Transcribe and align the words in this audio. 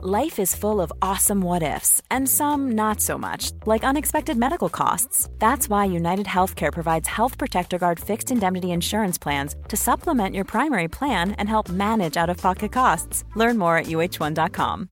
Life 0.00 0.38
is 0.38 0.54
full 0.54 0.80
of 0.80 0.92
awesome 1.02 1.40
what 1.40 1.62
ifs, 1.64 2.00
and 2.08 2.28
some 2.28 2.70
not 2.76 3.00
so 3.00 3.18
much, 3.18 3.50
like 3.66 3.82
unexpected 3.82 4.36
medical 4.36 4.68
costs. 4.68 5.28
That's 5.40 5.68
why 5.68 5.86
United 5.86 6.26
Healthcare 6.26 6.72
provides 6.72 7.08
Health 7.08 7.36
Protector 7.36 7.78
Guard 7.78 7.98
fixed 7.98 8.30
indemnity 8.30 8.70
insurance 8.70 9.18
plans 9.18 9.56
to 9.66 9.76
supplement 9.76 10.36
your 10.36 10.44
primary 10.44 10.86
plan 10.86 11.32
and 11.32 11.48
help 11.48 11.68
manage 11.68 12.16
out 12.16 12.30
of 12.30 12.36
pocket 12.36 12.70
costs. 12.70 13.24
Learn 13.34 13.58
more 13.58 13.76
at 13.76 13.86
uh1.com. 13.86 14.88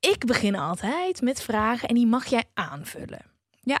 Ik 0.00 0.26
begin 0.26 0.56
altijd 0.56 1.22
met 1.22 1.42
vragen 1.42 1.88
en 1.88 1.94
die 1.94 2.06
mag 2.06 2.26
jij 2.26 2.44
aanvullen. 2.54 3.24
Ja. 3.60 3.80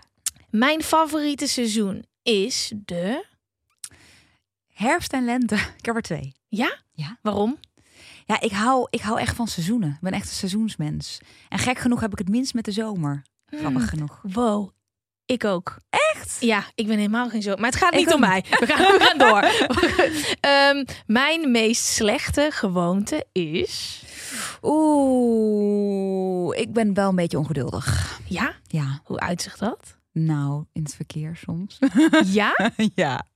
Mijn 0.50 0.82
favoriete 0.82 1.46
seizoen 1.46 2.04
is 2.22 2.72
de. 2.84 3.24
Herfst 4.72 5.12
en 5.12 5.24
lente. 5.24 5.54
Ik 5.78 5.84
heb 5.84 5.96
er 5.96 6.02
twee. 6.02 6.34
Ja? 6.48 6.76
Ja. 6.92 7.18
Waarom? 7.22 7.58
Ja, 8.26 8.40
ik 8.40 8.52
hou, 8.52 8.86
ik 8.90 9.00
hou 9.00 9.20
echt 9.20 9.36
van 9.36 9.46
seizoenen. 9.48 9.88
Ik 9.90 10.00
ben 10.00 10.12
echt 10.12 10.28
een 10.28 10.34
seizoensmens. 10.34 11.18
En 11.48 11.58
gek 11.58 11.78
genoeg 11.78 12.00
heb 12.00 12.12
ik 12.12 12.18
het 12.18 12.28
minst 12.28 12.54
met 12.54 12.64
de 12.64 12.72
zomer. 12.72 13.22
Grappig 13.46 13.88
genoeg. 13.88 14.20
Wow. 14.22 14.70
Ik 15.26 15.44
ook. 15.44 15.76
Echt? 15.90 16.36
Ja, 16.40 16.64
ik 16.74 16.86
ben 16.86 16.96
helemaal 16.96 17.28
geen 17.28 17.42
zo. 17.42 17.56
Maar 17.56 17.70
het 17.70 17.78
gaat 17.78 17.92
Ik 17.92 17.98
niet 17.98 18.12
om 18.14 18.20
mij. 18.20 18.44
We 18.50 18.66
gaan, 18.66 18.76
we 18.92 18.98
gaan 19.00 19.18
door. 19.18 19.42
Ehm, 20.52 20.84
mijn 21.06 21.50
meest 21.50 21.84
slechte 21.84 22.48
gewoonte 22.52 23.26
is. 23.32 24.02
Oeh, 24.62 26.58
ik 26.58 26.72
ben 26.72 26.94
wel 26.94 27.08
een 27.08 27.14
beetje 27.14 27.38
ongeduldig. 27.38 28.18
Ja? 28.28 28.54
Ja, 28.66 29.00
Hoe 29.04 29.18
uitzicht 29.20 29.58
dat? 29.58 29.94
nou, 30.12 30.64
in 30.72 30.82
het 30.82 30.94
verkeer 30.94 31.36
soms. 31.36 31.78
Ja? 32.24 32.70
ja. 32.94 33.26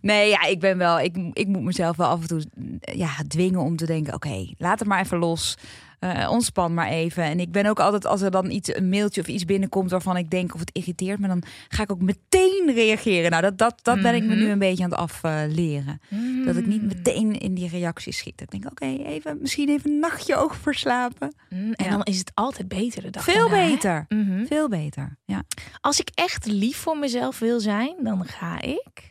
Nee, 0.00 0.28
ja, 0.28 0.42
ik 0.44 0.60
ben 0.60 0.78
wel. 0.78 1.00
Ik, 1.00 1.16
ik 1.32 1.46
moet 1.46 1.62
mezelf 1.62 1.96
wel 1.96 2.08
af 2.08 2.20
en 2.20 2.28
toe 2.28 2.42
ja, 2.80 3.10
dwingen 3.28 3.60
om 3.60 3.76
te 3.76 3.86
denken: 3.86 4.14
oké, 4.14 4.46
laat 4.58 4.78
het 4.78 4.88
maar 4.88 5.00
even 5.00 5.18
los. 5.18 5.56
Eh, 5.98 6.30
ontspan 6.30 6.74
maar 6.74 6.88
even. 6.88 7.22
En 7.24 7.40
ik 7.40 7.52
ben 7.52 7.66
ook 7.66 7.80
altijd, 7.80 8.06
als 8.06 8.20
er 8.20 8.30
dan 8.30 8.50
iets, 8.50 8.76
een 8.76 8.88
mailtje 8.88 9.20
of 9.20 9.26
iets 9.26 9.44
binnenkomt 9.44 9.90
waarvan 9.90 10.16
ik 10.16 10.30
denk 10.30 10.54
of 10.54 10.60
het 10.60 10.70
irriteert 10.72 11.18
me, 11.18 11.26
dan 11.28 11.42
ga 11.68 11.82
ik 11.82 11.92
ook 11.92 12.02
meteen 12.02 12.70
reageren. 12.74 13.30
Nou, 13.30 13.42
dat, 13.42 13.58
dat, 13.58 13.78
dat 13.82 14.02
ben 14.02 14.14
ik 14.14 14.22
me 14.22 14.28
Mhm. 14.34 14.38
nu 14.38 14.48
een 14.50 14.58
beetje 14.58 14.84
aan 14.84 14.90
het 14.90 14.98
afleren. 14.98 16.00
Dat 16.44 16.56
ik 16.56 16.66
niet 16.66 16.82
meteen 16.82 17.38
in 17.38 17.54
die 17.54 17.68
reacties 17.68 18.16
schiet. 18.18 18.40
Ik 18.40 18.50
denk, 18.50 18.66
oké, 18.66 18.84
even, 18.86 19.38
misschien 19.40 19.68
even 19.68 19.90
een 19.90 19.98
nachtje 19.98 20.36
over 20.36 20.56
verslapen. 20.56 21.34
Mm, 21.50 21.72
En 21.72 21.84
Ja. 21.84 21.90
dan 21.90 22.02
is 22.02 22.18
het 22.18 22.30
altijd 22.34 22.68
beter 22.68 23.02
de 23.02 23.10
dag 23.10 23.24
Veel 23.24 23.48
daarna, 23.48 23.68
beter. 23.68 24.04
Mhm. 24.08 24.44
Veel 24.44 24.68
beter. 24.68 25.18
Ja. 25.24 25.42
Als 25.80 26.00
ik 26.00 26.08
echt 26.14 26.46
lief 26.46 26.76
voor 26.76 26.98
mezelf 26.98 27.38
wil 27.38 27.60
zijn, 27.60 27.94
dan 28.02 28.24
ga 28.26 28.60
ik. 28.60 29.10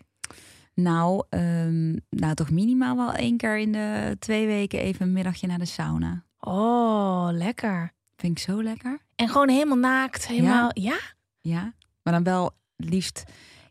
Nou, 0.74 1.24
ehm, 1.30 1.96
nou, 2.10 2.34
toch 2.34 2.52
minimaal 2.52 2.96
wel 2.96 3.14
één 3.14 3.38
keer 3.38 3.58
in 3.58 3.72
de 3.72 4.16
twee 4.20 4.46
weken 4.48 4.80
even 4.80 5.06
een 5.08 5.14
middagje 5.14 5.48
naar 5.48 5.60
de 5.60 5.66
sauna. 5.66 6.24
Oh, 6.40 7.30
lekker. 7.32 7.92
Vind 8.16 8.38
ik 8.38 8.44
zo 8.44 8.64
lekker. 8.64 9.00
En 9.16 9.28
gewoon 9.30 9.50
helemaal 9.50 9.78
naakt. 9.78 10.28
Helemaal. 10.28 10.70
Ja? 10.74 10.98
Ja, 11.42 11.74
maar 12.04 12.14
dan 12.14 12.24
wel 12.24 12.52
liefst. 12.76 13.24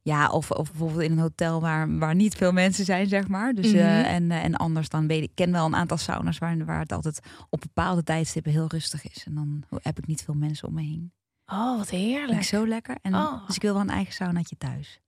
Ja, 0.03 0.29
of, 0.31 0.51
of 0.51 0.71
bijvoorbeeld 0.71 1.01
in 1.03 1.13
een 1.13 1.19
hotel 1.19 1.61
waar, 1.61 1.99
waar 1.99 2.15
niet 2.15 2.35
veel 2.35 2.53
mensen 2.53 2.85
zijn, 2.85 3.07
zeg 3.07 3.29
maar. 3.29 3.53
Dus, 3.55 3.73
eh, 3.73 3.85
Mhm. 3.85 4.05
en, 4.05 4.31
eh, 4.31 4.45
en 4.45 4.57
anders 4.57 4.89
dan 4.89 5.07
weet 5.07 5.23
ik, 5.23 5.29
ik 5.29 5.35
ken 5.35 5.53
wel 5.53 5.67
een 5.67 5.75
aantal 5.77 5.97
sauna's 5.97 6.39
waar, 6.39 6.65
waar 6.65 6.79
het 6.81 6.93
altijd 6.93 7.21
op 7.51 7.61
bepaalde 7.61 8.03
tijdstippen 8.03 8.53
heel 8.53 8.67
rustig 8.69 9.11
is. 9.11 9.25
En 9.27 9.35
dan 9.35 9.63
heb 9.83 9.99
ik 9.99 10.07
niet 10.07 10.23
veel 10.23 10.35
mensen 10.35 10.69
om 10.69 10.75
me 10.75 10.83
heen. 10.83 11.13
Oh, 11.47 11.77
wat 11.77 11.87
Vind 11.89 12.03
ik 12.03 12.09
heerlijk. 12.09 12.43
zo 12.43 12.67
lekker. 12.67 12.97
En, 13.03 13.15
Oh. 13.15 13.47
Dus 13.47 13.57
ik 13.57 13.63
wil 13.63 13.73
wel 13.73 13.83
een 13.83 13.91
eigen 13.91 14.15
saunaatje 14.15 14.57
thuis. 14.59 15.01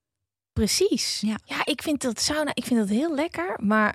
Precies. 0.53 1.19
Ja. 1.27 1.37
ja, 1.45 1.61
ik 1.65 1.83
vind 1.83 2.03
dat 2.03 2.21
sauna, 2.21 2.51
ik 2.55 2.65
vind 2.65 2.81
dat 2.81 2.89
heel 2.89 3.15
lekker, 3.15 3.57
maar 3.63 3.95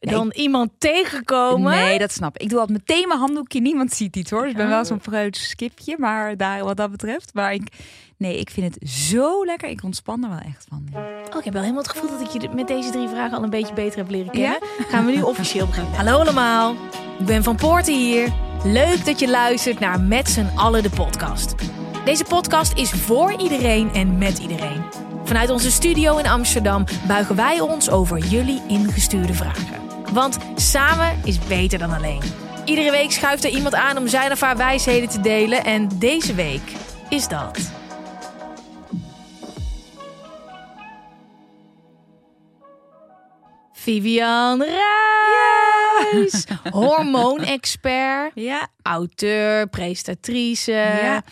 Nee, 0.00 0.14
dan 0.14 0.30
iemand 0.34 0.70
tegenkomen. 0.78 1.70
Nee, 1.72 1.98
dat 1.98 2.12
snap 2.12 2.34
ik. 2.34 2.42
Ik 2.42 2.48
doe 2.48 2.58
altijd 2.60 2.78
meteen 2.78 3.08
mijn 3.08 3.20
handdoekje. 3.20 3.60
Niemand 3.60 3.92
ziet 3.92 4.16
iets 4.16 4.30
hoor. 4.30 4.40
Dus 4.42 4.50
ik 4.50 4.56
ben 4.56 4.66
Oh. 4.66 4.72
wel 4.72 4.84
zo'n 4.84 4.98
preuts 4.98 5.48
skipje, 5.48 5.96
maar 5.98 6.36
daar 6.36 6.64
wat 6.64 6.76
dat 6.76 6.90
betreft. 6.90 7.34
Maar 7.34 7.52
ik, 7.54 7.62
nee, 8.16 8.38
ik 8.38 8.50
vind 8.50 8.74
het 8.74 8.90
zo 8.90 9.44
lekker. 9.44 9.68
Ik 9.68 9.82
ontspan 9.82 10.22
er 10.24 10.28
wel 10.30 10.38
echt 10.38 10.66
van. 10.68 10.88
ja. 10.92 10.98
Oh, 11.30 11.38
ik 11.38 11.44
heb 11.44 11.52
wel 11.52 11.62
helemaal 11.62 11.82
het 11.82 11.90
gevoel 11.92 12.10
dat 12.10 12.20
ik 12.34 12.42
je 12.42 12.48
met 12.54 12.66
deze 12.66 12.90
drie 12.90 13.08
vragen 13.08 13.36
al 13.36 13.42
een 13.42 13.50
beetje 13.50 13.74
beter 13.74 13.98
heb 13.98 14.10
leren 14.10 14.30
kennen. 14.32 14.58
Gaan 14.88 15.06
we 15.06 15.12
nu 15.12 15.22
officieel 15.32 15.66
beginnen. 15.66 15.92
Hallo 15.94 16.18
allemaal, 16.18 16.74
ik 17.18 17.26
ben 17.26 17.42
Van 17.42 17.56
Poorten 17.56 17.94
hier. 17.98 18.32
Leuk 18.64 19.04
dat 19.04 19.18
je 19.20 19.28
luistert 19.28 19.78
naar 19.78 20.00
Met 20.00 20.28
z'n 20.28 20.46
allen 20.56 20.82
de 20.82 20.90
podcast. 20.90 21.54
Deze 22.04 22.24
podcast 22.24 22.78
is 22.78 22.90
voor 22.90 23.32
iedereen 23.40 23.90
en 23.94 24.18
met 24.18 24.38
iedereen. 24.38 24.84
Vanuit 25.24 25.50
onze 25.50 25.70
studio 25.70 26.16
in 26.16 26.26
Amsterdam 26.26 26.84
buigen 27.06 27.36
wij 27.36 27.60
ons 27.60 27.90
over 27.90 28.18
jullie 28.18 28.62
ingestuurde 28.68 29.34
vragen. 29.34 29.80
Want 30.12 30.38
samen 30.54 31.20
is 31.24 31.38
beter 31.38 31.78
dan 31.78 31.92
alleen. 31.92 32.22
Iedere 32.64 32.90
week 32.90 33.10
schuift 33.10 33.44
er 33.44 33.50
iemand 33.50 33.74
aan 33.74 33.96
om 33.96 34.08
zijn 34.08 34.32
of 34.32 34.40
haar 34.40 34.56
wijsheden 34.56 35.08
te 35.08 35.20
delen. 35.20 35.64
En 35.64 35.88
deze 35.98 36.34
week 36.34 36.72
is 37.08 37.28
dat. 37.28 37.58
Vivian 43.72 44.62
Reis, 46.12 46.44
hormoonexpert, 46.70 48.32
Ja. 48.34 48.68
auteur, 48.82 49.68
presentatrice. 49.68 50.72
Ja. 50.72 51.22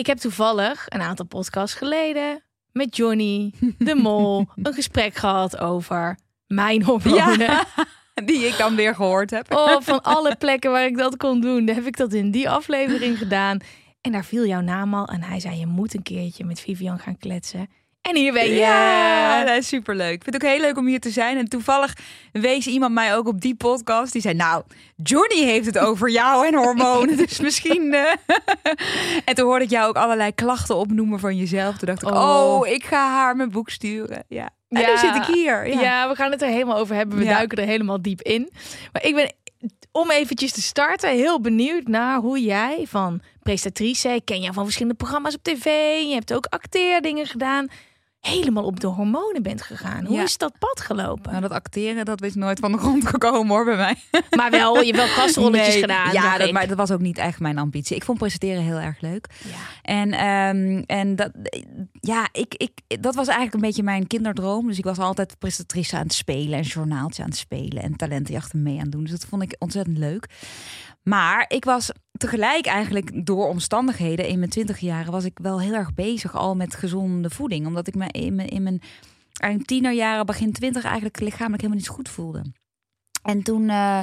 Ik 0.00 0.06
heb 0.06 0.18
toevallig 0.18 0.86
een 0.88 1.00
aantal 1.00 1.26
podcasts 1.26 1.76
geleden 1.76 2.42
met 2.72 2.96
Johnny, 2.96 3.52
de 3.78 3.94
mol, 3.94 4.46
een 4.62 4.74
gesprek 4.74 5.14
gehad 5.14 5.58
over 5.58 6.18
mijn 6.46 6.82
hormonen. 6.82 7.38
Ja. 7.38 7.66
Die 8.24 8.46
ik 8.46 8.56
dan 8.58 8.76
weer 8.76 8.94
gehoord 8.94 9.30
heb. 9.30 9.54
Oh, 9.54 9.80
van 9.90 10.02
alle 10.02 10.36
plekken 10.36 10.70
waar 10.70 10.84
ik 10.84 10.96
dat 10.96 11.16
kon 11.16 11.40
doen, 11.40 11.68
heb 11.68 11.86
ik 11.86 11.96
dat 11.96 12.12
in 12.12 12.30
die 12.30 12.50
aflevering 12.50 13.18
gedaan. 13.18 13.58
En 14.00 14.12
daar 14.12 14.24
viel 14.24 14.46
jouw 14.46 14.60
naam 14.60 14.94
al. 14.94 15.06
En 15.06 15.22
hij 15.22 15.40
zei, 15.40 15.58
je 15.58 15.66
moet 15.66 15.94
een 15.94 16.02
keertje 16.02 16.44
met 16.44 16.60
Vivian 16.60 16.98
gaan 16.98 17.18
kletsen. 17.18 17.68
En 18.00 18.16
hier 18.16 18.32
ben 18.32 18.46
je. 18.48 18.54
Ja, 18.54 19.44
dat 19.44 19.56
is 19.56 19.68
superleuk. 19.68 20.12
Ik 20.14 20.22
vind 20.22 20.34
het 20.34 20.44
ook 20.44 20.50
heel 20.50 20.60
leuk 20.60 20.76
om 20.76 20.86
hier 20.86 21.00
te 21.00 21.10
zijn. 21.10 21.36
En 21.38 21.48
toevallig 21.48 21.94
wees 22.32 22.66
iemand 22.66 22.94
mij 22.94 23.16
ook 23.16 23.26
op 23.26 23.40
die 23.40 23.54
podcast. 23.54 24.12
Die 24.12 24.22
zei, 24.22 24.34
nou, 24.34 24.62
Johnny 24.96 25.44
heeft 25.44 25.66
het 25.66 25.78
over 25.78 26.10
jou 26.10 26.46
en 26.46 26.54
hormonen. 26.54 27.16
Dus 27.16 27.40
misschien... 27.48 27.94
eh. 27.94 28.12
en 29.24 29.34
toen 29.34 29.44
hoorde 29.44 29.64
ik 29.64 29.70
jou 29.70 29.88
ook 29.88 29.96
allerlei 29.96 30.34
klachten 30.34 30.76
opnoemen 30.76 31.18
van 31.20 31.36
jezelf. 31.36 31.76
Toen 31.76 31.88
dacht 31.88 32.02
ik, 32.02 32.08
Oh. 32.08 32.56
oh, 32.60 32.66
ik 32.68 32.84
ga 32.84 33.08
haar 33.10 33.36
mijn 33.36 33.50
boek 33.50 33.70
sturen. 33.70 34.24
Ja. 34.28 34.48
En 34.68 34.80
Ja. 34.80 34.86
nu 34.90 34.96
zit 34.96 35.14
ik 35.14 35.34
hier. 35.34 35.68
Ja. 35.68 35.80
Ja. 35.80 36.08
we 36.08 36.14
gaan 36.14 36.30
het 36.30 36.42
er 36.42 36.48
helemaal 36.48 36.76
over 36.78 36.94
hebben. 36.94 37.18
We 37.18 37.24
Ja. 37.24 37.34
duiken 37.34 37.58
er 37.58 37.66
helemaal 37.66 38.02
diep 38.02 38.22
in. 38.22 38.50
Maar 38.92 39.04
ik 39.04 39.14
ben, 39.14 39.32
om 39.92 40.10
eventjes 40.10 40.52
te 40.52 40.62
starten, 40.62 41.10
heel 41.10 41.40
benieuwd 41.40 41.86
naar 41.86 42.18
hoe 42.18 42.40
jij 42.42 42.84
van 42.88 43.20
presentatrice, 43.42 44.08
ik 44.08 44.24
ken 44.24 44.40
jou 44.40 44.52
van 44.54 44.64
verschillende 44.64 44.96
programma's 44.98 45.34
op 45.34 45.42
tv, 45.42 45.64
je 46.08 46.14
hebt 46.14 46.32
ook 46.34 46.46
acteerdingen 46.46 47.26
gedaan, 47.26 47.68
helemaal 48.20 48.64
op 48.64 48.80
de 48.80 48.86
hormonen 48.86 49.42
bent 49.42 49.62
gegaan. 49.62 50.04
Hoe 50.04 50.16
Ja. 50.16 50.22
is 50.22 50.38
dat 50.38 50.58
pad 50.58 50.80
gelopen? 50.80 51.30
Nou, 51.30 51.42
dat 51.42 51.50
acteren, 51.50 52.04
dat 52.04 52.22
is 52.22 52.34
nooit 52.34 52.58
van 52.60 52.72
de 52.72 52.78
grond 52.78 53.06
gekomen 53.06 53.48
hoor, 53.56 53.64
bij 53.64 53.76
mij. 53.76 53.94
Maar 54.36 54.50
wel, 54.50 54.78
je 54.80 54.84
hebt 54.84 54.96
wel 54.96 55.06
gastrolletjes 55.24 55.68
Nee, 55.68 55.80
gedaan. 55.80 56.12
Ja, 56.12 56.38
dat, 56.38 56.52
maar 56.52 56.68
dat 56.68 56.76
was 56.76 56.90
ook 56.90 57.00
niet 57.00 57.18
echt 57.18 57.40
mijn 57.40 57.58
ambitie. 57.58 57.96
Ik 57.96 58.04
vond 58.04 58.18
presenteren 58.18 58.62
heel 58.62 58.78
erg 58.78 59.00
leuk. 59.00 59.26
Ja. 59.44 59.54
En, 59.82 60.12
ehm, 60.12 60.82
en 60.86 61.16
dat, 61.16 61.30
ja, 62.00 62.28
ik, 62.32 62.54
ik, 62.54 63.02
dat 63.02 63.14
was 63.14 63.26
eigenlijk 63.26 63.54
een 63.54 63.60
beetje 63.68 63.82
mijn 63.82 64.06
kinderdroom. 64.06 64.66
Dus 64.66 64.78
ik 64.78 64.84
was 64.84 64.98
altijd 64.98 65.38
presentatrice 65.38 65.96
aan 65.96 66.02
het 66.02 66.12
spelen 66.12 66.58
en 66.58 66.64
journaaltje 66.64 67.22
aan 67.22 67.28
het 67.28 67.38
spelen 67.38 67.82
en 67.82 67.96
talentenjachten 67.96 68.62
mee 68.62 68.76
aan 68.76 68.82
het 68.82 68.92
doen. 68.92 69.02
Dus 69.02 69.10
dat 69.10 69.24
vond 69.28 69.42
ik 69.42 69.56
ontzettend 69.58 69.98
leuk. 69.98 70.26
Maar 71.02 71.44
ik 71.48 71.64
was 71.64 71.90
tegelijk 72.20 72.66
eigenlijk 72.66 73.26
door 73.26 73.48
omstandigheden 73.48 74.28
in 74.28 74.38
mijn 74.38 74.50
twintig 74.50 74.78
jaren 74.78 75.12
was 75.12 75.24
ik 75.24 75.38
wel 75.42 75.60
heel 75.60 75.74
erg 75.74 75.94
bezig 75.94 76.36
al 76.36 76.56
met 76.56 76.74
gezonde 76.74 77.30
voeding. 77.30 77.66
Omdat 77.66 77.86
ik 77.86 77.94
me 77.94 78.06
in 78.10 78.34
mijn, 78.34 78.48
in 78.48 78.62
mijn 78.62 78.80
eind 79.32 79.66
tienerjaren, 79.66 80.26
begin 80.26 80.52
twintig 80.52 80.84
eigenlijk 80.84 81.20
lichamelijk 81.20 81.62
helemaal 81.62 81.82
niet 81.82 81.94
goed 81.94 82.08
voelde. 82.08 82.44
En 83.22 83.42
toen, 83.42 83.68
eh, 83.68 83.98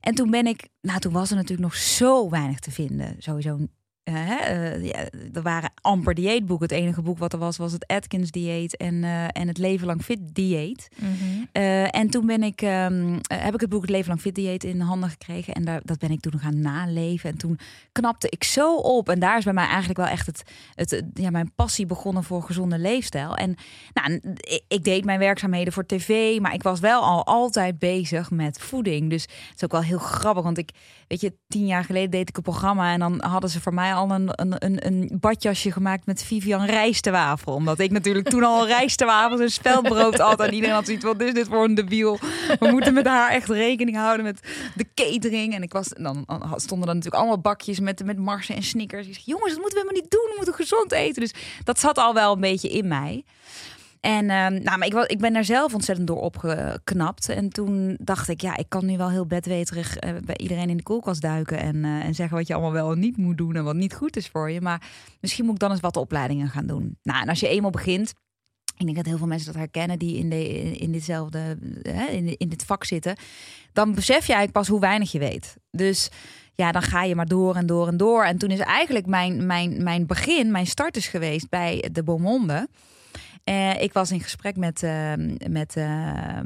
en 0.00 0.14
toen 0.14 0.30
ben 0.30 0.46
ik, 0.46 0.68
nou 0.80 1.00
toen 1.00 1.12
was 1.12 1.30
er 1.30 1.36
natuurlijk 1.36 1.62
nog 1.62 1.76
zo 1.76 2.30
weinig 2.30 2.58
te 2.58 2.70
vinden. 2.70 3.16
Sowieso 3.18 3.58
hè, 4.04 4.36
eh, 4.36 4.84
ja, 4.84 5.08
er 5.32 5.42
waren 5.42 5.72
amper 5.80 6.14
dieetboeken. 6.14 6.68
Het 6.68 6.76
enige 6.76 7.02
boek 7.02 7.18
wat 7.18 7.32
er 7.32 7.38
was, 7.38 7.56
was 7.56 7.72
het 7.72 7.86
Atkins 7.86 8.30
dieet 8.30 8.76
en, 8.76 9.04
eh, 9.04 9.24
en 9.24 9.48
het 9.48 9.58
Leven 9.58 9.86
Lang 9.86 10.02
Fit 10.02 10.18
dieet. 10.22 10.88
Mhm. 10.96 11.44
Eh, 11.52 11.96
en 11.96 12.10
toen 12.10 12.26
ben 12.26 12.42
ik, 12.42 12.62
ehm, 12.62 13.18
eh, 13.22 13.42
heb 13.42 13.54
ik 13.54 13.60
het 13.60 13.70
boek 13.70 13.80
Het 13.80 13.90
Leven 13.90 14.08
Lang 14.08 14.20
Fit 14.20 14.34
dieet 14.34 14.64
in 14.64 14.80
handen 14.80 15.10
gekregen. 15.10 15.54
En 15.54 15.64
daar, 15.64 15.80
dat 15.84 15.98
ben 15.98 16.10
ik 16.10 16.20
toen 16.20 16.38
gaan 16.38 16.60
naleven. 16.60 17.30
En 17.30 17.38
toen 17.38 17.58
knapte 17.92 18.28
ik 18.28 18.44
zo 18.44 18.76
op. 18.76 19.08
En 19.08 19.18
daar 19.18 19.38
is 19.38 19.44
bij 19.44 19.52
mij 19.52 19.66
eigenlijk 19.66 19.98
wel 19.98 20.08
echt 20.08 20.26
het, 20.26 20.42
het, 20.74 21.04
ja, 21.14 21.30
mijn 21.30 21.52
passie 21.54 21.86
begonnen 21.86 22.24
voor 22.24 22.42
gezonde 22.42 22.78
leefstijl. 22.78 23.36
En 23.36 23.54
nou, 23.92 24.20
ik, 24.40 24.64
ik 24.68 24.84
deed 24.84 25.04
mijn 25.04 25.18
werkzaamheden 25.18 25.72
voor 25.72 25.86
tv, 25.86 26.40
maar 26.40 26.54
ik 26.54 26.62
was 26.62 26.80
wel 26.80 27.02
al 27.02 27.26
altijd 27.26 27.78
bezig 27.78 28.30
met 28.30 28.58
voeding. 28.58 29.10
Dus 29.10 29.22
het 29.22 29.54
is 29.54 29.64
ook 29.64 29.72
wel 29.72 29.82
heel 29.82 29.98
grappig, 29.98 30.42
want 30.42 30.58
ik, 30.58 30.70
weet 31.08 31.20
je, 31.20 31.36
tien 31.48 31.66
jaar 31.66 31.84
geleden 31.84 32.10
deed 32.10 32.28
ik 32.28 32.36
een 32.36 32.42
programma 32.42 32.92
en 32.92 32.98
dan 32.98 33.22
hadden 33.22 33.50
ze 33.50 33.60
voor 33.60 33.74
mij 33.74 33.91
al 33.94 34.10
een, 34.10 34.30
een, 34.34 34.86
een, 34.86 35.10
badjasje 35.20 35.72
gemaakt 35.72 36.06
met 36.06 36.22
Vivian 36.22 36.64
rijstewafel. 36.64 37.54
Omdat 37.54 37.78
ik 37.78 37.90
natuurlijk 37.90 38.28
toen 38.28 38.44
al 38.44 38.66
rijstewafels 38.66 39.40
en 39.40 39.50
speldbrood 39.50 40.18
had. 40.18 40.40
En 40.40 40.54
iedereen 40.54 40.74
had 40.74 40.84
zoiets, 40.84 41.04
wat 41.04 41.20
is 41.20 41.34
dit 41.34 41.46
voor 41.46 41.64
een 41.64 41.74
debiel? 41.74 42.18
We 42.58 42.70
moeten 42.70 42.94
met 42.94 43.06
haar 43.06 43.30
echt 43.30 43.48
rekening 43.48 43.96
houden 43.96 44.24
met 44.24 44.40
de 44.74 44.86
catering. 44.94 45.54
En 45.54 45.62
ik 45.62 45.72
was, 45.72 45.88
dan 45.88 46.26
stonden 46.56 46.88
er 46.88 46.94
natuurlijk 46.94 47.22
allemaal 47.22 47.40
bakjes 47.40 47.80
met, 47.80 48.04
met 48.04 48.18
marsen 48.18 48.56
en 48.56 48.62
snickers. 48.62 49.06
Ik 49.06 49.14
zeg, 49.14 49.24
jongens, 49.24 49.52
dat 49.52 49.60
moeten 49.60 49.78
we 49.78 49.84
helemaal 49.84 50.02
niet 50.02 50.10
doen. 50.10 50.28
We 50.28 50.34
moeten 50.36 50.54
gezond 50.54 50.92
eten. 50.92 51.22
Dus 51.22 51.34
dat 51.64 51.78
zat 51.78 51.98
al 51.98 52.14
wel 52.14 52.32
een 52.32 52.40
beetje 52.40 52.68
in 52.68 52.88
mij. 52.88 53.24
En 54.02 54.24
uh, 54.24 54.46
nou, 54.46 54.78
maar 54.78 54.86
ik, 54.86 54.94
ik 54.94 55.18
ben 55.18 55.34
er 55.34 55.44
zelf 55.44 55.74
ontzettend 55.74 56.06
door 56.06 56.20
opgeknapt. 56.20 57.28
En 57.28 57.48
toen 57.48 57.96
dacht 58.00 58.28
ik, 58.28 58.40
ja, 58.40 58.56
ik 58.56 58.68
kan 58.68 58.86
nu 58.86 58.96
wel 58.96 59.10
heel 59.10 59.26
bedweterig 59.26 60.04
uh, 60.04 60.10
bij 60.24 60.36
iedereen 60.36 60.70
in 60.70 60.76
de 60.76 60.82
koelkast 60.82 61.20
duiken. 61.20 61.58
En, 61.58 61.76
uh, 61.76 62.04
en 62.04 62.14
zeggen 62.14 62.36
wat 62.36 62.46
je 62.46 62.54
allemaal 62.54 62.72
wel 62.72 62.92
en 62.92 62.98
niet 62.98 63.16
moet 63.16 63.38
doen 63.38 63.56
en 63.56 63.64
wat 63.64 63.74
niet 63.74 63.94
goed 63.94 64.16
is 64.16 64.28
voor 64.28 64.50
je. 64.50 64.60
Maar 64.60 64.82
misschien 65.20 65.44
moet 65.44 65.54
ik 65.54 65.60
dan 65.60 65.70
eens 65.70 65.80
wat 65.80 65.96
opleidingen 65.96 66.48
gaan 66.48 66.66
doen. 66.66 66.98
Nou, 67.02 67.22
en 67.22 67.28
als 67.28 67.40
je 67.40 67.48
eenmaal 67.48 67.70
begint. 67.70 68.12
Ik 68.76 68.84
denk 68.84 68.96
dat 68.96 69.06
heel 69.06 69.18
veel 69.18 69.26
mensen 69.26 69.52
dat 69.52 69.62
herkennen 69.62 69.98
die 69.98 70.16
in, 70.16 70.30
de, 70.30 70.48
in 70.78 70.92
ditzelfde, 70.92 71.58
hè, 71.82 72.06
in, 72.06 72.36
in 72.38 72.48
dit 72.48 72.64
vak 72.64 72.84
zitten. 72.84 73.16
Dan 73.72 73.94
besef 73.94 74.26
je 74.26 74.32
eigenlijk 74.32 74.52
pas 74.52 74.68
hoe 74.68 74.80
weinig 74.80 75.12
je 75.12 75.18
weet. 75.18 75.56
Dus 75.70 76.10
ja, 76.54 76.72
dan 76.72 76.82
ga 76.82 77.02
je 77.02 77.14
maar 77.14 77.26
door 77.26 77.56
en 77.56 77.66
door 77.66 77.88
en 77.88 77.96
door. 77.96 78.24
En 78.24 78.38
toen 78.38 78.50
is 78.50 78.58
eigenlijk 78.58 79.06
mijn, 79.06 79.46
mijn, 79.46 79.82
mijn 79.82 80.06
begin, 80.06 80.50
mijn 80.50 80.66
start 80.66 80.96
is 80.96 81.06
geweest 81.06 81.48
bij 81.48 81.88
de 81.92 82.02
Beaumonde. 82.02 82.68
Uh, 83.44 83.82
ik 83.82 83.92
was 83.92 84.10
in 84.10 84.20
gesprek 84.20 84.56
met, 84.56 84.82
uh, 84.82 85.12
met, 85.48 85.76
uh, 85.76 86.40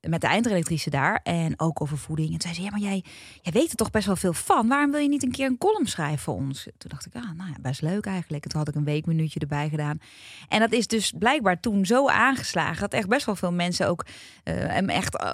met 0.00 0.20
de 0.20 0.26
eindredactrice 0.26 0.90
daar. 0.90 1.20
En 1.22 1.60
ook 1.60 1.80
over 1.80 1.98
voeding. 1.98 2.32
En 2.34 2.40
zei 2.40 2.54
ze, 2.54 2.62
ja, 2.62 2.70
maar 2.70 2.80
jij, 2.80 3.04
jij 3.42 3.52
weet 3.52 3.70
er 3.70 3.76
toch 3.76 3.90
best 3.90 4.06
wel 4.06 4.16
veel 4.16 4.32
van. 4.32 4.68
Waarom 4.68 4.90
wil 4.90 5.00
je 5.00 5.08
niet 5.08 5.22
een 5.22 5.30
keer 5.30 5.46
een 5.46 5.58
column 5.58 5.86
schrijven 5.86 6.18
voor 6.18 6.34
ons? 6.34 6.62
Toen 6.62 6.90
dacht 6.90 7.06
ik, 7.06 7.14
ah, 7.14 7.22
nou 7.36 7.50
ja, 7.50 7.56
best 7.60 7.82
leuk 7.82 8.06
eigenlijk. 8.06 8.46
Toen 8.46 8.58
had 8.58 8.68
ik 8.68 8.74
een 8.74 8.84
weekminuutje 8.84 9.40
erbij 9.40 9.68
gedaan. 9.68 10.00
En 10.48 10.60
dat 10.60 10.72
is 10.72 10.86
dus 10.86 11.12
blijkbaar 11.18 11.60
toen 11.60 11.86
zo 11.86 12.08
aangeslagen... 12.08 12.80
dat 12.80 12.92
echt 12.92 13.08
best 13.08 13.26
wel 13.26 13.36
veel 13.36 13.52
mensen 13.52 13.88
ook 13.88 14.06
hem 14.44 14.88
echt 14.88 15.24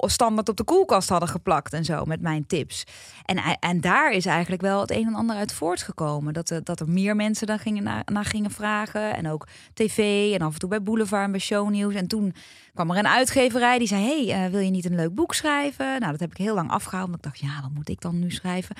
standaard 0.00 0.48
op 0.48 0.56
de 0.56 0.64
koelkast 0.64 1.08
hadden 1.08 1.28
geplakt. 1.28 1.72
En 1.72 1.84
zo, 1.84 2.04
met 2.04 2.20
mijn 2.20 2.46
tips. 2.46 2.84
En, 3.24 3.58
en 3.60 3.80
daar 3.80 4.12
is 4.12 4.26
eigenlijk 4.26 4.62
wel 4.62 4.80
het 4.80 4.90
een 4.90 5.06
en 5.06 5.14
ander 5.14 5.36
uit 5.36 5.52
voortgekomen. 5.52 6.32
Dat, 6.34 6.60
dat 6.64 6.80
er 6.80 6.88
meer 6.88 7.16
mensen 7.16 7.46
dan 7.46 7.58
gingen 7.58 7.82
naar, 7.82 8.02
naar 8.04 8.24
gingen 8.24 8.50
vragen. 8.50 9.16
En 9.16 9.28
ook 9.28 9.46
tv 9.74 10.30
en 10.38 10.46
af 10.46 10.52
en 10.52 10.58
toe 10.58 10.68
bij 10.68 10.82
Boulevard 10.82 11.24
en 11.24 11.30
bij 11.30 11.40
Shownieuws. 11.40 11.94
En 11.94 12.06
toen 12.06 12.34
kwam 12.74 12.90
er 12.90 12.96
een 12.96 13.08
uitgeverij 13.08 13.78
die 13.78 13.88
zei: 13.88 14.02
Hey, 14.02 14.44
uh, 14.44 14.50
wil 14.50 14.60
je 14.60 14.70
niet 14.70 14.84
een 14.84 14.96
leuk 14.96 15.14
boek 15.14 15.34
schrijven? 15.34 15.86
Nou, 16.00 16.10
dat 16.10 16.20
heb 16.20 16.30
ik 16.30 16.36
heel 16.36 16.54
lang 16.54 16.70
afgehaald. 16.70 17.08
Want 17.10 17.18
ik 17.18 17.24
dacht, 17.24 17.38
ja, 17.38 17.62
wat 17.62 17.74
moet 17.74 17.88
ik 17.88 18.00
dan 18.00 18.18
nu 18.18 18.30
schrijven? 18.30 18.76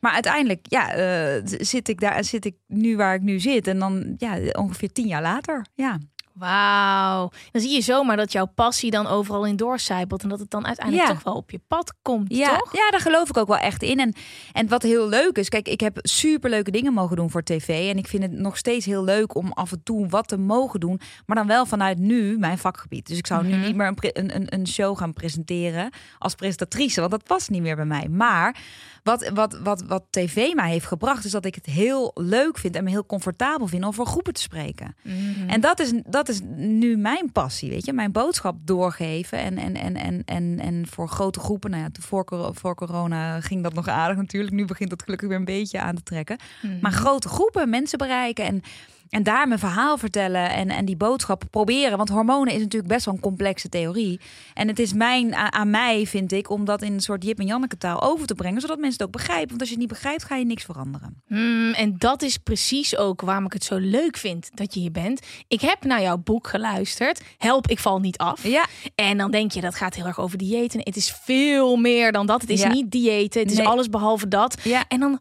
Maar 0.00 0.12
uiteindelijk, 0.12 0.66
ja, 0.68 0.98
uh, 0.98 1.42
zit 1.44 1.88
ik 1.88 2.00
daar, 2.00 2.24
zit 2.24 2.44
ik 2.44 2.56
nu 2.66 2.96
waar 2.96 3.14
ik 3.14 3.20
nu 3.20 3.40
zit. 3.40 3.66
En 3.66 3.78
dan, 3.78 4.14
ja, 4.18 4.38
ongeveer 4.52 4.92
tien 4.92 5.06
jaar 5.06 5.22
later, 5.22 5.66
ja. 5.74 5.98
Wauw. 6.32 7.30
Dan 7.52 7.62
zie 7.62 7.70
je 7.70 7.80
zomaar 7.80 8.16
dat 8.16 8.32
jouw 8.32 8.46
passie 8.46 8.90
dan 8.90 9.06
overal 9.06 9.46
in 9.46 9.56
doorcijpelt. 9.56 10.22
En 10.22 10.28
dat 10.28 10.38
het 10.38 10.50
dan 10.50 10.66
uiteindelijk 10.66 11.08
toch 11.08 11.22
wel 11.22 11.34
op 11.34 11.50
je 11.50 11.60
pad 11.68 11.94
komt, 12.02 12.34
ja. 12.34 12.56
toch? 12.58 12.72
Ja, 12.72 12.90
daar 12.90 13.00
geloof 13.00 13.28
ik 13.28 13.36
ook 13.36 13.48
wel 13.48 13.58
echt 13.58 13.82
in. 13.82 13.98
En, 13.98 14.14
en 14.52 14.68
wat 14.68 14.82
heel 14.82 15.08
leuk 15.08 15.38
is, 15.38 15.48
kijk, 15.48 15.68
ik 15.68 15.80
heb 15.80 15.98
super 16.02 16.50
leuke 16.50 16.70
dingen 16.70 16.92
mogen 16.92 17.16
doen 17.16 17.30
voor 17.30 17.42
tv. 17.42 17.90
En 17.90 17.98
ik 17.98 18.06
vind 18.06 18.22
het 18.22 18.32
nog 18.32 18.56
steeds 18.56 18.86
heel 18.86 19.04
leuk 19.04 19.34
om 19.34 19.52
af 19.52 19.72
en 19.72 19.82
toe 19.82 20.08
wat 20.08 20.28
te 20.28 20.36
mogen 20.36 20.80
doen. 20.80 21.00
Maar 21.26 21.36
dan 21.36 21.46
wel 21.46 21.66
vanuit 21.66 21.98
nu 21.98 22.38
mijn 22.38 22.58
vakgebied. 22.58 23.06
Dus 23.06 23.18
ik 23.18 23.26
zou 23.26 23.46
nu 23.46 23.56
mhm. 23.56 23.66
niet 23.66 23.76
meer 23.76 23.94
een, 24.12 24.34
een, 24.34 24.54
een 24.54 24.66
show 24.66 24.98
gaan 24.98 25.12
presenteren 25.12 25.90
als 26.18 26.34
presentatrice. 26.34 27.00
Want 27.00 27.12
dat 27.12 27.24
past 27.24 27.50
niet 27.50 27.62
meer 27.62 27.76
bij 27.76 27.84
mij. 27.84 28.08
Maar 28.08 28.56
wat, 29.02 29.28
wat, 29.28 29.58
wat, 29.62 29.82
wat 29.82 30.04
tv 30.10 30.54
mij 30.54 30.70
heeft 30.70 30.86
gebracht, 30.86 31.24
is 31.24 31.30
dat 31.30 31.44
ik 31.44 31.54
het 31.54 31.66
heel 31.66 32.10
leuk 32.14 32.58
vind 32.58 32.76
en 32.76 32.84
me 32.84 32.90
heel 32.90 33.06
comfortabel 33.06 33.66
vind 33.66 33.84
om 33.84 33.94
voor 33.94 34.06
groepen 34.06 34.32
te 34.32 34.40
spreken. 34.40 34.96
Mhm. 35.02 35.48
En 35.48 35.60
dat 35.60 35.80
is, 35.80 35.92
dat 36.06 36.19
is 36.28 36.40
nu 36.56 36.96
mijn 36.96 37.32
passie, 37.32 37.70
weet 37.70 37.86
je, 37.86 37.92
mijn 37.92 38.12
boodschap 38.12 38.56
doorgeven. 38.64 39.38
En, 39.38 39.58
en, 39.58 39.74
en, 39.76 39.96
en, 39.96 40.22
en, 40.24 40.58
en 40.58 40.86
voor 40.86 41.08
grote 41.08 41.40
groepen, 41.40 41.70
nou 41.70 41.82
ja, 41.82 41.88
voor, 42.00 42.50
voor 42.52 42.74
corona 42.74 43.40
ging 43.40 43.62
dat 43.62 43.74
nog 43.74 43.88
aardig 43.88 44.16
natuurlijk. 44.16 44.54
Nu 44.54 44.64
begint 44.64 44.90
dat 44.90 45.02
gelukkig 45.02 45.28
weer 45.28 45.38
een 45.38 45.44
beetje 45.44 45.80
aan 45.80 45.94
te 45.94 46.02
trekken. 46.02 46.38
Mhm. 46.62 46.78
Maar 46.80 46.92
grote 46.92 47.28
groepen, 47.28 47.70
mensen 47.70 47.98
bereiken 47.98 48.44
en 48.44 48.62
en 49.10 49.22
daar 49.22 49.48
mijn 49.48 49.60
verhaal 49.60 49.98
vertellen 49.98 50.50
en, 50.50 50.68
en 50.68 50.84
die 50.84 50.96
boodschap 50.96 51.44
proberen. 51.50 51.96
Want 51.96 52.08
hormonen 52.08 52.54
is 52.54 52.60
natuurlijk 52.60 52.92
best 52.92 53.04
wel 53.04 53.14
een 53.14 53.20
complexe 53.20 53.68
theorie. 53.68 54.20
En 54.54 54.68
het 54.68 54.78
is 54.78 54.92
mijn, 54.92 55.34
aan, 55.34 55.70
mij, 55.70 56.06
vind 56.06 56.32
ik, 56.32 56.50
om 56.50 56.64
dat 56.64 56.82
in 56.82 56.92
een 56.92 57.00
soort 57.00 57.24
Jip 57.24 57.38
en 57.38 57.46
Janneke 57.46 57.78
taal 57.78 58.02
over 58.02 58.26
te 58.26 58.34
brengen. 58.34 58.60
Zodat 58.60 58.78
mensen 58.78 58.98
het 58.98 59.06
ook 59.06 59.12
begrijpen. 59.12 59.48
Want 59.48 59.60
als 59.60 59.68
je 59.68 59.74
het 59.74 59.84
niet 59.84 59.92
begrijpt, 59.92 60.24
ga 60.24 60.36
je 60.36 60.44
niks 60.44 60.64
veranderen. 60.64 61.22
Hmm, 61.26 61.72
en 61.72 61.94
dat 61.98 62.22
is 62.22 62.36
precies 62.36 62.96
ook 62.96 63.20
waarom 63.20 63.44
ik 63.44 63.52
het 63.52 63.64
zo 63.64 63.76
leuk 63.76 64.16
vind 64.16 64.50
dat 64.54 64.74
je 64.74 64.80
hier 64.80 64.90
bent. 64.90 65.20
Ik 65.48 65.60
heb 65.60 65.84
naar 65.84 66.02
jouw 66.02 66.18
boek 66.18 66.48
geluisterd. 66.48 67.22
Help, 67.38 67.66
ik 67.66 67.78
val 67.78 67.98
niet 67.98 68.18
af. 68.18 68.46
Ja. 68.46 68.66
En 68.94 69.18
dan 69.18 69.30
denk 69.30 69.52
je, 69.52 69.60
dat 69.60 69.74
gaat 69.74 69.94
heel 69.94 70.06
erg 70.06 70.20
over 70.20 70.38
diëten. 70.38 70.80
Het 70.80 70.96
is 70.96 71.12
veel 71.22 71.76
meer 71.76 72.12
dan 72.12 72.26
dat. 72.26 72.40
Het 72.40 72.50
is 72.50 72.64
niet 72.64 72.90
diëten. 72.90 73.42
Het 73.42 73.50
is 73.50 73.60
alles 73.60 73.88
behalve 73.88 74.28
dat. 74.28 74.56
Ja. 74.62 74.84
En 74.88 75.00
dan 75.00 75.20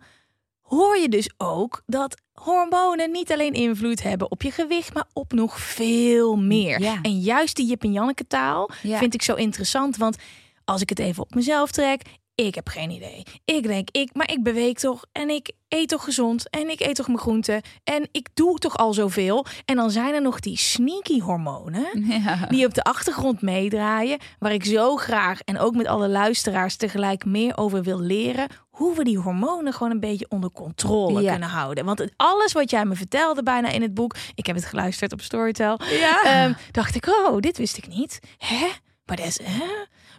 hoor 0.61 0.97
je 0.97 1.09
dus 1.09 1.29
ook 1.37 1.81
dat 1.85 2.21
hormonen 2.39 3.11
niet 3.11 3.31
alleen 3.31 3.53
invloed 3.53 4.03
hebben 4.03 4.31
op 4.31 4.41
je 4.41 4.51
gewicht, 4.51 4.93
maar 4.93 5.07
op 5.13 5.33
nog 5.33 5.59
veel 5.59 6.35
meer. 6.35 6.81
Ja. 6.81 6.99
En 7.01 7.19
juist 7.19 7.55
die 7.55 7.67
Jip 7.67 7.83
en 7.83 7.91
Janneke 7.91 8.27
taal 8.27 8.69
vind 8.83 9.13
ik 9.13 9.21
zo 9.21 9.35
interessant, 9.35 9.97
want 9.97 10.17
als 10.65 10.81
ik 10.81 10.89
het 10.89 10.99
even 10.99 11.23
op 11.23 11.35
mezelf 11.35 11.71
trek, 11.71 12.01
ik 12.45 12.55
heb 12.55 12.67
geen 12.67 12.89
idee. 12.89 13.23
Ik 13.45 13.67
denk, 13.67 13.89
ik, 13.89 14.09
maar 14.13 14.31
ik 14.31 14.43
beweeg 14.43 14.73
toch 14.73 15.05
en 15.11 15.29
ik 15.29 15.51
eet 15.67 15.89
toch 15.89 16.03
gezond 16.03 16.49
en 16.49 16.69
ik 16.69 16.79
eet 16.79 16.95
toch 16.95 17.07
mijn 17.07 17.19
groenten 17.19 17.61
en 17.83 18.09
ik 18.11 18.27
doe 18.33 18.57
toch 18.57 18.77
al 18.77 18.93
zoveel. 18.93 19.45
En 19.65 19.75
dan 19.75 19.91
zijn 19.91 20.13
er 20.13 20.21
nog 20.21 20.39
die 20.39 20.57
sneaky 20.57 21.19
hormonen 21.19 21.87
die 22.49 22.65
op 22.65 22.73
de 22.73 22.83
achtergrond 22.83 23.41
meedraaien, 23.41 24.17
waar 24.39 24.53
ik 24.53 24.65
zo 24.65 24.95
graag 24.95 25.39
en 25.41 25.59
ook 25.59 25.75
met 25.75 25.87
alle 25.87 26.09
luisteraars 26.09 26.75
tegelijk 26.75 27.25
meer 27.25 27.57
over 27.57 27.83
wil 27.83 27.99
leren 27.99 28.47
hoe 28.69 28.95
we 28.95 29.03
die 29.03 29.17
hormonen 29.17 29.73
gewoon 29.73 29.91
een 29.91 29.99
beetje 29.99 30.29
onder 30.29 30.51
controle 30.51 31.25
kunnen 31.25 31.49
houden. 31.49 31.85
Want 31.85 32.07
alles 32.15 32.53
wat 32.53 32.69
jij 32.69 32.85
me 32.85 32.95
vertelde 32.95 33.43
bijna 33.43 33.69
in 33.69 33.81
het 33.81 33.93
boek, 33.93 34.15
ik 34.35 34.45
heb 34.45 34.55
het 34.55 34.65
geluisterd 34.65 35.13
op 35.13 35.21
Storytel, 35.21 35.79
ja. 35.89 36.21
Ehm, 36.23 36.53
dacht 36.71 36.95
ik, 36.95 37.07
oh, 37.07 37.37
dit 37.37 37.57
wist 37.57 37.77
ik 37.77 37.87
niet. 37.87 38.19
Hè? 38.37 38.67
Maar 39.05 39.17
dat 39.17 39.25
is, 39.25 39.39
hè? 39.43 39.65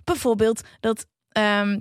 Bijvoorbeeld 0.04 0.60
dat 0.80 1.06
ehm, 1.28 1.78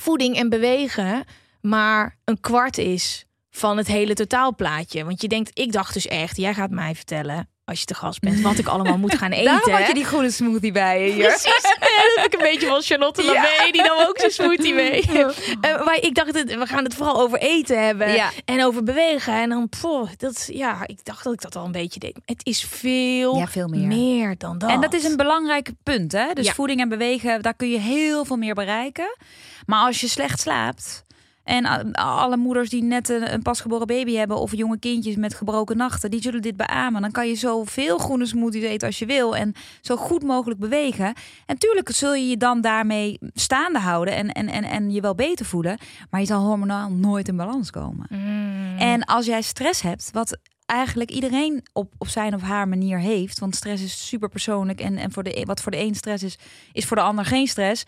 voeding 0.00 0.36
en 0.36 0.48
bewegen 0.48 1.24
maar 1.60 2.18
een 2.24 2.40
kwart 2.40 2.78
is 2.78 3.26
van 3.50 3.76
het 3.76 3.86
hele 3.86 4.14
totaalplaatje. 4.14 5.04
Want 5.04 5.20
je 5.22 5.28
denkt, 5.28 5.58
ik 5.58 5.72
dacht 5.72 5.94
dus 5.94 6.06
echt, 6.06 6.36
jij 6.36 6.54
gaat 6.54 6.70
mij 6.70 6.94
vertellen 6.94 7.48
als 7.66 7.80
je 7.80 7.84
te 7.84 7.94
gast 7.94 8.20
bent, 8.20 8.40
wat 8.40 8.58
ik 8.58 8.66
allemaal 8.66 8.98
moet 8.98 9.14
gaan 9.14 9.32
eten. 9.38 9.44
Daarom 9.44 9.72
had 9.72 9.86
je 9.86 9.94
die 9.94 10.04
groene 10.04 10.30
smoothie 10.30 10.72
bij 10.72 11.06
je 11.06 11.12
hier. 11.12 11.26
Precies. 11.26 11.62
dat 11.80 12.12
heb 12.14 12.26
ik 12.26 12.32
een 12.32 12.50
beetje 12.50 12.66
van 12.66 12.82
Charlotte 12.82 13.22
ja. 13.22 13.70
die 13.70 13.82
nam 13.82 13.98
ook 14.06 14.18
zijn 14.18 14.30
smoothie 14.30 14.74
mee. 14.74 15.04
Uh, 15.16 15.84
maar 15.84 15.96
ik 16.00 16.14
dacht, 16.14 16.34
het, 16.34 16.54
we 16.54 16.66
gaan 16.66 16.84
het 16.84 16.94
vooral 16.94 17.20
over 17.20 17.38
eten 17.38 17.84
hebben. 17.84 18.12
Ja. 18.12 18.30
En 18.44 18.64
over 18.64 18.82
bewegen. 18.82 19.32
En 19.32 19.48
dan, 19.48 19.68
poh, 19.80 20.08
dat, 20.16 20.48
ja, 20.52 20.86
ik 20.86 21.04
dacht 21.04 21.24
dat 21.24 21.32
ik 21.32 21.40
dat 21.40 21.56
al 21.56 21.64
een 21.64 21.72
beetje 21.72 22.00
deed. 22.00 22.18
Het 22.24 22.46
is 22.46 22.64
veel, 22.64 23.36
ja, 23.36 23.46
veel 23.46 23.68
meer. 23.68 23.86
meer. 23.86 24.34
dan 24.38 24.58
dat. 24.58 24.70
En 24.70 24.80
dat 24.80 24.94
is 24.94 25.04
een 25.04 25.16
belangrijk 25.16 25.70
punt. 25.82 26.12
Hè? 26.12 26.32
Dus 26.32 26.50
voeding 26.50 26.80
en 26.80 26.88
bewegen, 26.88 27.42
daar 27.42 27.54
kun 27.54 27.70
je 27.70 27.78
heel 27.78 28.24
veel 28.24 28.36
meer 28.36 28.54
bereiken. 28.54 29.16
Maar 29.66 29.86
als 29.86 30.00
je 30.00 30.08
slecht 30.08 30.40
slaapt 30.40 31.05
en 31.46 31.92
alle 31.92 32.36
moeders 32.36 32.70
die 32.70 32.82
net 32.82 33.08
een, 33.08 33.42
pasgeboren 33.42 33.86
baby 33.86 34.14
hebben 34.14 34.38
of 34.38 34.56
jonge 34.56 34.78
kindjes 34.78 35.16
met 35.16 35.34
gebroken 35.34 35.76
nachten, 35.76 36.10
die 36.10 36.22
zullen 36.22 36.42
dit 36.42 36.56
beamen. 36.56 37.00
Dan 37.02 37.10
kan 37.10 37.28
je 37.28 37.34
zoveel 37.34 37.98
groene 37.98 38.26
smoothies 38.26 38.62
eten 38.62 38.86
als 38.86 38.98
je 38.98 39.06
wil 39.06 39.36
en 39.36 39.52
zo 39.80 39.96
goed 39.96 40.22
mogelijk 40.22 40.60
bewegen. 40.60 41.14
En 41.46 41.58
tuurlijk 41.58 41.90
zul 41.90 42.14
je 42.14 42.28
je 42.28 42.36
dan 42.36 42.60
daarmee 42.60 43.18
staande 43.34 43.78
houden 43.78 44.14
en, 44.14 44.32
en, 44.32 44.48
en, 44.48 44.64
en 44.64 44.90
je 44.90 45.00
wel 45.00 45.14
beter 45.14 45.46
voelen, 45.46 45.78
maar 46.10 46.20
je 46.20 46.26
zal 46.26 46.44
hormonaal 46.44 46.90
nooit 46.90 47.28
in 47.28 47.36
balans 47.36 47.70
komen. 47.70 48.06
Mm. 48.10 48.78
En 48.78 49.04
als 49.04 49.26
jij 49.26 49.42
stress 49.42 49.82
hebt, 49.82 50.10
wat 50.12 50.38
eigenlijk 50.66 51.10
iedereen 51.10 51.66
op, 51.72 51.92
op 51.98 52.08
zijn 52.08 52.34
of 52.34 52.42
haar 52.42 52.68
manier 52.68 52.98
heeft. 52.98 53.38
Want 53.38 53.56
stress 53.56 53.82
is 53.82 54.06
super 54.06 54.28
persoonlijk. 54.28 54.80
En, 54.80 54.96
en 54.96 55.12
voor 55.12 55.22
de, 55.22 55.42
wat 55.44 55.60
voor 55.60 55.72
de 55.72 55.78
een 55.78 55.94
stress 55.94 56.22
is, 56.22 56.38
is 56.72 56.84
voor 56.84 56.96
de 56.96 57.02
ander 57.02 57.24
geen 57.24 57.46
stress. 57.46 57.84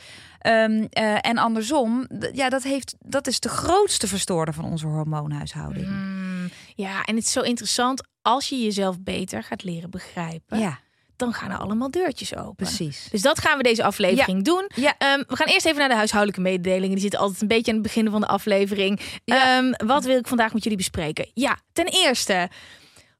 Um, 0.46 0.72
uh, 0.80 1.26
en 1.26 1.38
andersom, 1.38 2.06
ja, 2.32 2.48
dat, 2.48 2.62
heeft, 2.62 2.94
dat 2.98 3.26
is 3.26 3.40
de 3.40 3.48
grootste 3.48 4.08
verstoorder 4.08 4.54
van 4.54 4.64
onze 4.64 4.86
hormoonhuishouding. 4.86 5.86
Mm, 5.86 6.50
ja, 6.74 7.04
en 7.04 7.14
het 7.14 7.24
is 7.24 7.32
zo 7.32 7.40
interessant 7.40 8.06
als 8.22 8.48
je 8.48 8.62
jezelf 8.62 9.00
beter 9.00 9.42
gaat 9.42 9.62
leren 9.62 9.90
begrijpen. 9.90 10.58
Ja 10.58 10.78
dan 11.18 11.32
gaan 11.32 11.50
er 11.50 11.58
allemaal 11.58 11.90
deurtjes 11.90 12.36
open. 12.36 12.54
Precies. 12.54 13.08
Dus 13.10 13.22
dat 13.22 13.38
gaan 13.38 13.56
we 13.56 13.62
deze 13.62 13.84
aflevering 13.84 14.44
doen. 14.44 14.70
Ja. 14.74 15.14
Um, 15.14 15.24
we 15.26 15.36
gaan 15.36 15.46
eerst 15.46 15.66
even 15.66 15.78
naar 15.78 15.88
de 15.88 15.94
huishoudelijke 15.94 16.42
mededelingen. 16.42 16.90
Die 16.90 17.00
zitten 17.00 17.20
altijd 17.20 17.40
een 17.42 17.48
beetje 17.48 17.70
aan 17.70 17.78
het 17.78 17.86
begin 17.86 18.10
van 18.10 18.20
de 18.20 18.26
aflevering. 18.26 19.00
Ja. 19.24 19.58
Um, 19.58 19.74
wat 19.86 20.04
wil 20.04 20.18
ik 20.18 20.26
vandaag 20.26 20.52
met 20.52 20.62
jullie 20.62 20.78
bespreken? 20.78 21.30
Ja, 21.34 21.58
ten 21.72 21.86
eerste, 21.86 22.48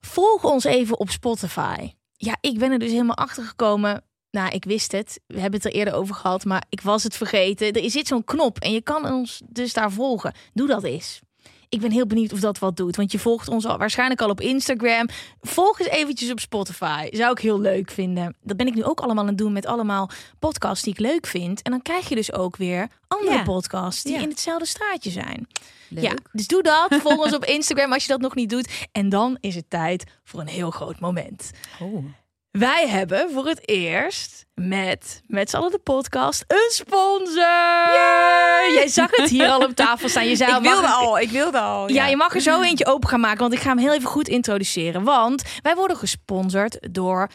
volg 0.00 0.44
ons 0.44 0.64
even 0.64 0.98
op 0.98 1.10
Spotify. 1.10 1.92
Ja, 2.12 2.36
ik 2.40 2.58
ben 2.58 2.72
er 2.72 2.78
dus 2.78 2.90
helemaal 2.90 3.16
achter 3.16 3.44
gekomen. 3.44 4.02
Nou, 4.30 4.50
ik 4.50 4.64
wist 4.64 4.92
het. 4.92 5.20
We 5.26 5.40
hebben 5.40 5.60
het 5.60 5.68
er 5.68 5.78
eerder 5.78 5.94
over 5.94 6.14
gehad, 6.14 6.44
maar 6.44 6.62
ik 6.68 6.80
was 6.80 7.02
het 7.02 7.16
vergeten. 7.16 7.72
Er 7.72 7.90
zit 7.90 8.06
zo'n 8.06 8.24
knop 8.24 8.58
en 8.58 8.72
je 8.72 8.82
kan 8.82 9.12
ons 9.12 9.40
dus 9.48 9.72
daar 9.72 9.92
volgen. 9.92 10.34
Doe 10.52 10.66
dat 10.66 10.82
eens. 10.82 11.20
Ik 11.68 11.80
ben 11.80 11.90
heel 11.90 12.06
benieuwd 12.06 12.32
of 12.32 12.40
dat 12.40 12.58
wat 12.58 12.76
doet. 12.76 12.96
Want 12.96 13.12
je 13.12 13.18
volgt 13.18 13.48
ons 13.48 13.66
al, 13.66 13.78
waarschijnlijk 13.78 14.20
al 14.20 14.28
op 14.28 14.40
Instagram. 14.40 15.08
Volg 15.40 15.78
eens 15.78 15.88
eventjes 15.88 16.30
op 16.30 16.40
Spotify. 16.40 17.08
Zou 17.10 17.32
ik 17.32 17.38
heel 17.38 17.60
leuk 17.60 17.90
vinden. 17.90 18.36
Dat 18.42 18.56
ben 18.56 18.66
ik 18.66 18.74
nu 18.74 18.84
ook 18.84 19.00
allemaal 19.00 19.22
aan 19.22 19.28
het 19.28 19.38
doen 19.38 19.52
met 19.52 19.66
allemaal 19.66 20.10
podcasts 20.38 20.84
die 20.84 20.92
ik 20.92 20.98
leuk 21.00 21.26
vind. 21.26 21.62
En 21.62 21.70
dan 21.70 21.82
krijg 21.82 22.08
je 22.08 22.14
dus 22.14 22.32
ook 22.32 22.56
weer 22.56 22.88
andere 23.08 23.32
Ja. 23.36 23.42
podcasts 23.42 24.02
die 24.02 24.12
Ja. 24.14 24.20
in 24.20 24.28
hetzelfde 24.28 24.66
straatje 24.66 25.10
zijn. 25.10 25.48
Leuk. 25.88 26.04
Ja, 26.04 26.14
dus 26.32 26.46
doe 26.46 26.62
dat. 26.62 26.86
Volg 27.00 27.24
ons 27.24 27.34
op 27.34 27.44
Instagram 27.44 27.92
als 27.92 28.02
je 28.02 28.08
dat 28.08 28.20
nog 28.20 28.34
niet 28.34 28.50
doet. 28.50 28.86
En 28.92 29.08
dan 29.08 29.36
is 29.40 29.54
het 29.54 29.70
tijd 29.70 30.04
voor 30.24 30.40
een 30.40 30.48
heel 30.48 30.70
groot 30.70 31.00
moment. 31.00 31.50
Oh. 31.80 32.04
Wij 32.50 32.88
hebben 32.88 33.30
voor 33.30 33.46
het 33.46 33.68
eerst 33.68 34.46
met 34.54 35.22
met 35.26 35.50
z'n 35.50 35.56
allen 35.56 35.70
de 35.70 35.78
podcast 35.78 36.44
een 36.46 36.70
sponsor. 36.70 37.42
Jij 38.74 38.88
zag 38.88 39.10
het 39.16 39.30
hier 39.30 39.48
al 39.48 39.60
op 39.64 39.74
tafel 39.74 40.08
staan. 40.08 40.28
Je 40.28 40.36
zei 40.36 40.54
Ik 40.56 40.62
wilde 40.62 40.82
mag- 40.82 41.00
al, 41.00 41.18
ik 41.18 41.30
wilde 41.30 41.58
al. 41.58 41.88
Ja, 41.92 42.06
je 42.06 42.16
mag 42.16 42.34
er 42.34 42.40
zo 42.40 42.60
eentje 42.62 42.86
open 42.86 43.08
gaan 43.08 43.20
maken, 43.20 43.38
want 43.38 43.52
ik 43.52 43.58
ga 43.58 43.68
hem 43.68 43.78
heel 43.78 43.92
even 43.94 44.08
goed 44.08 44.28
introduceren. 44.28 45.02
Want 45.04 45.42
wij 45.62 45.74
worden 45.74 45.96
gesponsord 45.96 46.94
door 46.94 47.28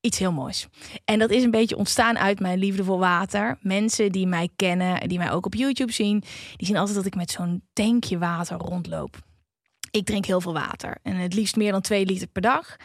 iets 0.00 0.18
heel 0.18 0.32
moois. 0.32 0.66
En 1.04 1.18
dat 1.18 1.30
is 1.30 1.42
een 1.42 1.50
beetje 1.50 1.76
ontstaan 1.76 2.18
uit 2.18 2.40
mijn 2.40 2.58
liefde 2.58 2.84
voor 2.84 2.98
water. 2.98 3.58
Mensen 3.60 4.12
die 4.12 4.26
mij 4.26 4.48
kennen, 4.56 5.08
die 5.08 5.18
mij 5.18 5.30
ook 5.32 5.46
op 5.46 5.54
YouTube 5.54 5.92
zien, 5.92 6.20
die 6.56 6.66
zien 6.66 6.76
altijd 6.76 6.96
dat 6.96 7.06
ik 7.06 7.14
met 7.14 7.30
zo'n 7.30 7.62
tankje 7.72 8.18
water 8.18 8.56
rondloop. 8.56 9.16
Ik 9.90 10.04
drink 10.06 10.24
heel 10.24 10.40
veel 10.40 10.52
water 10.52 10.96
en 11.02 11.16
het 11.16 11.34
liefst 11.34 11.56
meer 11.56 11.72
dan 11.72 11.80
twee 11.80 12.06
liter 12.06 12.26
per 12.26 12.42
dag. 12.42 12.76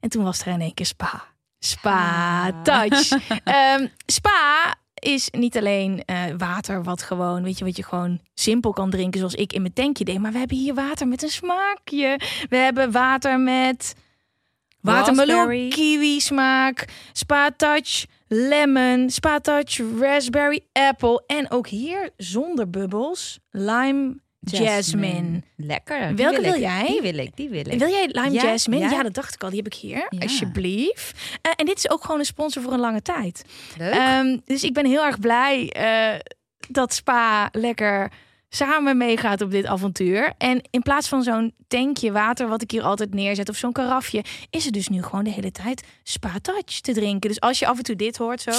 En 0.00 0.08
toen 0.08 0.24
was 0.24 0.40
er 0.40 0.46
in 0.46 0.60
één 0.60 0.74
keer 0.74 0.86
spa. 0.86 1.24
Spa 1.58 2.46
Ah. 2.48 2.62
touch. 2.62 3.10
Ehm, 3.44 3.86
spa 4.06 4.74
is 4.94 5.28
niet 5.30 5.56
alleen 5.56 6.02
eh, 6.04 6.22
water 6.38 6.82
wat 6.82 7.02
gewoon, 7.02 7.42
weet 7.42 7.58
je, 7.58 7.64
wat 7.64 7.76
je 7.76 7.82
gewoon 7.84 8.20
simpel 8.34 8.72
kan 8.72 8.90
drinken 8.90 9.18
zoals 9.18 9.34
ik 9.34 9.52
in 9.52 9.60
mijn 9.60 9.72
tankje 9.72 10.04
deed. 10.04 10.18
Maar 10.18 10.32
we 10.32 10.38
hebben 10.38 10.56
hier 10.56 10.74
water 10.74 11.08
met 11.08 11.22
een 11.22 11.28
smaakje. 11.28 12.20
We 12.48 12.56
hebben 12.56 12.90
water 12.90 13.40
met 13.40 13.94
watermeloen, 14.80 15.68
kiwi 15.68 16.20
smaak, 16.20 16.88
spa 17.12 17.50
touch, 17.56 18.04
lemon, 18.28 19.10
spa 19.10 19.40
touch, 19.40 19.80
raspberry, 20.00 20.60
apple. 20.72 21.22
En 21.26 21.50
ook 21.50 21.66
hier 21.66 22.10
zonder 22.16 22.70
bubbels, 22.70 23.38
lime, 23.50 24.16
jasmine. 24.50 25.42
Lekker. 25.56 26.06
Die 26.06 26.16
Welke 26.16 26.40
wil, 26.40 26.58
jij? 26.58 26.86
Die 26.86 27.00
wil 27.00 27.18
ik, 27.18 27.36
die 27.36 27.48
wil 27.48 27.66
ik. 27.66 27.78
Wil 27.78 27.88
jij 27.88 28.08
lime 28.12 28.30
Ja, 28.30 28.42
jasmine? 28.42 28.82
Ja. 28.82 28.90
ja. 28.90 29.02
dat 29.02 29.14
dacht 29.14 29.34
ik 29.34 29.42
al. 29.42 29.48
Die 29.48 29.58
heb 29.58 29.66
ik 29.66 29.74
hier. 29.74 30.06
Ja. 30.08 30.18
Alsjeblieft. 30.18 31.18
Eh, 31.42 31.52
en 31.56 31.66
dit 31.66 31.78
is 31.78 31.90
ook 31.90 32.04
gewoon 32.04 32.18
een 32.18 32.26
sponsor 32.26 32.62
voor 32.62 32.72
een 32.72 32.80
lange 32.80 33.02
tijd. 33.02 33.44
Leuk. 33.78 33.94
Ehm, 33.94 34.38
dus 34.44 34.64
ik 34.64 34.72
ben 34.72 34.86
heel 34.86 35.04
erg 35.04 35.18
blij 35.18 35.70
eh, 35.70 36.20
dat 36.68 36.94
Spa 36.94 37.48
lekker 37.52 38.10
samen 38.48 38.96
meegaat 38.96 39.40
op 39.40 39.50
dit 39.50 39.66
avontuur. 39.66 40.32
En 40.38 40.62
in 40.70 40.82
plaats 40.82 41.08
van 41.08 41.22
zo'n 41.22 41.54
tankje 41.68 42.12
water 42.12 42.48
wat 42.48 42.62
ik 42.62 42.70
hier 42.70 42.82
altijd 42.82 43.14
neerzet 43.14 43.48
of 43.48 43.56
zo'n 43.56 43.72
karafje, 43.72 44.24
is 44.50 44.64
het 44.64 44.74
dus 44.74 44.88
nu 44.88 45.02
gewoon 45.02 45.24
de 45.24 45.30
hele 45.30 45.52
tijd 45.52 45.82
Spa 46.02 46.32
Touch 46.42 46.80
te 46.80 46.92
drinken. 46.92 47.28
Dus 47.28 47.40
als 47.40 47.58
je 47.58 47.66
af 47.66 47.76
en 47.76 47.82
toe 47.82 47.96
dit 47.96 48.16
hoort 48.16 48.42
zo. 48.42 48.52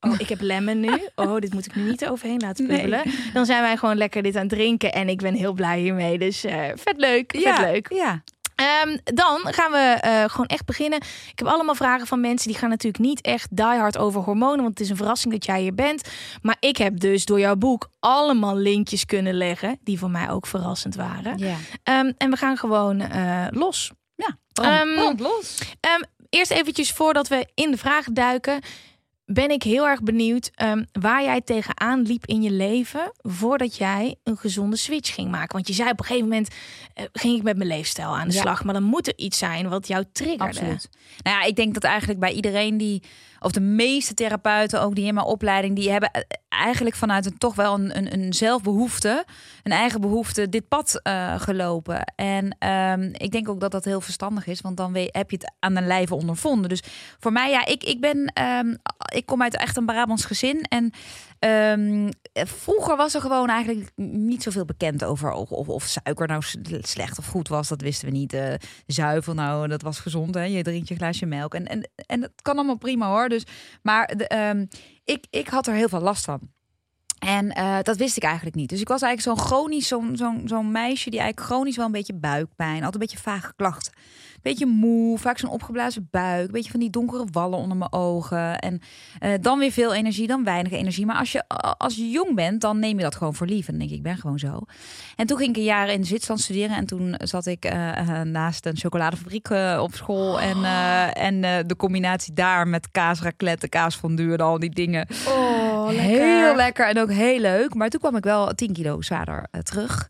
Oh, 0.00 0.14
ik 0.18 0.28
heb 0.28 0.40
lemon 0.40 0.80
nu. 0.80 0.90
Oh, 1.14 1.36
dit 1.38 1.52
moet 1.52 1.66
ik 1.66 1.74
nu 1.74 1.82
niet 1.82 2.08
overheen 2.08 2.40
laten 2.40 2.66
Nee. 2.66 2.76
bubbelen. 2.76 3.02
Dan 3.32 3.46
zijn 3.46 3.62
wij 3.62 3.76
gewoon 3.76 3.96
lekker 3.96 4.22
dit 4.22 4.34
aan 4.36 4.40
het 4.40 4.50
drinken. 4.50 4.92
En 4.92 5.08
ik 5.08 5.18
ben 5.18 5.34
heel 5.34 5.52
blij 5.52 5.78
hiermee. 5.80 6.18
Dus 6.18 6.44
eh, 6.44 6.64
vet 6.74 6.94
leuk. 6.96 7.30
Vet 7.32 7.42
ja, 7.42 7.60
leuk. 7.60 7.92
Ja. 7.92 8.22
Ehm, 8.54 8.96
dan 9.04 9.38
gaan 9.52 9.70
we 9.72 9.78
eh, 10.00 10.24
gewoon 10.24 10.46
echt 10.46 10.64
beginnen. 10.64 10.98
Ik 11.30 11.38
heb 11.38 11.46
allemaal 11.46 11.74
vragen 11.74 12.06
van 12.06 12.20
mensen 12.20 12.48
die 12.48 12.58
gaan 12.58 12.68
natuurlijk 12.68 13.04
niet 13.04 13.20
echt 13.20 13.56
diehard 13.56 13.98
over 13.98 14.20
hormonen, 14.20 14.56
want 14.58 14.68
het 14.70 14.80
is 14.80 14.90
een 14.90 14.96
verrassing 14.96 15.32
dat 15.32 15.44
jij 15.44 15.60
hier 15.60 15.74
bent. 15.74 16.08
Maar 16.42 16.56
ik 16.60 16.76
heb 16.76 17.00
dus 17.00 17.24
door 17.24 17.38
jouw 17.40 17.56
boek 17.56 17.90
allemaal 18.00 18.56
linkjes 18.56 19.04
kunnen 19.06 19.34
leggen 19.34 19.78
die 19.84 19.98
voor 19.98 20.10
mij 20.10 20.30
ook 20.30 20.46
verrassend 20.46 20.94
waren. 20.94 21.38
ja. 21.38 21.56
Ehm, 21.82 22.12
en 22.16 22.30
we 22.30 22.36
gaan 22.36 22.56
gewoon 22.56 23.00
eh, 23.00 23.46
los. 23.50 23.90
Ja, 24.14 24.38
Ehm, 24.52 24.94
brand 24.94 25.20
los. 25.20 25.58
Eerst 26.30 26.50
eventjes 26.50 26.90
voordat 26.92 27.28
we 27.28 27.46
in 27.54 27.70
de 27.70 27.76
vragen 27.76 28.14
duiken. 28.14 28.60
Ben 29.32 29.50
ik 29.50 29.62
heel 29.62 29.86
erg 29.86 30.02
benieuwd 30.02 30.50
ehm, 30.54 30.84
waar 30.92 31.22
jij 31.22 31.40
tegenaan 31.40 32.02
liep 32.02 32.26
in 32.26 32.42
je 32.42 32.50
leven 32.50 33.12
voordat 33.16 33.76
jij 33.76 34.16
een 34.24 34.36
gezonde 34.36 34.76
switch 34.76 35.14
ging 35.14 35.30
maken. 35.30 35.52
Want 35.54 35.66
je 35.68 35.72
zei 35.74 35.90
op 35.90 35.98
een 36.00 36.04
gegeven 36.04 36.28
moment 36.28 36.48
eh, 36.94 37.04
ging 37.12 37.36
ik 37.36 37.42
met 37.42 37.56
mijn 37.56 37.68
leefstijl 37.68 38.16
aan 38.16 38.28
de 38.28 38.34
Ja. 38.34 38.40
slag. 38.40 38.64
Maar 38.64 38.74
dan 38.74 38.82
moet 38.82 39.06
er 39.06 39.12
iets 39.18 39.38
zijn 39.38 39.68
wat 39.68 39.86
jou 39.86 40.04
triggerde. 40.12 40.44
Absoluut. 40.44 40.88
Nou 41.22 41.36
ja, 41.40 41.44
ik 41.46 41.56
denk 41.56 41.74
dat 41.74 41.84
eigenlijk 41.84 42.20
bij 42.20 42.32
iedereen 42.32 42.76
die, 42.78 43.02
of 43.40 43.52
de 43.52 43.60
meeste 43.60 44.14
therapeuten 44.14 44.82
ook 44.82 44.94
die 44.94 45.06
in 45.06 45.14
mijn 45.14 45.26
opleiding, 45.26 45.76
die 45.76 45.90
hebben 45.90 46.10
eh, 46.10 46.22
eigenlijk 46.48 46.96
vanuit 46.96 47.26
een 47.26 47.38
toch 47.38 47.54
wel 47.54 47.74
een, 47.74 48.12
een, 48.12 48.32
zelfbehoefte, 48.32 49.24
een 49.62 49.72
eigen 49.72 50.00
behoefte, 50.00 50.48
dit 50.48 50.68
pad 50.68 51.00
eh, 51.02 51.40
gelopen. 51.40 52.04
En 52.16 52.56
ehm, 52.58 53.10
ik 53.12 53.30
denk 53.30 53.48
ook 53.48 53.60
dat 53.60 53.70
dat 53.70 53.84
heel 53.84 54.00
verstandig 54.00 54.46
is, 54.46 54.60
want 54.60 54.76
dan 54.76 54.94
heb 54.94 55.30
je 55.30 55.36
het 55.36 55.52
aan 55.58 55.74
de 55.74 55.82
lijve 55.82 56.14
ondervonden. 56.14 56.68
Dus 56.68 56.82
voor 57.18 57.32
mij, 57.32 57.50
ja, 57.50 57.66
ik, 57.66 57.84
ik 57.84 58.00
ben, 58.00 58.24
ehm, 58.34 58.74
ik 59.14 59.26
kom 59.26 59.42
uit 59.42 59.56
echt 59.56 59.76
een 59.76 59.86
Brabants 59.86 60.24
gezin 60.24 60.62
en 60.62 60.92
Ehm, 61.40 62.10
vroeger 62.32 62.96
was 62.96 63.14
er 63.14 63.20
gewoon 63.20 63.48
eigenlijk 63.48 63.90
niet 63.96 64.42
zoveel 64.42 64.64
bekend 64.64 65.04
over 65.04 65.32
of, 65.32 65.50
of, 65.50 65.84
suiker 65.84 66.26
nou 66.26 66.42
slecht 66.80 67.18
of 67.18 67.26
goed 67.26 67.48
was. 67.48 67.68
Dat 67.68 67.80
wisten 67.80 68.08
we 68.08 68.16
niet. 68.16 68.32
Eh, 68.32 68.54
zuivel 68.86 69.34
nou, 69.34 69.68
dat 69.68 69.82
was 69.82 69.98
gezond. 69.98 70.34
Hè? 70.34 70.42
Je 70.42 70.62
drinkt 70.62 70.88
je 70.88 70.94
glaasje 70.94 71.26
melk. 71.26 71.54
En, 71.54 71.66
en, 71.66 71.90
en 72.06 72.20
dat 72.20 72.30
kan 72.42 72.54
allemaal 72.54 72.76
prima 72.76 73.08
hoor. 73.08 73.28
Dus, 73.30 73.44
maar 73.82 74.04
ehm, 74.04 74.66
ik, 75.04 75.26
ik 75.30 75.48
had 75.48 75.66
er 75.66 75.74
heel 75.74 75.88
veel 75.88 76.00
last 76.00 76.24
van. 76.24 76.40
En 77.18 77.50
eh, 77.52 77.78
dat 77.82 77.96
wist 77.96 78.16
ik 78.16 78.22
eigenlijk 78.22 78.56
niet. 78.56 78.68
Dus 78.68 78.80
ik 78.80 78.88
was 78.88 79.02
eigenlijk 79.02 79.38
zo'n 79.38 79.46
chronisch, 79.46 79.88
zo'n 79.88 80.42
zo'n 80.44 80.72
meisje 80.72 81.10
die 81.10 81.20
eigenlijk 81.20 81.50
chronisch 81.50 81.76
wel 81.76 81.86
een 81.86 81.92
beetje 81.92 82.14
buikpijn, 82.14 82.74
altijd 82.74 82.94
een 82.94 83.00
beetje 83.00 83.18
vage 83.18 83.52
klachten. 83.56 83.92
Beetje 84.42 84.66
moe, 84.66 85.18
vaak 85.18 85.38
zo'n 85.38 85.50
opgeblazen 85.50 86.08
buik, 86.10 86.46
een 86.46 86.52
beetje 86.52 86.70
van 86.70 86.80
die 86.80 86.90
donkere 86.90 87.26
wallen 87.32 87.58
onder 87.58 87.76
mijn 87.76 87.92
ogen. 87.92 88.58
En 88.58 88.80
eh, 89.18 89.32
dan 89.40 89.58
weer 89.58 89.72
veel 89.72 89.94
energie, 89.94 90.26
dan 90.26 90.44
weinig 90.44 90.72
energie. 90.72 91.06
Maar 91.06 91.16
als 91.16 91.32
je, 91.32 91.48
als 91.78 91.96
je 91.96 92.10
jong 92.10 92.34
bent, 92.34 92.60
dan 92.60 92.78
neem 92.78 92.96
je 92.96 93.02
dat 93.02 93.14
gewoon 93.14 93.34
voor 93.34 93.46
lief. 93.46 93.68
En 93.68 93.70
dan 93.70 93.78
denk 93.78 93.90
ik, 93.90 93.96
ik 93.96 94.02
ben 94.02 94.16
gewoon 94.16 94.38
zo. 94.38 94.60
En 95.16 95.26
toen 95.26 95.38
ging 95.38 95.50
ik 95.50 95.56
een 95.56 95.62
jaar 95.62 95.88
in 95.88 96.04
Zwitserland 96.04 96.40
studeren. 96.40 96.76
En 96.76 96.86
toen 96.86 97.14
zat 97.18 97.46
ik 97.46 97.64
eh, 97.64 97.98
eh, 97.98 98.26
naast 98.26 98.66
een 98.66 98.76
chocoladefabriek 98.76 99.50
op 99.80 99.94
school. 99.94 100.40
En, 100.40 100.64
eh, 100.64 101.24
en 101.24 101.44
eh, 101.44 101.58
de 101.66 101.76
combinatie 101.76 102.32
daar 102.32 102.68
met 102.68 102.90
kaas 102.90 103.22
raclette, 103.22 103.68
kaas 103.68 103.96
fondue 103.96 104.32
en 104.32 104.38
al 104.38 104.58
die 104.58 104.70
dingen. 104.70 105.06
Oh, 105.28 105.88
Heel 105.88 106.54
lekker 106.54 106.88
en 106.88 106.98
ook 106.98 107.10
heel 107.10 107.40
leuk. 107.40 107.74
Maar 107.74 107.88
toen 107.88 108.00
kwam 108.00 108.16
ik 108.16 108.24
wel 108.24 108.54
10 108.54 108.72
kilo 108.72 109.02
zwaarder 109.02 109.46
terug. 109.62 110.08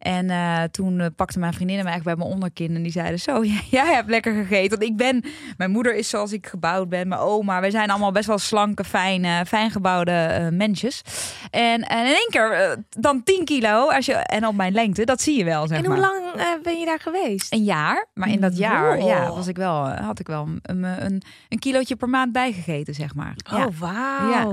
En 0.00 0.30
eh, 0.30 0.62
toen 0.62 1.00
eh, 1.00 1.06
pakte 1.16 1.38
mijn 1.38 1.52
vriendinnen 1.52 1.84
me 1.84 1.90
eigenlijk 1.90 2.18
bij 2.18 2.26
mijn 2.26 2.36
onderkin. 2.36 2.74
En 2.76 2.82
die 2.82 2.92
zeiden 2.92 3.18
zo, 3.20 3.44
jij, 3.54 3.64
jij 3.70 3.94
hebt 3.94 4.08
lekker 4.10 4.34
gegeten. 4.34 4.78
Want 4.78 4.90
ik 4.90 4.96
ben, 4.96 5.24
mijn 5.56 5.70
moeder 5.70 5.94
is 5.94 6.08
zoals 6.08 6.32
ik 6.32 6.46
gebouwd 6.46 6.88
ben. 6.88 7.08
Mijn 7.08 7.20
oma, 7.20 7.60
wij 7.60 7.70
zijn 7.70 7.90
allemaal 7.90 8.12
best 8.12 8.26
wel 8.26 8.38
slanke, 8.38 8.84
fijne, 8.84 9.46
fijn 9.46 9.70
gebouwde 9.70 10.10
eh, 10.12 10.48
mensjes. 10.48 11.02
En, 11.50 11.82
en 11.82 12.06
in 12.06 12.12
één 12.14 12.28
keer 12.30 12.76
dan 12.88 13.22
10 13.22 13.44
kilo. 13.44 13.88
Als 13.88 14.06
je, 14.06 14.12
en 14.14 14.46
op 14.46 14.54
mijn 14.54 14.72
lengte, 14.72 15.04
dat 15.04 15.20
zie 15.20 15.38
je 15.38 15.44
wel, 15.44 15.66
zeg 15.66 15.78
En 15.82 15.88
maar. 15.88 15.98
hoe 15.98 16.06
lang 16.06 16.62
ben 16.62 16.78
je 16.78 16.84
daar 16.86 17.00
geweest? 17.00 17.52
Een 17.52 17.64
jaar. 17.64 18.06
Maar 18.14 18.28
in 18.28 18.40
dat 18.40 18.56
jaar 18.56 18.96
Wow. 18.98 19.08
ja, 19.08 19.28
was 19.28 19.46
ik 19.46 19.56
wel, 19.56 19.88
had 19.88 20.18
ik 20.18 20.26
wel 20.26 20.48
een, 20.62 20.82
een, 20.82 21.22
een 21.48 21.58
kilootje 21.58 21.96
per 21.96 22.08
maand 22.08 22.32
bijgegeten, 22.32 22.94
zeg 22.94 23.14
maar. 23.14 23.34
Ja. 23.50 23.64
Oh, 23.66 23.78
wauw. 23.78 24.30
Ja. 24.30 24.52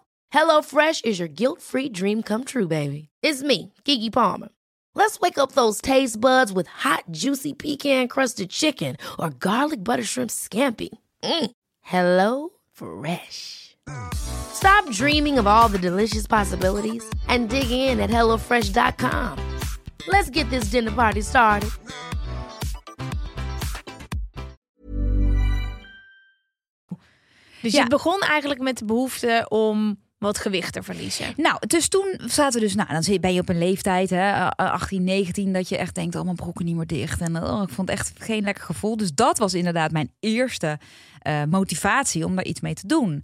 HelloFresh 0.33 1.03
is 1.05 1.19
your 1.19 1.27
guilt-free 1.27 1.89
dream 1.89 2.23
come 2.23 2.43
true, 2.43 2.67
baby. 2.67 3.09
It's 3.21 3.43
me, 3.43 3.73
Kiki 3.83 4.09
Palmer. 4.09 4.49
Let's 4.95 5.19
wake 5.19 5.37
up 5.37 5.53
those 5.53 5.81
taste 5.81 6.19
buds 6.19 6.51
with 6.51 6.67
hot, 6.67 7.03
juicy 7.11 7.53
pecan-crusted 7.53 8.49
chicken 8.49 8.95
or 9.19 9.29
garlic 9.29 9.83
butter 9.83 10.03
shrimp 10.03 10.29
scampi. 10.31 10.89
Mm. 11.23 11.51
Hello 11.81 12.49
Fresh. 12.73 13.75
Stop 14.53 14.89
dreaming 14.91 15.37
of 15.39 15.47
all 15.47 15.69
the 15.69 15.79
delicious 15.79 16.27
possibilities 16.27 17.03
and 17.27 17.49
dig 17.49 17.71
in 17.71 17.99
at 17.99 18.09
HelloFresh.com. 18.09 19.37
Let's 20.07 20.29
get 20.29 20.49
this 20.49 20.65
dinner 20.71 20.91
party 20.91 21.21
started. 21.21 21.69
Dus 27.61 27.71
Ja. 27.73 27.83
je 27.83 27.89
begon 27.89 28.19
eigenlijk 28.21 28.61
met 28.61 28.77
de 28.77 28.85
behoefte 28.85 29.45
om 29.49 29.99
wat 30.21 30.37
gewicht 30.37 30.73
te 30.73 30.83
verliezen. 30.83 31.33
Nou, 31.37 31.57
dus 31.67 31.87
toen 31.87 32.19
zaten 32.25 32.59
we 32.59 32.65
dus, 32.65 32.75
nou, 32.75 33.01
dan 33.01 33.19
ben 33.19 33.33
je 33.33 33.39
op 33.39 33.49
een 33.49 33.57
leeftijd, 33.57 34.09
hè, 34.09 34.31
eh, 34.31 34.47
18, 34.55 35.03
19, 35.03 35.53
dat 35.53 35.69
je 35.69 35.77
echt 35.77 35.95
denkt, 35.95 36.15
oh, 36.15 36.23
mijn 36.23 36.35
broeken 36.35 36.65
niet 36.65 36.75
meer 36.75 36.87
dicht. 36.87 37.21
En 37.21 37.43
oh, 37.43 37.61
ik 37.61 37.69
vond 37.69 37.89
echt 37.89 38.11
geen 38.17 38.43
lekker 38.43 38.63
gevoel. 38.63 38.97
Dus 38.97 39.13
dat 39.13 39.37
was 39.37 39.53
inderdaad 39.53 39.91
mijn 39.91 40.11
eerste 40.19 40.79
eh, 41.19 41.43
motivatie 41.49 42.25
om 42.25 42.35
daar 42.35 42.45
iets 42.45 42.61
mee 42.61 42.73
te 42.73 42.87
doen. 42.87 43.23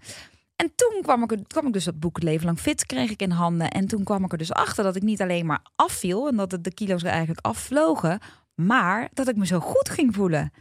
En 0.56 0.72
toen 0.75 1.01
kwam 1.01 1.24
ik, 1.24 1.39
kwam 1.48 1.68
ik 1.68 1.74
dus 1.74 1.84
dat 1.84 2.00
boek 2.00 2.22
Leven 2.24 2.46
Lang 2.46 2.60
Fit 2.60 2.86
kreeg 2.86 3.10
ik 3.10 3.22
in 3.22 3.32
handen. 3.32 3.70
En 3.70 3.88
toen 3.88 4.04
kwam 4.04 4.24
ik 4.24 4.32
er 4.32 4.38
dus 4.38 4.54
achter 4.54 4.84
dat 4.84 4.96
ik 4.96 5.01
niet 5.01 5.22
alleen 5.22 5.46
maar 5.46 5.62
afviel 5.75 6.27
en 6.27 6.36
dat 6.36 6.58
de 6.62 6.74
kilo's 6.74 7.04
er 7.04 7.10
eigenlijk 7.10 7.46
afvlogen, 7.46 8.20
maar 8.56 9.10
dat 9.13 9.27
ik 9.27 9.36
me 9.36 9.46
zo 9.46 9.60
goed 9.60 9.89
ging 9.89 10.16
voelen. 10.16 10.51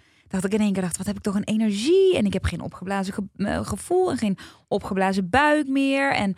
Dat 0.42 0.44
ik 0.52 0.58
in 0.58 0.64
één 0.64 0.72
keer 0.72 0.82
dacht, 0.82 0.96
wat 0.96 1.06
heb 1.06 1.16
ik 1.16 1.22
toch 1.22 1.34
een 1.34 1.44
energie. 1.44 2.16
En 2.16 2.24
ik 2.26 2.32
heb 2.32 2.44
geen 2.44 2.60
opgeblazen 2.60 3.14
ge- 3.14 3.44
eh, 3.44 3.66
gevoel 3.66 4.10
en 4.10 4.16
geen 4.18 4.38
opgeblazen 4.68 5.30
buik 5.30 5.68
meer. 5.68 6.12
En 6.14 6.34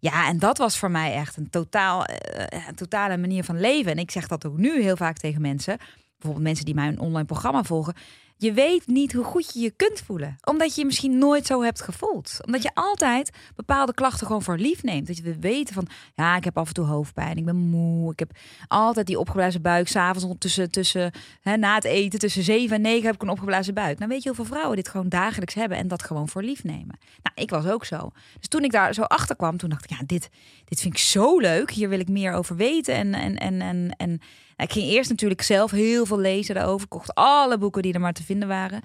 ja, 0.00 0.28
en 0.28 0.38
dat 0.38 0.58
was 0.58 0.78
voor 0.78 0.90
mij 0.90 1.14
echt 1.14 1.36
een, 1.36 1.50
totaal, 1.50 2.04
eh, 2.04 2.66
een 2.68 2.74
totale 2.74 3.16
manier 3.16 3.44
van 3.44 3.60
leven. 3.60 3.92
En 3.92 3.98
ik 3.98 4.10
zeg 4.10 4.26
dat 4.28 4.46
ook 4.46 4.56
nu 4.56 4.82
heel 4.82 4.96
vaak 4.96 5.16
tegen 5.16 5.40
mensen. 5.40 5.76
Bijvoorbeeld 6.16 6.46
mensen 6.46 6.64
die 6.64 6.74
mijn 6.74 6.98
online 6.98 7.24
programma 7.26 7.62
volgen. 7.62 7.94
Je 8.36 8.52
weet 8.52 8.86
niet 8.86 9.12
hoe 9.12 9.24
goed 9.24 9.54
je 9.54 9.60
je 9.60 9.70
kunt 9.70 10.00
voelen. 10.00 10.36
Omdat 10.44 10.74
je 10.74 10.80
je 10.80 10.86
misschien 10.86 11.18
nooit 11.18 11.46
zo 11.46 11.62
hebt 11.62 11.80
gevoeld. 11.80 12.38
Omdat 12.44 12.62
je 12.62 12.70
altijd 12.74 13.30
bepaalde 13.54 13.94
klachten 13.94 14.26
gewoon 14.26 14.42
voor 14.42 14.58
lief 14.58 14.82
neemt. 14.82 15.06
Dat 15.06 15.16
je 15.16 15.22
wil 15.22 15.36
weten 15.40 15.74
van, 15.74 15.86
ja, 16.14 16.36
ik 16.36 16.44
heb 16.44 16.58
af 16.58 16.68
en 16.68 16.74
toe 16.74 16.86
hoofdpijn. 16.86 17.36
Ik 17.36 17.44
ben 17.44 17.56
moe. 17.56 18.12
Ik 18.12 18.18
heb 18.18 18.30
altijd 18.68 19.06
die 19.06 19.18
opgeblazen 19.18 19.62
buik. 19.62 19.88
S'avonds 19.88 20.38
tussen, 20.38 20.70
tussen 20.70 21.10
hè, 21.40 21.56
na 21.56 21.74
het 21.74 21.84
eten, 21.84 22.18
tussen 22.18 22.42
7 22.42 22.76
en 22.76 22.82
9 22.82 23.06
heb 23.06 23.14
ik 23.14 23.22
een 23.22 23.28
opgeblazen 23.28 23.74
buik. 23.74 23.98
Nou 23.98 24.10
weet 24.10 24.22
je 24.22 24.28
hoeveel 24.28 24.54
vrouwen 24.54 24.76
dit 24.76 24.88
gewoon 24.88 25.08
dagelijks 25.08 25.54
hebben. 25.54 25.78
En 25.78 25.88
dat 25.88 26.02
gewoon 26.02 26.28
voor 26.28 26.42
lief 26.42 26.64
nemen. 26.64 26.98
Nou, 27.22 27.34
ik 27.34 27.50
was 27.50 27.66
ook 27.66 27.84
zo. 27.84 28.10
Dus 28.38 28.48
toen 28.48 28.64
ik 28.64 28.72
daar 28.72 28.94
zo 28.94 29.02
achter 29.02 29.36
kwam, 29.36 29.56
toen 29.56 29.70
dacht 29.70 29.84
ik, 29.84 29.90
ja, 29.90 30.02
dit, 30.06 30.28
dit 30.64 30.80
vind 30.80 30.94
ik 30.94 31.00
zo 31.00 31.38
leuk. 31.38 31.70
Hier 31.70 31.88
wil 31.88 32.00
ik 32.00 32.08
meer 32.08 32.32
over 32.32 32.56
weten. 32.56 32.94
En, 32.94 33.14
en, 33.14 33.38
en, 33.38 33.60
en, 33.60 33.94
en 33.96 34.20
nou, 34.56 34.68
ik 34.68 34.72
ging 34.72 34.90
eerst 34.90 35.10
natuurlijk 35.10 35.42
zelf 35.42 35.70
heel 35.70 36.06
veel 36.06 36.18
lezen 36.18 36.54
daarover. 36.54 36.88
Kocht 36.88 37.14
alle 37.14 37.58
boeken 37.58 37.82
die 37.82 37.92
er 37.92 38.00
maar 38.00 38.12
te 38.12 38.22
vinden 38.22 38.48
waren. 38.48 38.82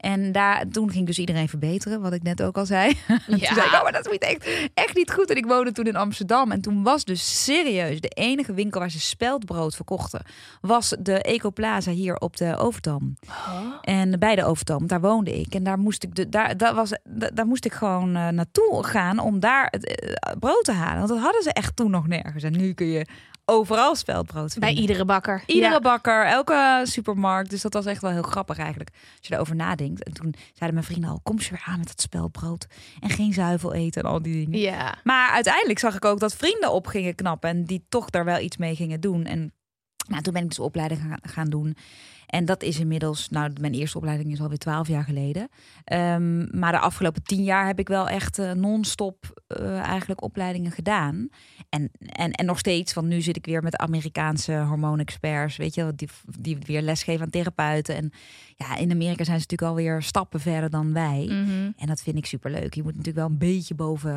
En 0.00 0.32
daar, 0.32 0.68
toen 0.68 0.90
ging 0.90 1.06
dus 1.06 1.18
iedereen 1.18 1.48
verbeteren, 1.48 2.00
wat 2.00 2.12
ik 2.12 2.22
net 2.22 2.42
ook 2.42 2.58
al 2.58 2.66
zei. 2.66 2.92
toen 3.26 3.38
zei 3.38 3.66
ik, 3.66 3.72
oh, 3.72 3.82
maar 3.82 3.92
dat 3.92 4.06
is 4.06 4.12
niet 4.12 4.22
echt, 4.22 4.70
echt 4.74 4.94
niet 4.94 5.12
goed. 5.12 5.30
En 5.30 5.36
ik 5.36 5.46
woonde 5.46 5.72
toen 5.72 5.84
in 5.84 5.96
Amsterdam. 5.96 6.50
En 6.50 6.60
toen 6.60 6.82
was 6.82 7.04
dus 7.04 7.44
serieus 7.44 8.00
de 8.00 8.08
enige 8.08 8.54
winkel 8.54 8.80
waar 8.80 8.90
ze 8.90 9.00
speldbrood 9.00 9.74
verkochten... 9.74 10.22
was 10.60 10.94
de 10.98 11.22
Ecoplaza 11.22 11.90
hier 11.90 12.16
op 12.16 12.36
de 12.36 12.56
Overtoom. 12.56 13.16
En 13.82 14.18
bij 14.18 14.34
de 14.36 14.44
Overtoom, 14.44 14.86
daar 14.86 15.00
woonde 15.00 15.40
ik. 15.40 15.54
En 15.54 15.62
daar 15.64 15.78
moest 15.78 16.02
ik, 16.02 16.14
de, 16.14 16.28
daar, 16.28 16.56
daar 16.56 16.74
was, 16.74 16.92
daar, 17.04 17.34
daar 17.34 17.46
moest 17.46 17.64
ik 17.64 17.72
gewoon 17.72 18.16
eh, 18.16 18.28
naartoe 18.28 18.84
gaan 18.84 19.18
om 19.18 19.40
daar 19.40 19.66
het 19.70 19.86
eh, 19.86 20.32
brood 20.38 20.64
te 20.64 20.72
halen. 20.72 20.96
Want 20.98 21.08
dat 21.08 21.18
hadden 21.18 21.42
ze 21.42 21.52
echt 21.52 21.76
toen 21.76 21.90
nog 21.90 22.06
nergens. 22.06 22.42
En 22.42 22.56
nu 22.56 22.72
kun 22.72 22.86
je 22.86 23.06
overal 23.44 23.94
speldbrood 23.94 24.52
vinden. 24.52 24.74
Bij 24.74 24.80
iedere 24.80 25.04
bakker. 25.04 25.42
Iedere 25.46 25.72
Ja. 25.72 25.80
bakker, 25.80 26.26
elke 26.26 26.80
supermarkt. 26.84 27.50
Dus 27.50 27.62
dat 27.62 27.72
was 27.74 27.86
echt 27.86 28.02
wel 28.02 28.10
heel 28.10 28.22
grappig 28.22 28.58
eigenlijk. 28.58 28.90
Als 29.18 29.28
je 29.28 29.34
erover 29.34 29.56
nadenkt. 29.56 29.89
En 29.98 30.12
toen 30.12 30.34
zeiden 30.52 30.74
mijn 30.74 30.84
vrienden 30.84 31.10
al, 31.10 31.20
kom 31.22 31.40
ze 31.40 31.50
weer 31.50 31.64
aan 31.66 31.78
met 31.78 31.86
dat 31.86 32.00
speldbrood. 32.00 32.66
En 33.00 33.10
geen 33.10 33.32
zuivel 33.32 33.74
eten 33.74 34.02
en 34.02 34.08
al 34.08 34.22
die 34.22 34.44
dingen. 34.44 34.60
Ja. 34.60 34.98
Maar 35.04 35.30
uiteindelijk 35.30 35.78
zag 35.78 35.94
ik 35.94 36.04
ook 36.04 36.20
dat 36.20 36.34
vrienden 36.34 36.72
op 36.72 36.86
gingen 36.86 37.14
knappen. 37.14 37.50
En 37.50 37.64
die 37.64 37.84
toch 37.88 38.10
daar 38.10 38.24
wel 38.24 38.38
iets 38.38 38.56
mee 38.56 38.74
gingen 38.74 39.00
doen. 39.00 39.24
En 39.24 39.52
nou, 40.10 40.22
toen 40.22 40.32
ben 40.32 40.42
ik 40.42 40.48
dus 40.48 40.58
opleiding 40.58 41.00
gaan, 41.00 41.18
gaan 41.22 41.48
doen. 41.48 41.76
En 42.30 42.44
dat 42.44 42.62
is 42.62 42.78
inmiddels, 42.78 43.28
nou, 43.28 43.50
mijn 43.60 43.74
eerste 43.74 43.96
opleiding 43.96 44.32
is 44.32 44.40
alweer 44.40 44.58
twaalf 44.58 44.88
jaar 44.88 45.04
geleden. 45.04 45.48
Ehm, 45.84 46.58
maar 46.58 46.72
de 46.72 46.78
afgelopen 46.78 47.22
tien 47.22 47.44
jaar 47.44 47.66
heb 47.66 47.78
ik 47.78 47.88
wel 47.88 48.08
echt 48.08 48.38
eh, 48.38 48.52
non-stop 48.52 49.42
eh, 49.46 49.78
eigenlijk 49.78 50.22
opleidingen 50.22 50.70
gedaan. 50.70 51.28
En, 51.68 51.90
en, 51.98 52.30
en 52.30 52.46
nog 52.46 52.58
steeds, 52.58 52.92
want 52.92 53.06
nu 53.06 53.20
zit 53.20 53.36
ik 53.36 53.46
weer 53.46 53.62
met 53.62 53.76
Amerikaanse 53.76 54.52
hormoonexperts, 54.52 55.56
weet 55.56 55.74
je, 55.74 55.92
die, 55.94 56.08
die 56.38 56.58
weer 56.66 56.82
lesgeven 56.82 57.24
aan 57.24 57.30
therapeuten. 57.30 57.96
En 57.96 58.12
ja, 58.56 58.76
in 58.76 58.90
Amerika 58.90 59.24
zijn 59.24 59.40
ze 59.40 59.46
natuurlijk 59.48 59.70
alweer 59.70 60.02
stappen 60.02 60.40
verder 60.40 60.70
dan 60.70 60.92
wij. 60.92 61.24
Mhm. 61.24 61.70
En 61.76 61.86
dat 61.86 62.02
vind 62.02 62.16
ik 62.16 62.26
superleuk. 62.26 62.74
Je 62.74 62.82
moet 62.82 62.96
natuurlijk 62.96 63.26
wel 63.26 63.26
een 63.26 63.38
beetje 63.38 63.74
boven, 63.74 64.14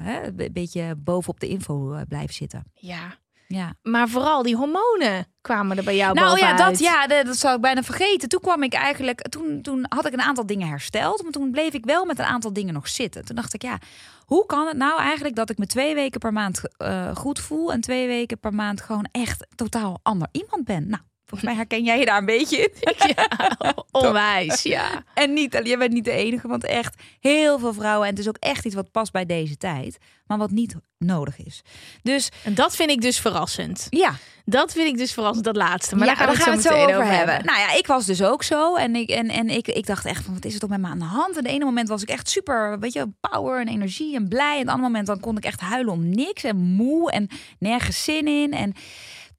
hè, 0.00 0.26
een 0.26 0.52
beetje 0.52 0.94
bovenop 0.94 1.40
de 1.40 1.48
info 1.48 1.92
eh, 1.92 2.00
blijven 2.08 2.34
zitten. 2.34 2.64
ja. 2.74 3.22
Ja. 3.48 3.74
Maar 3.82 4.08
vooral 4.08 4.42
die 4.42 4.56
hormonen 4.56 5.26
kwamen 5.40 5.76
er 5.76 5.84
bij 5.84 5.96
jou 5.96 6.14
Nou 6.14 6.38
ja, 6.38 6.56
dat, 6.56 6.78
ja 6.78 7.06
dat, 7.06 7.26
dat 7.26 7.36
zou 7.36 7.54
ik 7.54 7.60
bijna 7.60 7.82
vergeten. 7.82 8.28
Toen 8.28 8.40
kwam 8.40 8.62
ik 8.62 8.74
eigenlijk, 8.74 9.28
toen, 9.28 9.62
toen 9.62 9.86
had 9.88 10.06
ik 10.06 10.12
een 10.12 10.20
aantal 10.20 10.46
dingen 10.46 10.68
hersteld, 10.68 11.22
maar 11.22 11.32
toen 11.32 11.50
bleef 11.50 11.72
ik 11.72 11.84
wel 11.84 12.04
met 12.04 12.18
een 12.18 12.24
aantal 12.24 12.52
dingen 12.52 12.74
nog 12.74 12.88
zitten. 12.88 13.24
Toen 13.24 13.36
dacht 13.36 13.54
ik, 13.54 13.62
ja, 13.62 13.78
hoe 14.24 14.46
kan 14.46 14.66
het 14.66 14.76
nou 14.76 15.00
eigenlijk 15.00 15.34
dat 15.34 15.50
ik 15.50 15.58
me 15.58 15.66
twee 15.66 15.94
weken 15.94 16.20
per 16.20 16.32
maand 16.32 16.62
eh, 16.76 17.16
goed 17.16 17.40
voel 17.40 17.72
en 17.72 17.80
twee 17.80 18.06
weken 18.06 18.38
per 18.38 18.54
maand 18.54 18.80
gewoon 18.80 19.08
echt 19.12 19.46
totaal 19.54 20.00
ander 20.02 20.28
iemand 20.32 20.64
ben? 20.64 20.88
Nou, 20.88 21.02
volgens 21.34 21.54
mij 21.54 21.54
herken 21.54 21.84
jij 21.84 21.98
je 21.98 22.04
daar 22.04 22.18
een 22.18 22.26
beetje 22.26 22.56
in. 22.56 22.72
Ja, 23.16 23.74
onwijs, 23.90 24.62
ja. 24.62 25.04
En 25.14 25.32
niet, 25.32 25.60
je 25.62 25.76
bent 25.78 25.92
niet 25.92 26.04
de 26.04 26.10
enige, 26.10 26.48
want 26.48 26.64
echt 26.64 27.02
heel 27.20 27.58
veel 27.58 27.72
vrouwen. 27.72 28.06
En 28.06 28.10
het 28.10 28.18
is 28.22 28.28
ook 28.28 28.36
echt 28.38 28.64
iets 28.64 28.74
wat 28.74 28.90
past 28.90 29.12
bij 29.12 29.26
deze 29.26 29.56
tijd, 29.56 29.98
maar 30.26 30.38
wat 30.38 30.50
niet 30.50 30.74
nodig 30.98 31.44
is. 31.44 31.62
Dus 32.02 32.28
En 32.44 32.54
dat 32.54 32.76
vind 32.76 32.90
ik 32.90 33.00
dus 33.00 33.18
verrassend. 33.20 33.86
ja, 33.90 34.14
Dat 34.44 34.72
vind 34.72 34.88
ik 34.88 34.98
dus 34.98 35.12
verrassend, 35.12 35.44
dat 35.44 35.56
laatste. 35.56 35.96
Maar 35.96 36.06
ja, 36.06 36.14
daar 36.14 36.36
gaan 36.36 36.44
we 36.44 36.50
het 36.50 36.62
zo, 36.62 36.74
over 36.74 37.06
hebben. 37.06 37.44
Nou 37.44 37.58
ja, 37.58 37.74
ik 37.74 37.86
was 37.86 38.06
dus 38.06 38.22
ook 38.22 38.42
zo. 38.42 38.76
En 38.76 38.96
ik, 38.96 39.10
en, 39.10 39.28
en 39.28 39.48
ik, 39.48 39.68
ik 39.68 39.86
dacht 39.86 40.04
echt 40.04 40.24
van, 40.24 40.34
wat 40.34 40.44
is 40.44 40.54
er 40.54 40.60
toch 40.60 40.70
met 40.70 40.80
me 40.80 40.86
aan 40.86 40.98
de 40.98 41.04
hand? 41.04 41.36
En 41.36 41.42
de 41.42 41.50
ene 41.50 41.64
moment 41.64 41.88
was 41.88 42.02
ik 42.02 42.08
echt 42.08 42.28
super, 42.28 42.78
weet 42.78 42.92
je, 42.92 43.08
power 43.20 43.60
en 43.60 43.68
energie 43.68 44.14
en 44.16 44.28
blij. 44.28 44.52
En 44.52 44.58
het 44.58 44.68
andere 44.68 44.88
moment 44.88 45.06
dan 45.06 45.20
kon 45.20 45.36
ik 45.36 45.44
echt 45.44 45.60
huilen 45.60 45.92
om 45.92 46.08
niks 46.08 46.44
en 46.44 46.56
moe 46.56 47.10
en 47.10 47.28
nergens 47.58 48.04
zin 48.04 48.26
in. 48.26 48.52
En 48.52 48.74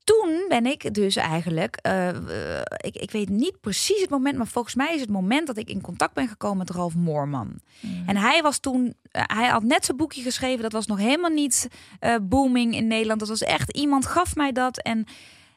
toen 0.05 0.45
ben 0.47 0.65
ik 0.65 0.93
dus 0.93 1.15
eigenlijk, 1.15 1.77
eh, 1.81 2.09
eh, 2.09 2.61
ik, 2.77 2.95
ik 2.95 3.11
weet 3.11 3.29
niet 3.29 3.59
precies 3.61 4.01
het 4.01 4.09
moment, 4.09 4.37
maar 4.37 4.47
volgens 4.47 4.75
mij 4.75 4.93
is 4.93 5.01
het 5.01 5.09
moment 5.09 5.47
dat 5.47 5.57
ik 5.57 5.69
in 5.69 5.81
contact 5.81 6.13
ben 6.13 6.27
gekomen 6.27 6.57
met 6.57 6.69
Ralf 6.69 6.95
Moorman. 6.95 7.59
En 8.05 8.17
hij 8.17 8.41
was 8.41 8.57
toen, 8.59 8.93
eh, 9.11 9.23
hij 9.25 9.47
had 9.47 9.63
net 9.63 9.85
zijn 9.85 9.97
boekje 9.97 10.21
geschreven, 10.21 10.61
dat 10.61 10.71
was 10.71 10.85
nog 10.85 10.97
helemaal 10.97 11.29
niet 11.29 11.67
booming 12.21 12.75
in 12.75 12.87
Nederland. 12.87 13.19
Dat 13.19 13.29
was 13.29 13.43
echt, 13.43 13.77
iemand 13.77 14.05
gaf 14.05 14.35
mij 14.35 14.51
dat. 14.51 14.81
En 14.81 15.05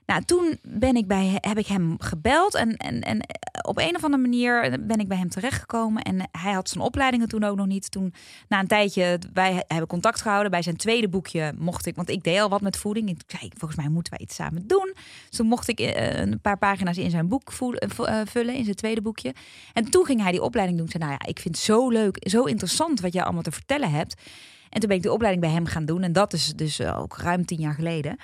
nou, 0.08 0.22
toen 0.24 0.58
ben 0.62 0.96
ik 0.96 1.06
bij, 1.06 1.38
heb 1.40 1.58
ik 1.58 1.66
hem 1.66 1.94
gebeld 1.98 2.54
en, 2.54 2.76
en, 2.76 3.00
en 3.00 3.20
op 3.62 3.78
een 3.78 3.96
of 3.96 4.04
andere 4.04 4.22
manier 4.22 4.78
ben 4.80 4.98
ik 4.98 5.08
bij 5.08 5.16
hem 5.16 5.28
terechtgekomen. 5.28 6.02
En 6.02 6.28
hij 6.30 6.52
had 6.52 6.68
zijn 6.68 6.84
opleidingen 6.84 7.28
toen 7.28 7.44
ook 7.44 7.56
nog 7.56 7.66
niet. 7.66 7.90
Toen, 7.90 8.14
na 8.48 8.60
een 8.60 8.66
tijdje, 8.66 9.18
wij 9.32 9.64
hebben 9.66 9.86
contact 9.86 10.20
gehouden. 10.20 10.50
Bij 10.50 10.62
zijn 10.62 10.76
tweede 10.76 11.08
boekje 11.08 11.52
mocht 11.58 11.86
ik, 11.86 11.96
want 11.96 12.08
ik 12.08 12.22
deed 12.22 12.40
al 12.40 12.48
wat 12.48 12.60
met 12.60 12.76
voeding. 12.76 13.08
Ik 13.08 13.20
zei, 13.26 13.50
volgens 13.56 13.80
mij 13.80 13.88
moeten 13.88 14.12
wij 14.12 14.20
iets 14.22 14.34
samen 14.34 14.66
doen. 14.66 14.92
Dus 14.94 15.38
toen 15.38 15.46
mocht 15.46 15.68
ik 15.68 15.80
eh, 15.80 16.20
een 16.20 16.40
paar 16.40 16.58
pagina's 16.58 16.96
in 16.96 17.10
zijn 17.10 17.28
boek 17.28 17.52
eh, 17.60 18.20
eh, 18.20 18.26
vullen, 18.26 18.54
in 18.54 18.64
zijn 18.64 18.76
tweede 18.76 19.02
boekje. 19.02 19.34
En 19.72 19.90
toen 19.90 20.04
ging 20.04 20.22
hij 20.22 20.30
die 20.30 20.42
opleiding 20.42 20.78
doen. 20.78 20.86
Ik 20.86 20.92
zei, 20.92 21.04
nou 21.04 21.16
ja, 21.20 21.28
ik 21.28 21.38
vind 21.38 21.54
het 21.54 21.64
zo 21.64 21.88
leuk, 21.88 22.16
zo 22.20 22.44
interessant 22.44 23.00
wat 23.00 23.12
jij 23.12 23.22
allemaal 23.22 23.42
te 23.42 23.50
vertellen 23.50 23.90
hebt. 23.90 24.14
En 24.70 24.80
toen 24.80 24.88
ben 24.88 24.98
ik 24.98 25.02
de 25.02 25.12
opleiding 25.12 25.44
bij 25.44 25.54
hem 25.54 25.66
gaan 25.66 25.84
doen. 25.84 26.02
En 26.02 26.12
dat 26.12 26.32
is 26.32 26.52
dus 26.56 26.78
eh, 26.78 27.00
ook 27.00 27.16
ruim 27.16 27.44
tien 27.44 27.60
jaar 27.60 27.74
geleden. 27.74 28.16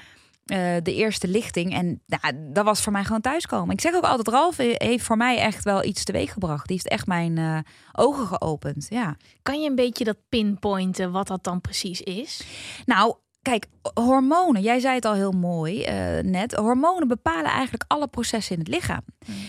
Eh, 0.45 0.75
de 0.83 0.95
eerste 0.95 1.29
lichting. 1.29 1.75
En 1.75 2.03
nou, 2.07 2.53
dat 2.53 2.65
was 2.65 2.83
voor 2.83 2.93
mij 2.93 3.05
gewoon 3.05 3.21
thuiskomen. 3.21 3.75
Ik 3.75 3.81
zeg 3.81 3.95
ook 3.95 4.03
altijd, 4.03 4.29
Ralf 4.29 4.57
heeft 4.57 5.05
voor 5.05 5.17
mij 5.17 5.39
echt 5.39 5.65
wel 5.65 5.85
iets 5.85 6.05
teweeg 6.05 6.33
gebracht. 6.33 6.67
Die 6.67 6.77
heeft 6.77 6.89
echt 6.89 7.07
mijn 7.07 7.39
eh, 7.39 7.59
ogen 7.93 8.27
geopend. 8.27 8.87
Ja. 8.91 9.17
Kan 9.43 9.63
je 9.63 9.69
een 9.69 9.75
beetje 9.75 10.05
dat 10.05 10.17
pinpointen 10.29 11.13
wat 11.13 11.27
dat 11.27 11.45
dan 11.45 11.61
precies 11.61 12.01
is? 12.01 12.43
Nou, 12.85 13.15
kijk, 13.45 13.67
hormonen. 13.95 14.63
Jij 14.63 14.81
zei 14.81 14.95
het 14.95 15.05
al 15.05 15.15
heel 15.15 15.33
mooi 15.33 15.83
eh, 15.83 16.23
net. 16.23 16.55
Hormonen 16.55 17.09
bepalen 17.09 17.51
eigenlijk 17.51 17.85
alle 17.87 18.09
processen 18.09 18.55
in 18.55 18.59
het 18.59 18.69
lichaam. 18.69 19.03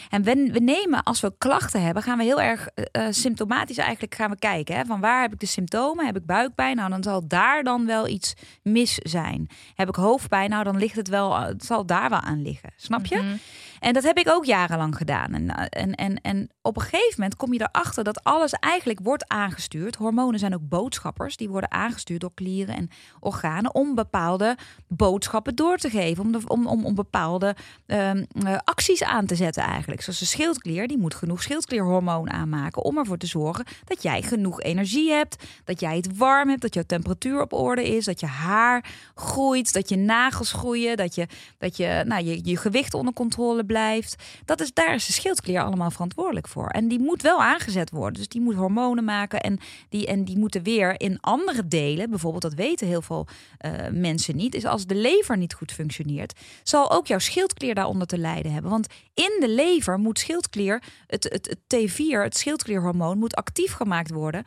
En 0.10 0.24
we, 0.24 0.50
we 0.52 0.60
nemen, 0.60 1.04
als 1.04 1.22
we 1.22 1.34
klachten 1.38 1.82
hebben, 1.82 2.04
gaan 2.04 2.18
we 2.18 2.24
heel 2.24 2.42
erg 2.42 2.68
eh, 2.68 3.08
symptomatisch 3.10 3.78
eigenlijk 3.78 4.16
gaan 4.16 4.30
we 4.30 4.38
kijken. 4.40 4.76
Hè, 4.76 4.86
van 4.86 5.00
waar 5.00 5.22
heb 5.22 5.34
ik 5.34 5.40
de 5.40 5.46
symptomen? 5.46 6.06
Heb 6.06 6.18
ik 6.18 6.26
buikpijn? 6.26 6.76
Nou, 6.76 6.90
dan 6.90 7.04
zal 7.04 7.28
daar 7.28 7.64
dan 7.64 7.86
wel 7.86 8.08
iets 8.08 8.34
mis 8.64 8.94
zijn. 8.94 9.50
Heb 9.76 9.88
ik 9.90 9.96
hoofdpijn? 9.96 10.50
Nou, 10.50 10.64
dan 10.64 10.78
ligt 10.78 10.96
het 10.96 11.08
wel, 11.08 11.40
het 11.40 11.66
zal 11.66 11.86
daar 11.86 12.10
wel 12.10 12.20
aan 12.20 12.42
liggen. 12.42 12.70
Snap 12.76 13.06
je? 13.06 13.36
En 13.80 13.94
dat 13.94 14.04
heb 14.04 14.18
ik 14.18 14.30
ook 14.30 14.46
jarenlang 14.46 14.98
gedaan. 14.98 15.34
En, 15.34 15.50
eh, 15.50 15.82
en, 15.82 15.96
en, 15.96 16.22
en 16.22 16.50
op 16.62 16.76
een 16.76 16.82
gegeven 16.82 17.14
moment 17.16 17.36
kom 17.36 17.54
je 17.54 17.70
erachter 17.72 18.04
dat 18.04 18.24
alles 18.24 18.52
eigenlijk 18.52 19.00
wordt 19.04 19.28
aangestuurd. 19.28 19.96
Hormonen 19.96 20.40
zijn 20.40 20.54
ook 20.54 20.70
boodschappers. 20.70 21.38
Die 21.38 21.50
worden 21.50 21.72
aangestuurd 21.72 22.22
door 22.22 22.34
klieren 22.34 22.76
en 22.76 22.90
organen 23.20 23.76
om 23.76 23.96
bepaalde 23.96 24.58
boodschappen 24.88 25.56
door 25.56 25.78
te 25.78 25.90
geven. 25.90 26.24
Om, 26.24 26.36
om, 26.48 26.68
om, 26.68 26.86
om 26.86 26.96
bepaalde 26.96 27.56
ehm, 27.86 28.24
eh, 28.46 28.58
acties 28.64 29.04
aan 29.04 29.26
te 29.26 29.36
zetten 29.36 29.64
eigenlijk. 29.64 30.02
Zoals 30.02 30.20
de 30.20 30.26
schildklier, 30.26 30.88
die 30.88 30.98
moet 30.98 31.16
genoeg 31.16 31.42
schildklierhormoon 31.42 32.30
aanmaken. 32.30 32.84
Om 32.84 32.98
ervoor 32.98 33.18
te 33.18 33.28
zorgen 33.28 33.66
dat 33.84 34.04
jij 34.04 34.22
genoeg 34.22 34.62
energie 34.62 35.12
hebt. 35.12 35.44
Dat 35.64 35.80
jij 35.80 35.96
het 35.96 36.18
warm 36.18 36.50
hebt. 36.50 36.62
Dat 36.62 36.74
jouw 36.74 36.84
temperatuur 36.88 37.42
op 37.42 37.54
orde 37.54 37.96
is. 37.96 38.06
Dat 38.06 38.20
je 38.20 38.26
haar 38.26 38.86
groeit. 39.16 39.74
Dat 39.74 39.90
je 39.90 39.98
nagels 39.98 40.52
groeien. 40.52 40.98
Dat 40.98 41.16
je, 41.16 41.28
dat 41.58 41.78
je, 41.78 42.04
nou, 42.08 42.24
je, 42.24 42.40
je 42.44 42.58
gewicht 42.58 42.94
onder 42.94 43.14
controle 43.14 43.65
blijft. 43.66 44.24
Dat 44.46 44.62
is, 44.62 44.74
daar 44.74 44.94
is 44.94 45.06
de 45.06 45.14
schildklier 45.14 45.64
allemaal 45.64 45.92
verantwoordelijk 45.92 46.48
voor. 46.48 46.68
En 46.68 46.88
die 46.88 47.00
moet 47.00 47.22
wel 47.22 47.42
aangezet 47.42 47.90
worden. 47.90 48.14
Dus 48.14 48.28
die 48.28 48.42
moet 48.42 48.56
hormonen 48.56 49.04
maken 49.04 49.42
en 49.42 49.60
die, 49.90 50.08
en 50.08 50.24
die 50.26 50.38
moeten 50.38 50.64
weer 50.64 51.00
in 51.00 51.20
andere 51.22 51.68
delen, 51.68 52.10
bijvoorbeeld, 52.10 52.42
dat 52.42 52.54
weten 52.54 52.88
heel 52.88 53.02
veel 53.02 53.28
uh, 53.66 53.72
mensen 53.92 54.36
niet, 54.36 54.56
is 54.56 54.66
als 54.66 54.86
de 54.86 54.96
lever 54.96 55.38
niet 55.38 55.54
goed 55.54 55.72
functioneert, 55.72 56.40
zal 56.64 56.92
ook 56.92 57.08
jouw 57.08 57.20
schildklier 57.20 57.76
daaronder 57.76 58.08
te 58.08 58.18
lijden 58.18 58.52
hebben. 58.52 58.72
Want 58.72 58.88
in 59.14 59.38
de 59.40 59.50
lever 59.50 60.00
moet 60.00 60.20
schildklier, 60.20 60.84
het, 61.08 61.24
het, 61.24 61.58
het 61.68 61.92
T4, 61.92 62.22
het 62.24 62.38
schildklierhormoon, 62.38 63.18
moet 63.18 63.36
actief 63.36 63.74
gemaakt 63.74 64.12
worden 64.12 64.46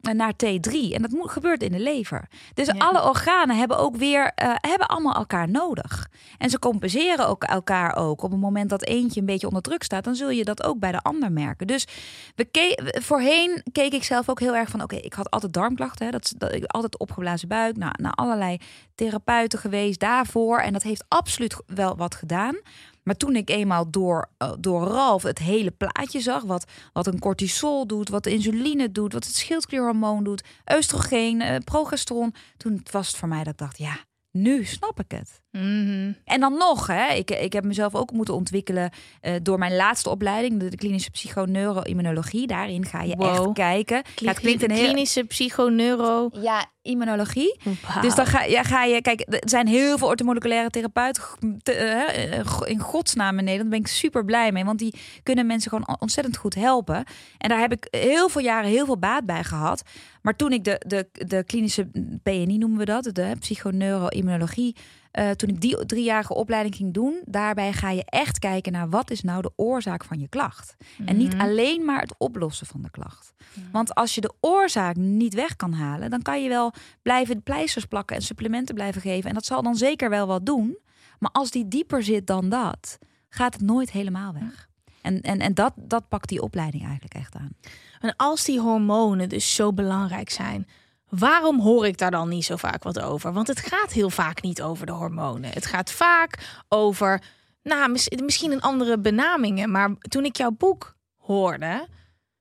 naar 0.00 0.32
T3. 0.32 0.92
En 0.92 1.02
dat 1.02 1.10
moet, 1.10 1.30
gebeurt 1.30 1.62
in 1.62 1.72
de 1.72 1.78
lever. 1.78 2.28
Dus 2.54 2.68
alle 2.68 3.04
organen 3.04 3.56
hebben 3.56 3.78
ook 3.78 3.96
weer 3.96 4.20
uh, 4.22 4.54
hebben 4.54 4.86
allemaal 4.86 5.14
elkaar 5.14 5.48
nodig. 5.48 6.08
En 6.38 6.50
ze 6.50 6.58
compenseren 6.58 7.28
ook 7.28 7.44
elkaar 7.44 7.96
ook. 7.96 8.22
Op 8.22 8.30
het 8.30 8.40
moment 8.40 8.70
dat 8.70 8.84
eentje 8.84 9.20
een 9.20 9.26
beetje 9.26 9.46
onder 9.46 9.62
druk 9.62 9.82
staat, 9.82 10.04
dan 10.04 10.14
zul 10.14 10.30
je 10.30 10.44
dat 10.44 10.62
ook 10.62 10.78
bij 10.78 10.92
de 10.92 11.00
ander 11.00 11.32
merken. 11.32 11.66
Dus 11.66 11.86
we 12.34 12.44
ke 12.44 12.92
voorheen 13.02 13.62
keek 13.72 13.92
ik 13.92 14.04
zelf 14.04 14.28
ook 14.28 14.40
heel 14.40 14.56
erg 14.56 14.68
van: 14.68 14.82
oké, 14.82 14.96
ik 14.96 15.12
had 15.12 15.30
altijd 15.30 15.52
darmklachten. 15.52 16.06
Hè, 16.06 16.12
dat, 16.12 16.34
dat 16.36 16.54
ik 16.54 16.64
altijd 16.64 16.98
opgeblazen 16.98 17.48
buik. 17.48 17.76
Nou, 17.76 17.92
naar 17.96 18.12
allerlei 18.12 18.58
therapeuten 18.94 19.58
geweest 19.58 20.00
daarvoor. 20.00 20.58
En 20.58 20.72
dat 20.72 20.82
heeft 20.82 21.04
absoluut 21.08 21.56
wel 21.66 21.96
wat 21.96 22.14
gedaan. 22.14 22.56
Maar 23.02 23.16
toen 23.16 23.36
ik 23.36 23.50
eenmaal 23.50 23.90
door, 23.90 24.30
uh, 24.38 24.52
door 24.58 24.86
Ralf 24.86 25.22
het 25.22 25.38
hele 25.38 25.70
plaatje 25.70 26.20
zag, 26.20 26.42
wat, 26.42 26.64
wat 26.92 27.06
een 27.06 27.18
cortisol 27.18 27.86
doet, 27.86 28.08
wat 28.08 28.24
de 28.24 28.30
insuline 28.30 28.92
doet, 28.92 29.12
wat 29.12 29.24
het 29.24 29.34
schildklierhormoon 29.34 30.24
doet, 30.24 30.44
oestrogeen, 30.74 31.40
uh, 31.40 31.56
progesteron, 31.64 32.34
toen 32.56 32.82
was 32.90 33.06
het 33.06 33.16
voor 33.16 33.28
mij 33.28 33.44
dat 33.44 33.52
ik 33.52 33.58
dacht, 33.58 33.78
ja, 33.78 33.96
nu 34.30 34.64
snap 34.64 35.00
ik 35.00 35.10
het. 35.10 35.42
Mhm. 35.50 36.12
En 36.24 36.40
dan 36.40 36.52
nog, 36.58 36.86
hè, 36.86 37.12
ik, 37.12 37.30
ik 37.30 37.52
heb 37.52 37.64
mezelf 37.64 37.94
ook 37.94 38.12
moeten 38.12 38.34
ontwikkelen 38.34 38.90
uh, 39.22 39.34
door 39.42 39.58
mijn 39.58 39.76
laatste 39.76 40.10
opleiding, 40.10 40.60
de, 40.60 40.76
klinische 40.76 41.10
psychoneuroimmunologie. 41.10 42.46
Daarin 42.46 42.84
ga 42.84 43.02
je 43.02 43.16
Wow. 43.16 43.28
echt 43.28 43.52
kijken. 43.52 44.02
Kli- 44.02 44.26
Ja, 44.26 44.32
het 44.32 44.40
klinkt 44.40 44.62
een 44.62 44.70
heel... 44.70 44.84
Klinische 44.84 45.24
psychoneuro. 45.24 46.28
Ja, 46.32 46.64
immunologie. 46.82 47.60
Dus 48.00 48.14
dan 48.14 48.26
ga, 48.26 48.42
ja, 48.44 48.62
ga 48.62 48.84
je, 48.84 49.00
kijk, 49.02 49.20
er 49.28 49.42
zijn 49.48 49.66
heel 49.66 49.98
veel 49.98 50.08
orthomoleculaire 50.08 50.70
therapeuten 50.70 51.22
te- 51.62 51.72
eh, 51.72 52.38
eh, 52.38 52.46
in 52.64 52.78
godsnaam 52.78 53.38
in 53.38 53.44
Nederland. 53.44 53.70
Daar 53.70 53.80
ben 53.80 53.90
ik 53.90 53.96
super 53.96 54.24
blij 54.24 54.52
mee, 54.52 54.64
want 54.64 54.78
die 54.78 54.94
kunnen 55.22 55.46
mensen 55.46 55.70
gewoon 55.70 55.96
ontzettend 56.00 56.36
goed 56.36 56.54
helpen. 56.54 57.04
En 57.38 57.48
daar 57.48 57.60
heb 57.60 57.72
ik 57.72 57.86
heel 57.90 58.28
veel 58.28 58.42
jaren 58.42 58.70
heel 58.70 58.84
veel 58.86 58.98
baat 58.98 59.26
bij 59.26 59.44
gehad. 59.44 59.82
Maar 60.22 60.36
toen 60.36 60.52
ik 60.52 60.64
de, 60.64 60.82
de, 60.86 61.08
de 61.26 61.44
klinische 61.44 61.90
PNI 62.22 62.58
noemen 62.58 62.78
we 62.78 62.84
dat, 62.84 63.10
de 63.12 63.32
psychoneuroimmunologie, 63.38 64.76
eh 65.10 65.30
toen 65.30 65.48
ik 65.48 65.60
die 65.60 65.86
driejarige 65.86 66.34
opleiding 66.34 66.74
ging 66.74 66.94
doen, 66.94 67.22
daarbij 67.24 67.72
ga 67.72 67.90
je 67.90 68.04
echt 68.04 68.38
kijken 68.38 68.72
naar 68.72 68.88
wat 68.88 69.10
is 69.10 69.22
nou 69.22 69.42
de 69.42 69.52
oorzaak 69.56 70.04
van 70.04 70.18
je 70.20 70.28
klacht. 70.28 70.76
En 71.04 71.16
niet 71.16 71.34
alleen 71.36 71.84
maar 71.84 72.00
het 72.00 72.14
oplossen 72.18 72.66
van 72.66 72.82
de 72.82 72.90
klacht. 72.90 73.32
Want 73.72 73.94
als 73.94 74.14
je 74.14 74.20
de 74.20 74.32
oorzaak 74.40 74.96
niet 74.96 75.34
weg 75.34 75.56
kan 75.56 75.72
halen, 75.72 76.10
dan 76.10 76.22
kan 76.22 76.42
je 76.42 76.48
wel 76.48 76.72
blijven 77.02 77.42
pleisters 77.42 77.84
plakken 77.84 78.16
en 78.16 78.22
supplementen 78.22 78.74
blijven 78.74 79.00
geven. 79.00 79.28
En 79.28 79.34
dat 79.34 79.44
zal 79.44 79.62
dan 79.62 79.76
zeker 79.76 80.10
wel 80.10 80.26
wat 80.26 80.46
doen. 80.46 80.78
Maar 81.18 81.30
als 81.30 81.50
die 81.50 81.68
dieper 81.68 82.02
zit 82.02 82.26
dan 82.26 82.48
dat, 82.48 82.98
gaat 83.28 83.54
het 83.54 83.62
nooit 83.62 83.90
helemaal 83.90 84.32
weg. 84.32 84.68
En, 85.02 85.20
en, 85.20 85.38
en 85.38 85.54
dat, 85.54 85.72
dat 85.76 86.08
pakt 86.08 86.28
die 86.28 86.42
opleiding 86.42 86.82
eigenlijk 86.82 87.14
echt 87.14 87.34
aan. 87.34 87.52
En 88.00 88.16
als 88.16 88.44
die 88.44 88.60
hormonen 88.60 89.28
dus 89.28 89.54
zo 89.54 89.72
belangrijk 89.72 90.30
zijn, 90.30 90.66
waarom 91.10 91.60
hoor 91.60 91.86
ik 91.86 91.98
daar 91.98 92.10
dan 92.10 92.28
niet 92.28 92.44
zo 92.44 92.56
vaak 92.56 92.82
wat 92.82 93.00
over? 93.00 93.32
Want 93.32 93.46
het 93.46 93.60
gaat 93.60 93.92
heel 93.92 94.10
vaak 94.10 94.42
niet 94.42 94.62
over 94.62 94.86
de 94.86 94.92
hormonen. 94.92 95.50
Het 95.50 95.66
gaat 95.66 95.92
vaak 95.92 96.62
over, 96.68 97.22
nou, 97.62 97.90
mis- 97.90 98.12
misschien 98.24 98.52
een 98.52 98.60
andere 98.60 98.98
benamingen. 98.98 99.70
Maar 99.70 99.94
toen 99.98 100.24
ik 100.24 100.36
jouw 100.36 100.50
boek 100.50 100.96
hoorde, 101.16 101.88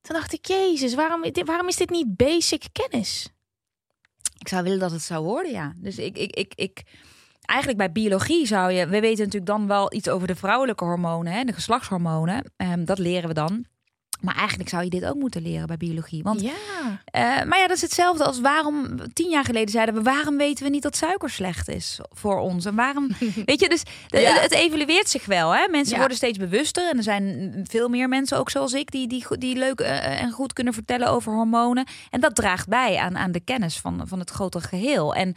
toen 0.02 0.16
dacht 0.16 0.34
ik, 0.34 0.46
Jezus, 0.46 0.94
waarom, 0.94 1.24
waarom 1.46 1.68
is 1.68 1.76
dit 1.76 1.90
niet 1.90 2.16
basic 2.16 2.64
kennis? 2.72 3.30
Ik 4.38 4.48
zou 4.48 4.64
willen 4.64 4.80
dat 4.80 4.92
het 4.92 5.02
zou 5.02 5.24
worden, 5.24 5.52
ja. 5.52 5.74
Dus 5.76 5.98
ik, 5.98 6.18
ik, 6.18 6.36
ik, 6.36 6.54
ik 6.56 6.84
eigenlijk 7.46 7.78
bij 7.78 7.92
biologie 7.92 8.46
zou 8.46 8.72
je, 8.72 8.88
we 8.88 9.00
weten 9.00 9.24
natuurlijk 9.26 9.52
dan 9.52 9.68
wel 9.68 9.94
iets 9.94 10.10
over 10.10 10.28
de 10.28 10.36
vrouwelijke 10.36 10.84
hormonen, 10.84 11.34
hè, 11.34 11.44
de 11.44 11.54
geslachtshormonen. 11.54 12.52
Ehm, 12.56 12.86
dat 12.86 13.00
leren 13.00 13.28
we 13.28 13.34
dan. 13.34 13.66
Maar 14.22 14.36
eigenlijk 14.36 14.70
zou 14.70 14.84
je 14.84 14.90
dit 14.90 15.06
ook 15.06 15.16
moeten 15.16 15.42
leren 15.42 15.68
bij 15.68 15.78
biologie. 15.78 16.24
Want, 16.24 16.42
Ja. 16.42 16.52
eh, 17.06 17.22
maar 17.46 17.60
ja, 17.60 17.68
dat 17.68 17.76
is 17.76 17.82
hetzelfde 17.82 18.24
als 18.24 18.40
waarom 18.40 18.88
tien 19.14 19.30
jaar 19.30 19.44
geleden 19.46 19.70
zeiden 19.70 19.96
we: 19.96 20.02
waarom 20.02 20.38
weten 20.38 20.64
we 20.64 20.70
niet 20.70 20.82
dat 20.84 20.96
suiker 20.96 21.30
slecht 21.30 21.68
is 21.68 22.00
voor 22.12 22.40
ons? 22.40 22.66
En 22.66 22.76
waarom, 22.76 23.08
weet 23.46 23.60
je, 23.60 23.70
dus 23.70 23.84
Ja. 24.08 24.34
het 24.40 24.52
evalueert 24.52 25.10
zich 25.10 25.26
wel. 25.26 25.56
Hè? 25.56 25.68
Mensen 25.72 25.94
Ja. 25.94 26.00
worden 26.00 26.18
steeds 26.18 26.38
bewuster 26.38 26.90
en 26.90 26.98
er 26.98 27.04
zijn 27.04 27.52
veel 27.70 27.90
meer 27.90 28.08
mensen 28.08 28.38
ook 28.38 28.50
zoals 28.50 28.74
ik 28.74 28.92
die, 28.92 29.08
die, 29.08 29.26
die 29.38 29.56
leuk 29.56 29.80
eh, 29.80 30.22
en 30.22 30.32
goed 30.32 30.54
kunnen 30.54 30.74
vertellen 30.74 31.08
over 31.10 31.34
hormonen. 31.34 31.88
En 32.10 32.20
dat 32.22 32.36
draagt 32.36 32.68
bij 32.68 32.98
aan, 32.98 33.18
aan 33.18 33.32
de 33.32 33.40
kennis 33.40 33.78
van, 33.80 34.02
van 34.08 34.20
het 34.20 34.30
grotere 34.30 34.68
geheel. 34.68 35.16
En 35.16 35.34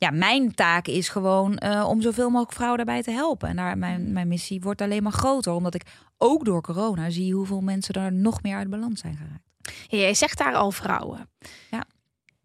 ja, 0.00 0.10
mijn 0.10 0.54
taak 0.54 0.86
is 0.86 1.08
gewoon 1.08 1.56
eh, 1.56 1.88
om 1.88 2.02
zoveel 2.02 2.30
mogelijk 2.30 2.52
vrouwen 2.52 2.76
daarbij 2.76 3.02
te 3.02 3.10
helpen. 3.10 3.48
En 3.48 3.56
daar, 3.56 3.78
mijn, 3.78 4.12
mijn 4.12 4.28
missie 4.28 4.60
wordt 4.60 4.80
alleen 4.80 5.02
maar 5.02 5.12
groter, 5.12 5.52
omdat 5.52 5.74
ik 5.74 5.82
ook 6.18 6.44
door 6.44 6.62
corona 6.62 7.10
zie 7.10 7.34
hoeveel 7.34 7.60
mensen 7.60 7.94
er 7.94 8.12
nog 8.12 8.42
meer 8.42 8.56
uit 8.56 8.70
balans 8.70 9.00
zijn 9.00 9.16
geraakt. 9.16 9.48
Ja, 9.88 9.98
Jij 9.98 10.14
zegt 10.14 10.38
daar 10.38 10.54
al 10.54 10.70
vrouwen. 10.70 11.30
Ja. 11.70 11.84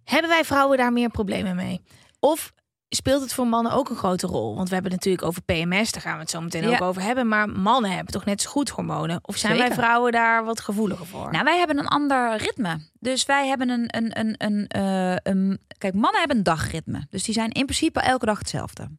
Hebben 0.03 0.29
wij 0.29 0.43
vrouwen 0.43 0.77
daar 0.77 0.93
meer 0.93 1.09
problemen 1.09 1.55
mee? 1.55 1.81
Of 2.19 2.53
speelt 2.89 3.21
het 3.21 3.33
voor 3.33 3.47
mannen 3.47 3.71
ook 3.71 3.89
een 3.89 3.95
grote 3.95 4.27
rol? 4.27 4.55
Want 4.55 4.67
we 4.67 4.73
hebben 4.73 4.91
het 4.91 5.05
natuurlijk 5.05 5.27
over 5.27 5.41
PMS, 5.41 5.91
daar 5.91 6.01
gaan 6.01 6.13
we 6.13 6.19
het 6.19 6.29
zo 6.29 6.41
meteen 6.41 6.69
Ja. 6.69 6.75
ook 6.75 6.81
over 6.81 7.01
hebben. 7.01 7.27
Maar 7.27 7.49
mannen 7.49 7.91
hebben 7.91 8.13
toch 8.13 8.25
net 8.25 8.41
zo 8.41 8.49
goed 8.49 8.69
hormonen? 8.69 9.19
Of 9.21 9.37
zijn 9.37 9.57
wij 9.57 9.71
vrouwen 9.73 10.11
daar 10.11 10.43
wat 10.43 10.59
gevoeliger 10.59 11.05
voor? 11.05 11.31
Nou, 11.31 11.43
wij 11.43 11.57
hebben 11.57 11.77
een 11.79 11.87
ander 11.87 12.37
ritme. 12.37 12.79
Dus 12.99 13.25
wij 13.25 13.47
hebben 13.47 13.69
een, 13.69 13.85
een, 13.87 14.19
een, 14.19 14.35
een, 14.37 14.67
eh, 14.67 15.15
een. 15.33 15.59
Kijk, 15.77 15.93
mannen 15.93 16.19
hebben 16.19 16.37
een 16.37 16.43
dagritme. 16.43 17.07
Dus 17.09 17.23
die 17.23 17.33
zijn 17.33 17.51
in 17.51 17.65
principe 17.65 17.99
elke 17.99 18.25
dag 18.25 18.37
hetzelfde. 18.37 18.89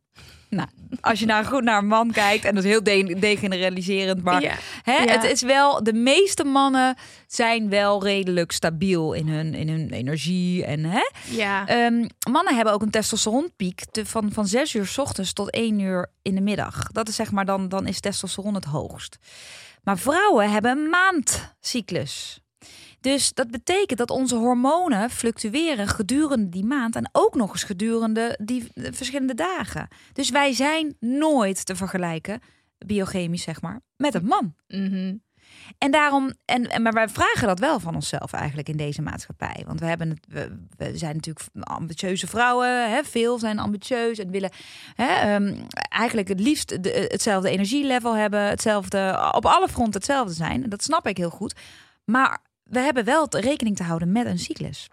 Nou, 0.48 0.68
als 1.00 1.18
je 1.20 1.26
nou 1.26 1.44
goed 1.44 1.62
naar 1.62 1.78
een 1.78 1.86
man 1.86 2.10
kijkt, 2.12 2.44
en 2.44 2.54
dat 2.54 2.64
is 2.64 2.70
heel 2.70 2.82
de- 2.82 3.16
degeneraliserend, 3.18 4.22
maar 4.22 4.42
Ja. 4.42 4.54
hè, 4.82 4.92
Ja. 4.96 5.12
het 5.12 5.24
is 5.24 5.42
wel, 5.42 5.82
de 5.82 5.92
meeste 5.92 6.44
mannen 6.44 6.96
zijn 7.26 7.68
wel 7.68 8.02
redelijk 8.02 8.52
stabiel 8.52 9.12
in 9.12 9.28
hun, 9.28 9.54
in 9.54 9.68
hun 9.68 9.90
energie. 9.90 10.64
En, 10.64 10.84
hè? 10.84 11.10
ja. 11.30 11.66
Ehm, 11.66 12.06
mannen 12.30 12.54
hebben 12.54 12.74
ook 12.74 12.82
een 12.82 12.90
testosteronpiek 12.90 13.82
te- 13.90 14.06
van, 14.06 14.32
van 14.32 14.46
6 14.46 14.74
uur 14.74 14.86
s 14.86 14.98
ochtends 14.98 15.32
tot 15.32 15.50
1 15.54 15.78
uur 15.78 16.10
in 16.22 16.34
de 16.34 16.40
middag. 16.40 16.86
Dat 16.92 17.08
is 17.08 17.14
zeg 17.16 17.30
maar, 17.32 17.44
dan, 17.44 17.68
dan 17.68 17.86
is 17.86 18.00
testosteron 18.00 18.54
het 18.54 18.64
hoogst. 18.64 19.16
Maar 19.82 19.98
vrouwen 19.98 20.50
hebben 20.50 20.70
een 20.78 20.90
maandcyclus. 20.90 22.40
Dus 23.00 23.32
dat 23.32 23.50
betekent 23.50 23.98
dat 23.98 24.10
onze 24.10 24.36
hormonen 24.36 25.10
fluctueren 25.10 25.88
gedurende 25.88 26.48
die 26.48 26.64
maand 26.64 26.96
en 26.96 27.08
ook 27.12 27.34
nog 27.34 27.52
eens 27.52 27.64
gedurende 27.64 28.38
die 28.42 28.68
eh, 28.74 28.92
verschillende 28.92 29.34
dagen. 29.34 29.88
Dus 30.12 30.30
wij 30.30 30.52
zijn 30.52 30.96
nooit 31.00 31.66
te 31.66 31.76
vergelijken, 31.76 32.40
biochemisch 32.78 33.42
zeg 33.42 33.60
maar, 33.60 33.80
met 33.96 34.14
een 34.14 34.26
man. 34.26 34.54
Mhm. 34.68 35.14
En 35.78 35.90
daarom, 35.90 36.32
en, 36.44 36.70
en, 36.70 36.82
maar 36.82 36.92
wij 36.92 37.08
vragen 37.08 37.46
dat 37.46 37.58
wel 37.58 37.80
van 37.80 37.94
onszelf 37.94 38.32
eigenlijk 38.32 38.68
in 38.68 38.76
deze 38.76 39.02
maatschappij. 39.02 39.62
Want 39.66 39.80
we, 39.80 39.86
hebben 39.86 40.08
het, 40.08 40.26
we, 40.28 40.58
we 40.76 40.98
zijn 40.98 41.14
natuurlijk 41.14 41.46
ambitieuze 41.60 42.26
vrouwen, 42.26 42.90
hè, 42.90 43.04
veel 43.04 43.38
zijn 43.38 43.58
ambitieus 43.58 44.18
en 44.18 44.30
willen 44.30 44.50
hè, 44.94 45.06
ehm, 45.06 45.62
eigenlijk 45.88 46.28
het 46.28 46.40
liefst 46.40 46.82
de, 46.82 47.06
hetzelfde 47.08 47.50
energielevel 47.50 48.16
hebben, 48.16 48.40
hetzelfde, 48.40 49.30
op 49.32 49.46
alle 49.46 49.68
fronten 49.68 50.00
hetzelfde 50.00 50.34
zijn. 50.34 50.62
En 50.62 50.70
dat 50.70 50.82
snap 50.82 51.06
ik 51.06 51.16
heel 51.16 51.30
goed. 51.30 51.54
Maar 52.04 52.38
we 52.70 52.78
hebben 52.78 53.04
wel 53.04 53.26
rekening 53.30 53.76
te 53.76 53.82
houden 53.82 54.12
met 54.12 54.26
een 54.26 54.38
cyclus. 54.38 54.88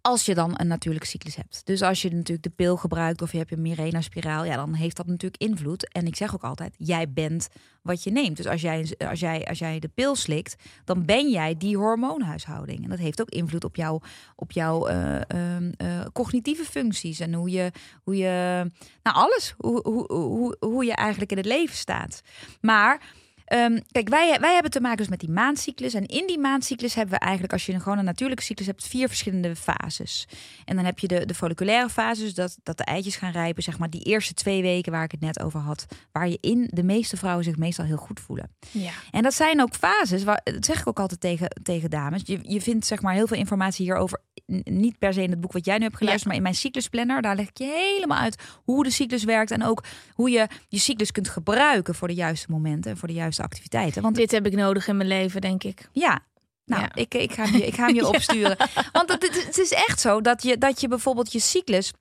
Als 0.00 0.24
je 0.24 0.34
dan 0.34 0.54
een 0.56 0.66
natuurlijke 0.66 1.06
cyclus 1.06 1.36
hebt. 1.36 1.60
Dus 1.64 1.82
als 1.82 2.02
je 2.02 2.10
natuurlijk 2.10 2.42
de 2.42 2.50
pil 2.50 2.76
gebruikt 2.76 3.22
of 3.22 3.32
je 3.32 3.38
hebt 3.38 3.52
een 3.52 3.62
Mirena-spiraal, 3.62 4.44
ja, 4.44 4.56
dan 4.56 4.74
heeft 4.74 4.96
dat 4.96 5.06
natuurlijk 5.06 5.42
invloed. 5.42 5.92
En 5.92 6.06
ik 6.06 6.16
zeg 6.16 6.34
ook 6.34 6.44
altijd, 6.44 6.74
jij 6.78 7.12
bent 7.12 7.48
wat 7.82 8.02
je 8.02 8.10
neemt. 8.10 8.36
Dus 8.36 8.46
als 8.46 8.60
jij, 8.60 8.94
als 9.08 9.20
jij, 9.20 9.44
als 9.44 9.58
jij 9.58 9.78
de 9.78 9.88
pil 9.88 10.14
slikt, 10.14 10.56
dan 10.84 11.04
ben 11.04 11.30
jij 11.30 11.56
die 11.56 11.76
hormoonhuishouding. 11.76 12.82
En 12.82 12.90
dat 12.90 12.98
heeft 12.98 13.20
ook 13.20 13.30
invloed 13.30 13.64
op, 13.64 13.76
jou, 13.76 14.02
op 14.36 14.52
jouw 14.52 14.86
eh, 14.86 15.20
ehm, 15.30 15.72
eh, 15.76 16.04
cognitieve 16.12 16.64
functies 16.64 17.20
en 17.20 17.34
hoe 17.34 17.50
je, 17.50 17.70
hoe 18.02 18.16
je 18.16 18.66
nou 19.02 19.16
alles, 19.16 19.54
hoe, 19.56 19.80
hoe, 19.82 20.12
hoe, 20.12 20.56
hoe 20.60 20.84
je 20.84 20.94
eigenlijk 20.94 21.30
in 21.30 21.36
het 21.36 21.46
leven 21.46 21.76
staat. 21.76 22.20
Maar 22.60 23.02
Ehm, 23.44 23.78
kijk, 23.90 24.08
wij, 24.08 24.38
wij 24.40 24.52
hebben 24.52 24.70
te 24.70 24.80
maken 24.80 24.96
dus 24.96 25.08
met 25.08 25.20
die 25.20 25.30
maandcyclus. 25.30 25.94
En 25.94 26.06
in 26.06 26.26
die 26.26 26.38
maandcyclus 26.38 26.94
hebben 26.94 27.14
we 27.14 27.20
eigenlijk, 27.20 27.52
als 27.52 27.66
je 27.66 27.72
een, 27.72 27.80
gewoon 27.80 27.98
een 27.98 28.04
natuurlijke 28.04 28.42
cyclus 28.42 28.66
hebt, 28.66 28.86
vier 28.86 29.08
verschillende 29.08 29.56
fases. 29.56 30.28
En 30.64 30.76
dan 30.76 30.84
heb 30.84 30.98
je 30.98 31.08
de, 31.08 31.26
de 31.26 31.34
folliculaire 31.34 31.88
fase, 31.88 32.22
dus 32.22 32.34
dat, 32.34 32.58
dat 32.62 32.76
de 32.76 32.84
eitjes 32.84 33.16
gaan 33.16 33.32
rijpen. 33.32 33.62
Zeg 33.62 33.78
maar 33.78 33.90
die 33.90 34.02
eerste 34.02 34.34
twee 34.34 34.62
weken 34.62 34.92
waar 34.92 35.04
ik 35.04 35.10
het 35.10 35.20
net 35.20 35.40
over 35.40 35.60
had. 35.60 35.86
Waar 36.12 36.28
je 36.28 36.38
in 36.40 36.68
de 36.72 36.82
meeste 36.82 37.16
vrouwen 37.16 37.44
zich 37.44 37.56
meestal 37.56 37.84
heel 37.84 37.96
goed 37.96 38.20
voelen. 38.20 38.50
ja. 38.70 38.92
En 39.10 39.22
dat 39.22 39.34
zijn 39.34 39.60
ook 39.60 39.74
fases, 39.74 40.24
waar, 40.24 40.40
dat 40.44 40.64
zeg 40.64 40.80
ik 40.80 40.88
ook 40.88 41.00
altijd 41.00 41.20
tegen, 41.20 41.48
tegen 41.62 41.90
dames. 41.90 42.22
Je, 42.24 42.38
je 42.42 42.60
vindt 42.60 42.86
zeg 42.86 43.02
maar 43.02 43.14
heel 43.14 43.26
veel 43.26 43.36
informatie 43.36 43.84
hierover 43.84 44.20
niet 44.64 44.98
per 44.98 45.12
se 45.12 45.22
in 45.22 45.30
het 45.30 45.40
boek 45.40 45.52
wat 45.52 45.64
jij 45.64 45.76
nu 45.78 45.84
hebt 45.84 45.96
geluisterd, 45.96 46.26
maar 46.26 46.36
in 46.36 46.42
mijn 46.42 46.54
cyclusplanner. 46.54 47.22
Daar 47.22 47.36
leg 47.36 47.48
ik 47.48 47.58
je 47.58 47.64
helemaal 47.64 48.18
uit 48.18 48.42
hoe 48.64 48.84
de 48.84 48.90
cyclus 48.90 49.24
werkt 49.24 49.50
en 49.50 49.64
ook 49.64 49.84
hoe 50.12 50.30
je 50.30 50.46
je 50.68 50.78
cyclus 50.78 51.12
kunt 51.12 51.28
gebruiken 51.28 51.94
voor 51.94 52.08
de 52.08 52.14
juiste 52.14 52.50
momenten 52.50 52.90
en 52.90 52.96
voor 52.96 53.08
de 53.08 53.14
juiste 53.14 53.33
activiteiten. 53.40 54.02
Want 54.02 54.16
Dit 54.16 54.30
heb 54.30 54.46
ik 54.46 54.54
nodig 54.54 54.88
in 54.88 54.96
mijn 54.96 55.08
leven, 55.08 55.40
denk 55.40 55.62
ik. 55.64 55.88
ja. 55.92 56.20
Nou, 56.66 56.82
Ja. 56.82 56.94
Ik, 56.94 57.14
ik, 57.14 57.32
ga 57.32 57.44
hem 57.44 57.56
je, 57.56 57.66
ik 57.66 57.74
ga 57.74 57.86
hem 57.86 57.94
je 57.94 58.06
opsturen. 58.14 58.56
Want 58.92 59.08
het, 59.12 59.22
het, 59.22 59.44
het 59.46 59.58
is 59.58 59.70
echt 59.72 60.00
zo 60.00 60.20
dat 60.20 60.42
je, 60.42 60.58
dat 60.58 60.80
je 60.80 60.88
bijvoorbeeld 60.88 61.32
je 61.32 61.38
cyclus 61.40 61.92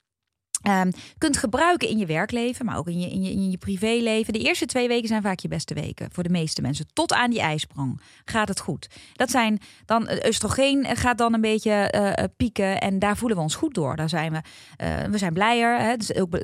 ehm, 0.62 0.92
kunt 1.18 1.38
gebruiken 1.38 1.90
in 1.90 1.98
je 1.98 2.06
werkleven, 2.06 2.66
maar 2.66 2.78
ook 2.78 2.88
in 2.88 3.00
je, 3.00 3.10
in, 3.10 3.24
je, 3.24 3.32
in 3.32 3.52
je 3.52 3.58
privéleven. 3.58 4.34
De 4.34 4.40
eerste 4.40 4.66
twee 4.66 4.88
weken 4.88 5.08
zijn 5.08 5.22
vaak 5.22 5.40
je 5.40 5.48
beste 5.48 5.74
weken 5.74 6.10
voor 6.12 6.24
de 6.24 6.30
meeste 6.30 6.62
mensen. 6.62 6.86
Tot 6.94 7.14
aan 7.14 7.30
die 7.30 7.42
ijsprong 7.42 8.02
gaat 8.26 8.48
het 8.48 8.60
goed. 8.60 8.88
Dat 9.14 9.32
zijn 9.32 9.60
dan, 9.86 10.10
oestrogeen 10.28 10.86
gaat 10.96 11.18
dan 11.18 11.34
een 11.34 11.42
beetje 11.42 11.72
eh, 11.72 12.18
eh, 12.18 12.30
pieken 12.38 12.82
en 12.82 13.00
daar 13.00 13.18
voelen 13.18 13.38
we 13.38 13.44
ons 13.44 13.56
goed 13.56 13.74
door. 13.74 13.96
Daar 13.96 14.10
zijn 14.10 14.32
we, 14.32 14.42
eh, 14.78 15.04
we 15.04 15.18
zijn 15.18 15.34
blijer. 15.34 15.80
Hè? 15.80 15.98
Dus 15.98 16.16
ook, 16.16 16.40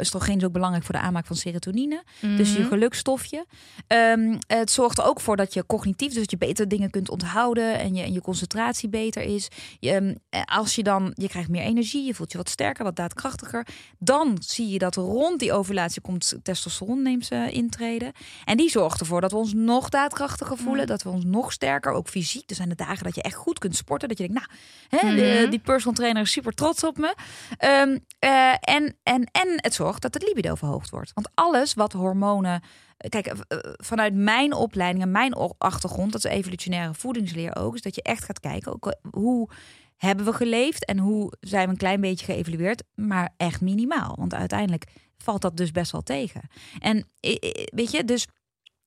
oestrogeen 0.00 0.36
is 0.36 0.44
ook 0.44 0.52
belangrijk 0.52 0.84
voor 0.84 0.94
de 0.94 1.00
aanmaak 1.00 1.26
van 1.26 1.36
serotonine. 1.36 2.02
Dus 2.20 2.54
je 2.54 2.64
gelukstofje. 2.64 3.46
Ehm, 3.86 4.36
het 4.46 4.70
zorgt 4.70 4.98
er 4.98 5.04
ook 5.04 5.20
voor 5.20 5.36
dat 5.36 5.54
je 5.54 5.66
cognitief, 5.66 6.08
dus 6.08 6.18
dat 6.18 6.30
je 6.30 6.36
beter 6.36 6.68
dingen 6.68 6.90
kunt 6.90 7.10
onthouden 7.10 7.78
en 7.78 7.94
je, 7.94 8.02
en 8.02 8.12
je 8.12 8.20
concentratie 8.20 8.88
beter 8.88 9.22
is. 9.22 9.48
Je, 9.80 9.92
ehm, 9.92 10.14
eh, 10.28 10.40
als 10.44 10.74
je 10.74 10.82
dan, 10.82 11.12
je 11.14 11.28
krijgt 11.28 11.48
meer 11.48 11.62
energie, 11.62 12.06
je 12.06 12.14
voelt 12.14 12.32
je 12.32 12.38
wat 12.38 12.48
sterker, 12.48 12.84
wat 12.84 12.96
daadkrachtiger. 12.96 13.25
Dan 13.98 14.36
zie 14.40 14.68
je 14.68 14.78
dat 14.78 14.94
rond 14.96 15.38
die 15.40 15.52
ovulatie 15.52 16.00
komt 16.02 16.34
testosteron 16.42 17.02
neemt 17.02 17.26
ze 17.26 17.48
intreden. 17.50 18.12
En 18.44 18.56
die 18.56 18.70
zorgt 18.70 19.00
ervoor 19.00 19.20
dat 19.20 19.30
we 19.30 19.36
ons 19.36 19.54
nog 19.54 19.88
daadkrachtiger 19.88 20.56
voelen, 20.56 20.86
dat 20.86 21.02
we 21.02 21.08
ons 21.08 21.24
nog 21.24 21.52
sterker, 21.52 21.92
ook 21.92 22.08
fysiek. 22.08 22.50
Er 22.50 22.56
zijn 22.56 22.68
de 22.68 22.74
dagen 22.74 23.04
dat 23.04 23.14
je 23.14 23.22
echt 23.22 23.34
goed 23.34 23.58
kunt 23.58 23.76
sporten, 23.76 24.08
dat 24.08 24.18
je 24.18 24.28
denkt, 24.28 24.40
nou, 24.40 24.58
hè, 25.02 25.14
de- 25.16 25.46
die 25.50 25.58
personal 25.58 25.94
trainer 25.94 26.22
is 26.22 26.30
super 26.32 26.52
trots 26.52 26.84
op 26.84 26.96
me. 26.98 27.14
Ehm, 27.56 27.98
eh, 28.18 28.52
en, 28.60 28.96
en, 29.02 29.28
en 29.32 29.48
het 29.56 29.74
zorgt 29.74 30.02
dat 30.02 30.14
het 30.14 30.22
libido 30.22 30.54
verhoogd 30.54 30.90
wordt. 30.90 31.12
Want 31.14 31.28
alles 31.34 31.74
wat 31.74 31.92
hormonen 31.92 32.62
Kijk, 33.08 33.26
eh, 33.26 33.58
vanuit 33.76 34.14
mijn 34.14 34.52
opleiding 34.52 35.04
en 35.04 35.10
mijn 35.10 35.34
achtergrond, 35.58 36.12
dat 36.12 36.24
is 36.24 36.30
evolutionaire 36.30 36.94
voedingsleer 36.94 37.56
ook, 37.56 37.74
is 37.74 37.82
dat 37.82 37.94
je 37.94 38.02
echt 38.02 38.24
gaat 38.24 38.40
kijken 38.40 38.72
ook, 38.72 38.86
eh, 38.86 38.92
hoe 39.10 39.48
hebben 39.96 40.24
we 40.26 40.32
geleefd 40.32 40.84
en 40.84 40.98
hoe 40.98 41.32
zijn 41.40 41.64
we 41.64 41.70
een 41.70 41.76
klein 41.76 42.00
beetje 42.00 42.24
geëvalueerd, 42.26 42.82
maar 42.94 43.34
echt 43.36 43.60
minimaal. 43.60 44.14
Want 44.18 44.34
uiteindelijk 44.34 44.84
valt 45.18 45.42
dat 45.42 45.56
dus 45.56 45.70
best 45.70 45.92
wel 45.92 46.02
tegen. 46.02 46.40
En 46.78 47.06
eh, 47.20 47.36
eh, 47.40 47.64
weet 47.64 47.90
je, 47.90 48.04
dus 48.04 48.26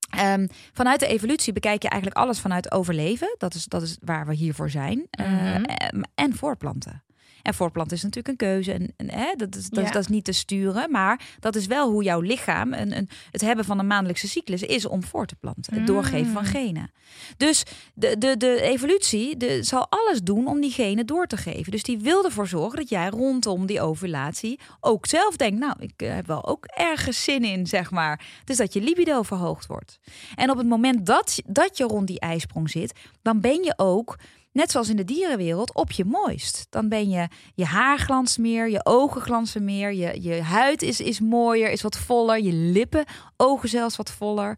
ehm, 0.10 0.48
vanuit 0.74 1.00
de 1.00 1.08
evolutie 1.08 1.54
bekijk 1.54 1.82
je 1.84 1.89
eigenlijk 1.89 2.22
alles 2.22 2.39
vanuit 2.39 2.72
overleven. 2.72 3.36
Dat 3.38 3.54
is, 3.54 3.65
dat 3.65 3.82
is 3.82 3.98
waar 4.02 4.26
we 4.26 4.34
hiervoor 4.34 4.69
zijn. 4.69 5.08
Eh, 5.10 5.26
Mhm. 5.32 5.63
em, 5.63 6.02
en 6.15 6.36
voortplanten. 6.36 7.04
En 7.41 7.54
voortplanten 7.54 7.97
is 7.97 8.04
natuurlijk 8.04 8.28
een 8.28 8.47
keuze. 8.47 8.73
En, 8.73 8.93
en, 8.97 9.12
hè, 9.12 9.34
dat, 9.36 9.56
is, 9.56 9.69
dat, 9.69 9.80
is, 9.80 9.88
Ja. 9.88 9.93
dat 9.93 10.02
is 10.02 10.08
niet 10.08 10.25
te 10.25 10.32
sturen. 10.32 10.91
Maar 10.91 11.21
dat 11.39 11.56
is 11.56 11.65
wel 11.65 11.91
hoe 11.91 12.04
jouw 12.04 12.19
lichaam, 12.19 12.73
een, 12.73 12.97
een, 12.97 13.10
het 13.32 13.41
hebben 13.41 13.65
van 13.65 13.80
een 13.80 13.88
maandelijkse 13.88 14.28
cyclus, 14.28 14.62
is 14.62 14.86
om 14.86 15.04
voor 15.04 15.25
te 15.25 15.36
planten. 15.36 15.73
Het 15.73 15.88
doorgeven 15.88 16.32
van 16.32 16.45
genen. 16.45 16.91
Dus 17.38 17.63
de, 17.93 18.17
de, 18.17 18.38
de 18.38 18.62
evolutie 18.62 19.38
de, 19.38 19.63
zal 19.63 19.88
alles 19.89 20.21
doen 20.21 20.47
om 20.47 20.62
die 20.62 20.71
genen 20.71 21.06
door 21.06 21.28
te 21.28 21.38
geven. 21.38 21.71
Dus 21.71 21.84
die 21.84 21.99
wil 21.99 22.25
ervoor 22.25 22.47
zorgen 22.47 22.78
dat 22.80 22.89
jij 22.89 23.10
rondom 23.10 23.65
die 23.65 23.82
ovulatie 23.82 24.60
ook 24.80 25.06
zelf 25.06 25.36
denkt... 25.36 25.60
nou, 25.60 25.73
ik 25.80 25.93
eh, 25.95 26.13
heb 26.13 26.28
wel 26.28 26.47
ook 26.47 26.65
ergens 26.65 27.23
zin 27.23 27.43
in, 27.43 27.67
zeg 27.67 27.91
maar. 27.91 28.25
Dus 28.45 28.58
dat 28.58 28.73
je 28.73 28.82
libido 28.82 29.21
verhoogd 29.21 29.65
wordt. 29.65 29.99
En 30.36 30.49
op 30.49 30.58
het 30.58 30.67
moment 30.67 31.06
dat, 31.06 31.41
dat 31.45 31.78
je 31.78 31.84
rond 31.84 32.08
die 32.08 32.19
ijsprong 32.19 32.69
zit... 32.69 32.93
dan 33.21 33.41
ben 33.41 33.63
je 33.63 33.73
ook 33.78 34.17
net 34.60 34.72
zoals 34.72 34.89
in 34.89 34.95
de 34.95 35.06
dierenwereld, 35.06 35.74
op 35.74 35.91
je 35.91 36.06
mooist. 36.06 36.67
Dan 36.69 36.89
ben 36.89 37.10
je, 37.10 37.28
je 37.56 37.65
haar 37.65 38.00
glanst 38.00 38.38
meer, 38.38 38.69
je 38.69 38.86
ogen 38.86 39.22
glanzen 39.22 39.63
meer, 39.63 39.93
je, 39.93 40.22
je 40.22 40.41
huid 40.41 40.82
is, 40.82 41.00
is 41.00 41.19
mooier, 41.19 41.72
is 41.72 41.82
wat 41.82 41.98
voller, 41.98 42.39
je 42.39 42.54
lippen, 42.54 43.06
ogen 43.38 43.69
zelfs 43.69 43.95
wat 43.95 44.12
voller. 44.12 44.58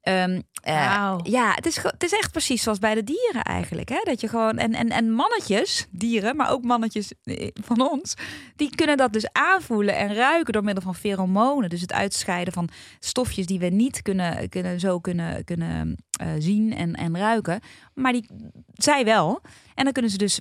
Ehm, 0.00 0.40
eh, 0.62 1.18
ja, 1.22 1.52
het 1.54 1.66
is, 1.66 1.76
het 1.76 2.02
is 2.02 2.12
echt 2.12 2.32
precies 2.32 2.62
zoals 2.62 2.78
bij 2.78 2.94
de 2.94 3.04
dieren 3.04 3.42
eigenlijk. 3.42 3.88
Hè? 3.88 4.00
Dat 4.04 4.20
je 4.20 4.28
gewoon, 4.28 4.58
en, 4.58 4.74
en, 4.74 4.88
en 4.88 5.10
mannetjes, 5.10 5.86
dieren, 5.90 6.36
maar 6.36 6.50
ook 6.50 6.62
mannetjes 6.62 7.12
eh, 7.24 7.48
van 7.62 7.90
ons, 7.90 8.14
die 8.56 8.74
kunnen 8.74 8.96
dat 8.96 9.12
dus 9.12 9.32
aanvoelen 9.32 9.96
en 9.96 10.14
ruiken 10.14 10.52
door 10.52 10.64
middel 10.64 10.82
van 10.82 10.94
pheromonen. 10.94 11.70
Dus 11.70 11.80
het 11.80 11.92
uitscheiden 11.92 12.52
van 12.52 12.68
stofjes 12.98 13.46
die 13.46 13.58
we 13.58 13.66
niet 13.66 14.02
kunnen, 14.02 14.48
kunnen, 14.48 14.80
zo 14.80 15.00
kunnen, 15.00 15.44
kunnen 15.44 15.96
eh, 16.10 16.28
zien 16.38 16.74
en, 16.74 16.94
en 16.94 17.16
ruiken. 17.16 17.60
Maar 17.94 18.12
die, 18.12 18.26
zij 18.72 19.04
wel. 19.04 19.40
En 19.74 19.84
dan 19.84 19.92
kunnen 19.92 20.10
ze 20.10 20.18
dus, 20.18 20.40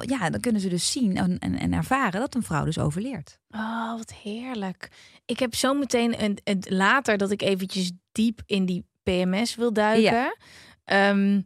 ja, 0.00 0.30
dan 0.30 0.40
kunnen 0.40 0.60
ze 0.60 0.68
dus 0.68 0.92
zien 0.92 1.16
en, 1.16 1.38
en, 1.38 1.58
en 1.58 1.72
ervaren 1.72 2.20
dat 2.20 2.34
een 2.34 2.42
vrouw 2.42 2.64
dus 2.64 2.78
overleert. 2.78 3.38
Oh, 3.50 3.96
wat 3.96 4.12
heerlijk. 4.12 4.90
Ik 5.24 5.38
heb 5.38 5.54
zo 5.54 5.74
meteen 5.74 6.22
een, 6.22 6.38
een, 6.44 6.62
later 6.68 7.18
dat 7.18 7.30
ik 7.30 7.42
eventjes 7.42 7.92
diep 8.12 8.40
in 8.46 8.66
die 8.66 8.86
PMS 9.02 9.54
wil 9.54 9.72
duiken. 9.72 10.02
Ja. 10.12 10.36
Ehm, 10.84 11.40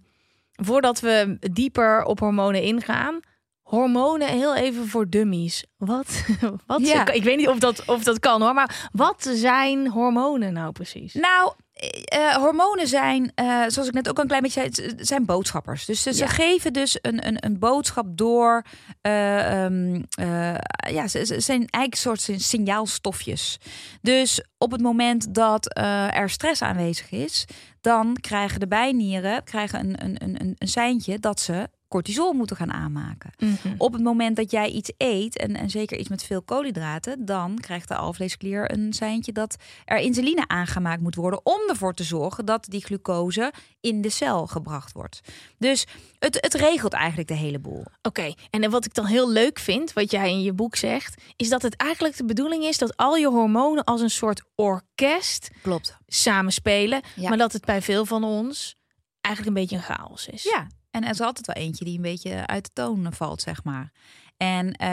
voordat 0.52 1.00
we 1.00 1.36
dieper 1.52 2.04
op 2.04 2.18
hormonen 2.18 2.62
ingaan. 2.62 3.20
Hormonen 3.62 4.28
heel 4.28 4.56
even 4.56 4.88
voor 4.88 5.08
dummies. 5.08 5.64
Wat? 5.76 6.24
wat 6.66 6.86
Ja. 6.86 7.12
Ik 7.12 7.22
weet 7.22 7.36
niet 7.36 7.48
of 7.48 7.58
dat, 7.58 7.88
of 7.88 8.02
dat 8.02 8.18
kan 8.18 8.42
hoor. 8.42 8.54
Maar 8.54 8.88
wat 8.92 9.30
zijn 9.32 9.88
hormonen 9.88 10.52
nou 10.52 10.72
precies? 10.72 11.14
Nou, 11.14 11.54
eh, 11.76 12.28
eh, 12.28 12.34
hormonen 12.34 12.88
zijn, 12.88 13.32
eh, 13.34 13.62
zoals 13.66 13.88
ik 13.88 13.94
net 13.94 14.08
ook 14.08 14.18
een 14.18 14.26
klein 14.26 14.42
beetje 14.42 14.68
zei, 14.72 14.92
zijn 14.96 15.24
boodschappers. 15.24 15.84
Dus 15.84 16.02
ze, 16.02 16.26
geven 16.28 16.72
dus 16.72 16.98
een, 17.00 17.26
een, 17.26 17.36
een 17.44 17.58
boodschap 17.58 18.06
door. 18.16 18.64
eh, 19.00 19.64
ehm, 19.64 20.02
eh, 20.18 20.54
ja, 20.90 21.08
ze, 21.08 21.24
ze 21.24 21.40
zijn 21.40 21.58
eigenlijk 21.58 21.92
een 21.92 21.98
soort 22.18 22.42
signaalstofjes. 22.42 23.58
Dus 24.02 24.44
op 24.58 24.70
het 24.72 24.80
moment 24.80 25.34
dat 25.34 25.78
er 26.14 26.30
stress 26.30 26.62
aanwezig 26.62 27.10
is, 27.10 27.44
dan 27.80 28.16
krijgen 28.20 28.60
de 28.60 28.68
bijnieren 28.68 29.44
krijgen 29.44 29.80
een, 29.80 30.04
een, 30.04 30.16
een, 30.22 30.40
een, 30.40 30.54
een 30.58 30.68
seintje 30.68 31.18
dat 31.18 31.40
ze 31.40 31.68
cortisol 31.88 32.32
moeten 32.32 32.56
gaan 32.56 32.72
aanmaken. 32.72 33.30
Op 33.78 33.92
het 33.92 34.02
moment 34.02 34.36
dat 34.36 34.50
jij 34.50 34.68
iets 34.70 34.92
eet, 34.96 35.36
en, 35.36 35.56
en 35.56 35.70
zeker 35.70 35.98
iets 35.98 36.08
met 36.08 36.22
veel 36.24 36.42
koolhydraten, 36.42 37.24
dan 37.24 37.58
krijgt 37.60 37.88
de 37.88 37.96
alvleesklier 37.96 38.72
een 38.72 38.92
seintje 38.92 39.32
dat 39.32 39.56
er 39.84 39.98
insuline 39.98 40.48
aangemaakt 40.48 41.00
moet 41.02 41.14
worden 41.14 41.40
om 41.46 41.58
ervoor 41.68 41.94
te 41.94 42.04
zorgen 42.04 42.44
dat 42.44 42.64
die 42.64 42.84
glucose 42.84 43.52
in 43.80 44.00
de 44.00 44.10
cel 44.10 44.46
gebracht 44.46 44.92
wordt. 44.92 45.20
Dus 45.58 45.86
het, 46.18 46.38
het 46.40 46.54
regelt 46.54 46.92
eigenlijk 46.92 47.28
de 47.28 47.34
hele 47.34 47.58
boel. 47.58 47.84
Oké, 48.02 48.32
en 48.50 48.70
wat 48.70 48.84
ik 48.84 48.94
dan 48.94 49.06
heel 49.06 49.30
leuk 49.30 49.58
vind, 49.58 49.92
wat 49.92 50.10
jij 50.10 50.30
in 50.30 50.42
je 50.42 50.52
boek 50.52 50.76
zegt, 50.76 51.22
is 51.36 51.48
dat 51.48 51.62
het 51.62 51.76
eigenlijk 51.76 52.16
de 52.16 52.24
bedoeling 52.24 52.64
is 52.64 52.78
dat 52.78 52.96
al 52.96 53.16
je 53.16 53.28
hormonen 53.28 53.84
als 53.84 54.00
een 54.00 54.10
soort 54.10 54.42
orkest 54.54 55.50
Klopt. 55.62 55.96
samenspelen, 56.06 57.00
Ja. 57.14 57.28
maar 57.28 57.38
dat 57.38 57.52
het 57.52 57.64
bij 57.64 57.82
veel 57.82 58.04
van 58.04 58.24
ons 58.24 58.76
eigenlijk 59.20 59.56
een 59.56 59.62
beetje 59.62 59.76
een 59.76 59.96
chaos 59.96 60.26
is. 60.28 60.42
Ja, 60.42 60.66
en 60.96 61.04
er 61.04 61.10
is 61.10 61.20
altijd 61.20 61.46
wel 61.46 61.56
eentje 61.56 61.84
die 61.84 61.96
een 61.96 62.02
beetje 62.02 62.46
uit 62.46 62.64
de 62.64 62.70
toon 62.72 63.12
valt, 63.12 63.42
zeg 63.42 63.64
maar. 63.64 63.92
En, 64.36 64.72
eh, 64.72 64.88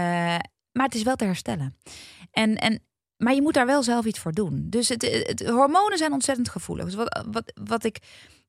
maar 0.71 0.85
het 0.85 0.95
is 0.95 1.03
wel 1.03 1.15
te 1.15 1.25
herstellen. 1.25 1.75
En, 2.31 2.55
en, 2.55 2.79
maar 3.17 3.33
je 3.33 3.41
moet 3.41 3.53
daar 3.53 3.65
wel 3.65 3.83
zelf 3.83 4.05
iets 4.05 4.19
voor 4.19 4.31
doen. 4.31 4.65
Dus 4.69 4.89
het, 4.89 5.01
het, 5.01 5.43
hormonen 5.45 5.97
zijn 5.97 6.11
ontzettend 6.11 6.49
gevoelig. 6.49 6.85
Dus 6.85 6.95
wat, 6.95 7.25
wat, 7.31 7.53
wat 7.63 7.83
ik 7.83 7.97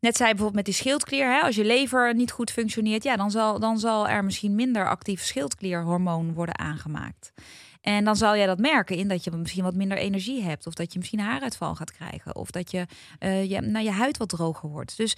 net 0.00 0.16
zei 0.16 0.28
bijvoorbeeld 0.28 0.56
met 0.56 0.64
die 0.64 0.74
schildklier. 0.74 1.32
Hè, 1.32 1.40
als 1.40 1.56
je 1.56 1.64
lever 1.64 2.14
niet 2.14 2.30
goed 2.30 2.50
functioneert, 2.50 3.02
ja, 3.02 3.16
dan, 3.16 3.30
zal, 3.30 3.60
dan 3.60 3.78
zal 3.78 4.08
er 4.08 4.24
misschien 4.24 4.54
minder 4.54 4.88
actief 4.88 5.22
schildklierhormoon 5.22 6.32
worden 6.32 6.58
aangemaakt. 6.58 7.32
En 7.80 8.04
dan 8.04 8.16
zal 8.16 8.36
jij 8.36 8.46
dat 8.46 8.58
merken 8.58 8.96
in 8.96 9.08
dat 9.08 9.24
je 9.24 9.30
misschien 9.30 9.64
wat 9.64 9.74
minder 9.74 9.98
energie 9.98 10.42
hebt. 10.42 10.66
Of 10.66 10.74
dat 10.74 10.92
je 10.92 10.98
misschien 10.98 11.20
haaruitval 11.20 11.74
gaat 11.74 11.92
krijgen. 11.92 12.36
Of 12.36 12.50
dat 12.50 12.70
je, 12.70 12.86
eh, 13.18 13.50
je, 13.50 13.60
nou, 13.60 13.84
je 13.84 13.90
huid 13.90 14.16
wat 14.16 14.28
droger 14.28 14.68
wordt. 14.68 14.96
Dus 14.96 15.16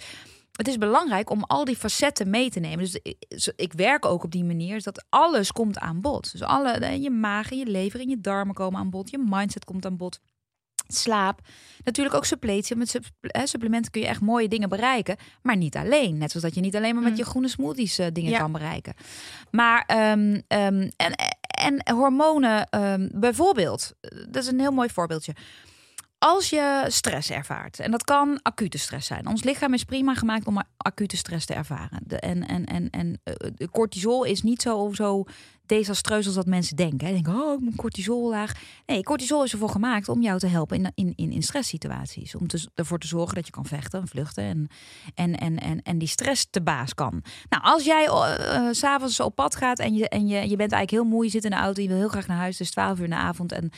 het 0.57 0.67
is 0.67 0.77
belangrijk 0.77 1.29
om 1.29 1.43
al 1.43 1.65
die 1.65 1.75
facetten 1.77 2.29
mee 2.29 2.49
te 2.49 2.59
nemen. 2.59 2.79
Dus 2.79 2.99
ik, 3.01 3.53
ik 3.55 3.73
werk 3.73 4.05
ook 4.05 4.23
op 4.23 4.31
die 4.31 4.43
manier 4.43 4.73
dus 4.73 4.83
dat 4.83 5.05
alles 5.09 5.51
komt 5.51 5.79
aan 5.79 6.01
bod. 6.01 6.31
Dus 6.31 6.41
alle, 6.43 6.99
je 7.01 7.09
maag 7.09 7.51
en 7.51 7.57
je 7.57 7.65
lever 7.65 7.99
en 7.99 8.09
je 8.09 8.21
darmen 8.21 8.55
komen 8.55 8.79
aan 8.79 8.89
bod. 8.89 9.09
Je 9.09 9.23
mindset 9.29 9.65
komt 9.65 9.85
aan 9.85 9.97
bod. 9.97 10.19
Slaap. 10.87 11.39
Natuurlijk 11.83 12.15
ook 12.15 12.25
suppletie. 12.25 12.75
Met 12.75 12.89
supp- 12.89 13.05
supplementen 13.43 13.91
kun 13.91 14.01
je 14.01 14.07
echt 14.07 14.21
mooie 14.21 14.47
dingen 14.47 14.69
bereiken. 14.69 15.15
Maar 15.41 15.57
niet 15.57 15.75
alleen. 15.75 16.17
Net 16.17 16.29
zoals 16.31 16.45
dat 16.45 16.55
je 16.55 16.61
niet 16.61 16.75
alleen 16.75 16.93
maar 16.95 17.03
met 17.03 17.17
je 17.17 17.25
groene 17.25 17.47
smoothies 17.47 17.97
eh, 17.97 18.07
dingen 18.13 18.31
Ja. 18.31 18.39
kan 18.39 18.51
bereiken. 18.51 18.93
Maar 19.51 19.83
ehm, 19.87 20.41
ehm, 20.47 20.89
en, 20.95 21.13
en 21.47 21.93
hormonen 21.95 22.69
ehm, 22.69 23.09
bijvoorbeeld. 23.11 23.93
eh, 24.01 24.17
Dat 24.29 24.43
is 24.43 24.47
een 24.49 24.59
heel 24.59 24.71
mooi 24.71 24.89
voorbeeldje. 24.89 25.33
Als 26.19 26.49
je 26.49 26.85
stress 26.87 27.29
ervaart, 27.29 27.79
en 27.79 27.91
dat 27.91 28.03
kan 28.03 28.39
acute 28.41 28.77
stress 28.77 29.07
zijn. 29.07 29.27
Ons 29.27 29.43
lichaam 29.43 29.73
is 29.73 29.83
prima 29.83 30.13
gemaakt 30.13 30.47
om 30.47 30.63
acute 30.77 31.17
stress 31.17 31.45
te 31.45 31.53
ervaren. 31.53 31.99
De, 32.03 32.19
en 32.19 32.47
en, 32.47 32.65
en, 32.65 32.89
en 32.89 33.21
de 33.55 33.69
cortisol 33.71 34.23
is 34.23 34.43
niet 34.43 34.61
zo, 34.61 34.93
zo 34.93 35.25
desastreus 35.69 36.25
als 36.25 36.35
dat 36.35 36.45
mensen 36.45 36.75
denken. 36.75 37.07
Hè. 37.07 37.13
Denken, 37.13 37.33
oh, 37.33 37.53
ik 37.53 37.59
moet 37.59 37.75
cortisol 37.75 38.29
laag. 38.29 38.51
Nee, 38.85 39.03
cortisol 39.03 39.43
is 39.43 39.51
ervoor 39.51 39.69
gemaakt 39.69 40.09
om 40.09 40.21
jou 40.21 40.39
te 40.39 40.47
helpen 40.47 40.91
in, 40.95 41.13
in, 41.15 41.31
in, 41.31 41.43
stresssituaties. 41.43 42.35
Om 42.35 42.47
te, 42.47 42.67
ervoor 42.75 42.99
te 42.99 43.07
zorgen 43.07 43.35
dat 43.35 43.45
je 43.45 43.51
kan 43.51 43.65
vechten 43.65 44.01
en 44.01 44.07
vluchten 44.07 44.43
en, 44.43 44.67
en, 45.15 45.37
en, 45.37 45.59
en, 45.59 45.81
en 45.81 45.97
die 45.97 46.07
stress 46.07 46.47
te 46.49 46.61
baas 46.61 46.93
kan. 46.93 47.23
Nou, 47.49 47.63
als 47.63 47.83
jij 47.83 48.07
uh, 48.07 48.35
uh, 48.39 48.67
s'avonds 48.71 49.19
op 49.19 49.35
pad 49.35 49.55
gaat 49.55 49.79
en, 49.79 49.95
je, 49.95 50.09
en 50.09 50.27
je, 50.27 50.49
je 50.49 50.55
bent 50.55 50.71
eigenlijk 50.71 50.91
heel 50.91 51.03
moe, 51.03 51.23
je 51.23 51.29
zit 51.29 51.43
in 51.43 51.49
de 51.51 51.55
auto, 51.55 51.81
je 51.81 51.87
wil 51.87 51.97
heel 51.97 52.07
graag 52.07 52.27
naar 52.27 52.37
huis, 52.37 52.59
is 52.59 52.71
12 52.71 52.97
uur 52.97 53.03
in 53.03 53.09
de 53.09 53.15
avond 53.15 53.51
en 53.51 53.69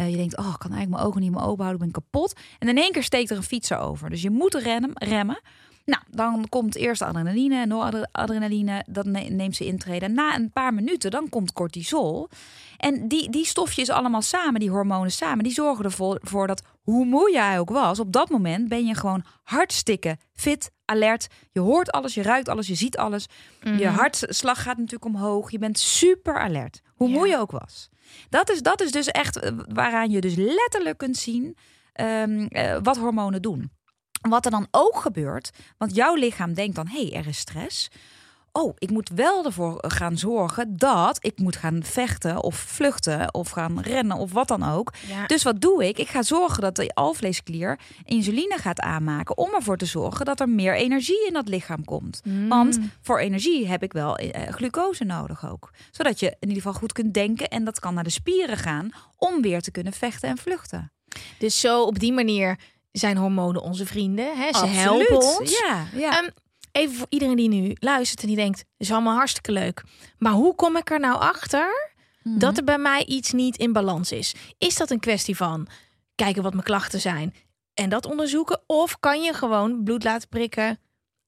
uh, 0.00 0.10
je 0.10 0.16
denkt, 0.16 0.36
oh, 0.36 0.56
kan 0.56 0.70
eigenlijk 0.70 0.90
mijn 0.90 1.04
ogen 1.04 1.20
niet 1.20 1.30
meer 1.30 1.42
open 1.42 1.64
houden, 1.64 1.86
ik 1.86 1.92
ben 1.92 2.02
kapot. 2.02 2.40
En 2.58 2.68
in 2.68 2.78
één 2.78 2.92
keer 2.92 3.02
steekt 3.02 3.30
er 3.30 3.36
een 3.36 3.42
fietser 3.42 3.78
over. 3.78 4.10
Dus 4.10 4.22
je 4.22 4.30
moet 4.30 4.54
rennen, 4.54 4.90
remmen. 4.94 5.40
Nou, 5.86 6.02
dan 6.10 6.48
komt 6.48 6.76
eerst 6.76 7.02
adrenaline 7.02 7.60
en 7.60 7.68
noradrenaline. 7.68 8.84
Dat 8.88 9.06
neemt 9.06 9.56
ze 9.56 9.66
intreden. 9.66 10.14
Na 10.14 10.34
een 10.34 10.52
paar 10.52 10.74
minuten, 10.74 11.10
dan 11.10 11.28
komt 11.28 11.52
cortisol. 11.52 12.28
En 12.76 13.08
die, 13.08 13.30
die 13.30 13.44
stofjes 13.44 13.90
allemaal 13.90 14.22
samen, 14.22 14.60
die 14.60 14.70
hormonen 14.70 15.12
samen, 15.12 15.44
die 15.44 15.52
zorgen 15.52 15.84
ervoor 15.84 16.46
dat 16.46 16.62
hoe 16.82 17.04
moe 17.04 17.32
jij 17.32 17.58
ook 17.58 17.70
was, 17.70 18.00
op 18.00 18.12
dat 18.12 18.30
moment 18.30 18.68
ben 18.68 18.86
je 18.86 18.94
gewoon 18.94 19.24
hartstikke 19.42 20.16
fit, 20.34 20.70
alert. 20.84 21.26
Je 21.52 21.60
hoort 21.60 21.90
alles, 21.90 22.14
je 22.14 22.22
ruikt 22.22 22.48
alles, 22.48 22.66
je 22.66 22.74
ziet 22.74 22.96
alles. 22.96 23.26
Mm 23.62 23.70
-hmm. 23.70 23.78
Je 23.78 23.88
hartslag 23.88 24.62
gaat 24.62 24.76
natuurlijk 24.76 25.04
omhoog. 25.04 25.50
Je 25.50 25.58
bent 25.58 25.78
super 25.78 26.38
alert, 26.38 26.80
hoe 26.94 27.08
moe 27.08 27.28
je 27.28 27.38
ook 27.38 27.50
was. 27.50 27.88
Dat 28.28 28.50
is, 28.50 28.62
dat 28.62 28.80
is 28.80 28.90
dus 28.90 29.06
echt 29.06 29.52
waaraan 29.68 30.10
je 30.10 30.20
dus 30.20 30.34
letterlijk 30.34 30.98
kunt 30.98 31.16
zien 31.16 31.56
um, 32.00 32.46
uh, 32.48 32.76
wat 32.82 32.96
hormonen 32.96 33.42
doen. 33.42 33.70
Wat 34.28 34.44
er 34.44 34.50
dan 34.50 34.66
ook 34.70 34.96
gebeurt, 34.96 35.50
want 35.78 35.94
jouw 35.94 36.14
lichaam 36.14 36.54
denkt 36.54 36.76
dan: 36.76 36.88
hé, 36.88 37.06
hey, 37.06 37.12
er 37.12 37.26
is 37.26 37.38
stress. 37.38 37.90
Oh, 38.56 38.74
ik 38.78 38.90
moet 38.90 39.08
wel 39.08 39.44
ervoor 39.44 39.84
gaan 39.88 40.18
zorgen 40.18 40.76
dat 40.76 41.18
ik 41.20 41.38
moet 41.38 41.56
gaan 41.56 41.82
vechten 41.82 42.42
of 42.42 42.54
vluchten 42.56 43.34
of 43.34 43.50
gaan 43.50 43.80
rennen 43.80 44.16
of 44.16 44.32
wat 44.32 44.48
dan 44.48 44.62
ook. 44.62 44.92
Ja. 45.08 45.26
Dus 45.26 45.42
wat 45.42 45.60
doe 45.60 45.88
ik? 45.88 45.98
Ik 45.98 46.08
ga 46.08 46.22
zorgen 46.22 46.60
dat 46.62 46.76
de 46.76 46.90
alvleesklier 46.94 47.78
insuline 48.04 48.56
gaat 48.58 48.80
aanmaken 48.80 49.36
om 49.38 49.54
ervoor 49.54 49.76
te 49.76 49.86
zorgen 49.86 50.24
dat 50.24 50.40
er 50.40 50.48
meer 50.48 50.74
energie 50.74 51.26
in 51.26 51.32
dat 51.32 51.48
lichaam 51.48 51.84
komt. 51.84 52.20
Mm. 52.24 52.48
Want 52.48 52.78
voor 53.00 53.18
energie 53.18 53.68
heb 53.68 53.82
ik 53.82 53.92
wel 53.92 54.20
uh, 54.20 54.30
glucose 54.48 55.04
nodig 55.04 55.50
ook. 55.50 55.70
Zodat 55.90 56.20
je 56.20 56.26
in 56.26 56.48
ieder 56.48 56.62
geval 56.62 56.78
goed 56.78 56.92
kunt 56.92 57.14
denken 57.14 57.48
en 57.48 57.64
dat 57.64 57.80
kan 57.80 57.94
naar 57.94 58.04
de 58.04 58.10
spieren 58.10 58.56
gaan 58.56 58.90
om 59.16 59.42
weer 59.42 59.60
te 59.60 59.70
kunnen 59.70 59.92
vechten 59.92 60.28
en 60.28 60.38
vluchten. 60.38 60.92
Dus 61.38 61.60
zo 61.60 61.82
op 61.82 61.98
die 61.98 62.12
manier 62.12 62.58
zijn 62.98 63.16
hormonen 63.16 63.62
onze 63.62 63.86
vrienden. 63.86 64.36
Hè? 64.36 64.46
Ze 64.46 64.52
Absoluut. 64.52 64.76
helpen 64.76 65.16
ons. 65.16 65.58
Ja, 65.58 65.86
ja. 65.94 66.22
Um, 66.22 66.30
even 66.72 66.96
voor 66.96 67.06
iedereen 67.08 67.36
die 67.36 67.48
nu 67.48 67.76
luistert 67.78 68.20
en 68.20 68.26
die 68.26 68.36
denkt, 68.36 68.64
is 68.76 68.92
allemaal 68.92 69.16
hartstikke 69.16 69.52
leuk. 69.52 69.82
Maar 70.18 70.32
hoe 70.32 70.54
kom 70.54 70.76
ik 70.76 70.90
er 70.90 71.00
nou 71.00 71.20
achter 71.20 71.92
mm 72.22 72.32
-hmm. 72.32 72.38
dat 72.38 72.56
er 72.56 72.64
bij 72.64 72.78
mij 72.78 73.04
iets 73.04 73.32
niet 73.32 73.56
in 73.56 73.72
balans 73.72 74.12
is? 74.12 74.34
Is 74.58 74.76
dat 74.76 74.90
een 74.90 75.00
kwestie 75.00 75.36
van 75.36 75.66
kijken 76.14 76.42
wat 76.42 76.52
mijn 76.52 76.64
klachten 76.64 77.00
zijn 77.00 77.34
en 77.74 77.88
dat 77.88 78.06
onderzoeken? 78.06 78.60
Of 78.66 79.00
kan 79.00 79.22
je 79.22 79.32
gewoon 79.32 79.82
bloed 79.84 80.04
laten 80.04 80.28
prikken 80.28 80.78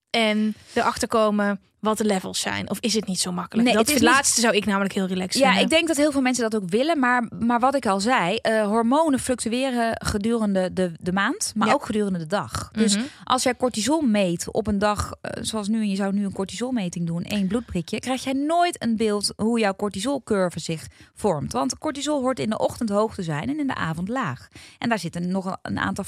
en 0.09 0.55
erachter 0.73 1.07
komen 1.07 1.59
wat 1.79 1.97
de 1.97 2.05
levels 2.05 2.39
zijn? 2.39 2.69
Of 2.69 2.79
is 2.79 2.93
het 2.93 3.07
niet 3.07 3.19
zo 3.19 3.31
makkelijk? 3.31 3.67
Nee, 3.67 3.77
dat 3.77 3.85
het 3.85 3.95
het 3.95 4.03
laatste 4.03 4.41
zou 4.41 4.55
ik 4.55 4.65
namelijk 4.65 4.93
heel 4.93 5.07
relaxed 5.07 5.41
ja, 5.41 5.45
vinden. 5.47 5.63
ik 5.63 5.69
denk 5.69 5.87
dat 5.87 5.97
heel 5.97 6.11
veel 6.11 6.21
mensen 6.21 6.49
dat 6.49 6.61
ook 6.61 6.69
willen. 6.69 6.99
Maar, 6.99 7.31
maar 7.39 7.59
wat 7.59 7.75
ik 7.75 7.85
al 7.85 7.99
zei, 7.99 8.39
uh, 8.49 8.65
hormonen 8.65 9.19
fluctueren 9.19 10.05
gedurende 10.05 10.73
de, 10.73 10.91
de 10.99 11.11
maand, 11.11 11.51
maar 11.55 11.67
ja. 11.67 11.73
ook 11.73 11.85
gedurende 11.85 12.19
de 12.19 12.27
dag. 12.27 12.69
Dus 12.71 12.95
Mhm. 12.95 13.05
als 13.23 13.43
jij 13.43 13.55
cortisol 13.55 14.01
meet 14.01 14.51
op 14.51 14.67
een 14.67 14.79
dag, 14.79 15.11
uh, 15.21 15.43
zoals 15.43 15.67
nu, 15.67 15.79
en 15.81 15.89
je 15.89 15.95
zou 15.95 16.13
nu 16.13 16.25
een 16.25 16.33
cortisolmeting 16.33 17.07
doen, 17.07 17.23
één 17.23 17.47
bloedprikje, 17.47 17.99
krijg 17.99 18.23
jij 18.23 18.33
nooit 18.33 18.83
een 18.83 18.95
beeld 18.95 19.33
hoe 19.35 19.59
jouw 19.59 19.75
cortisolcurve 19.75 20.59
zich 20.59 20.87
vormt. 21.15 21.51
Want 21.51 21.77
cortisol 21.77 22.21
hoort 22.21 22.39
in 22.39 22.49
de 22.49 22.57
ochtend 22.57 22.89
hoog 22.89 23.15
te 23.15 23.23
zijn 23.23 23.49
en 23.49 23.59
in 23.59 23.67
de 23.67 23.75
avond 23.75 24.07
laag. 24.07 24.47
En 24.77 24.89
daar 24.89 24.99
zitten 24.99 25.31
nog 25.31 25.57
een 25.61 25.79
aantal 25.79 26.05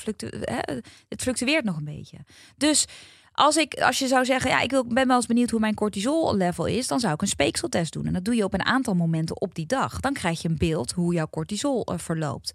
het 1.07 1.21
fluctueert 1.21 1.63
nog 1.63 1.77
een 1.77 1.83
beetje. 1.85 2.17
Dus 2.57 2.85
als, 3.33 3.55
ik, 3.55 3.73
als 3.73 3.99
je 3.99 4.07
zou 4.07 4.25
zeggen, 4.25 4.49
ja, 4.49 4.61
ik 4.61 4.69
ben 4.87 5.07
wel 5.07 5.15
eens 5.15 5.25
benieuwd 5.25 5.49
hoe 5.49 5.59
mijn 5.59 5.73
cortisol 5.73 6.35
level 6.35 6.65
is, 6.65 6.87
dan 6.87 6.99
zou 6.99 7.13
ik 7.13 7.21
een 7.21 7.27
speekseltest 7.27 7.93
doen. 7.93 8.05
En 8.05 8.13
dat 8.13 8.25
doe 8.25 8.35
je 8.35 8.43
op 8.43 8.53
een 8.53 8.65
aantal 8.65 8.93
momenten 8.93 9.41
op 9.41 9.55
die 9.55 9.65
dag. 9.65 9.99
Dan 9.99 10.13
krijg 10.13 10.41
je 10.41 10.49
een 10.49 10.57
beeld 10.57 10.91
hoe 10.91 11.13
jouw 11.13 11.27
cortisol 11.29 11.91
uh, 11.91 11.97
verloopt. 11.97 12.51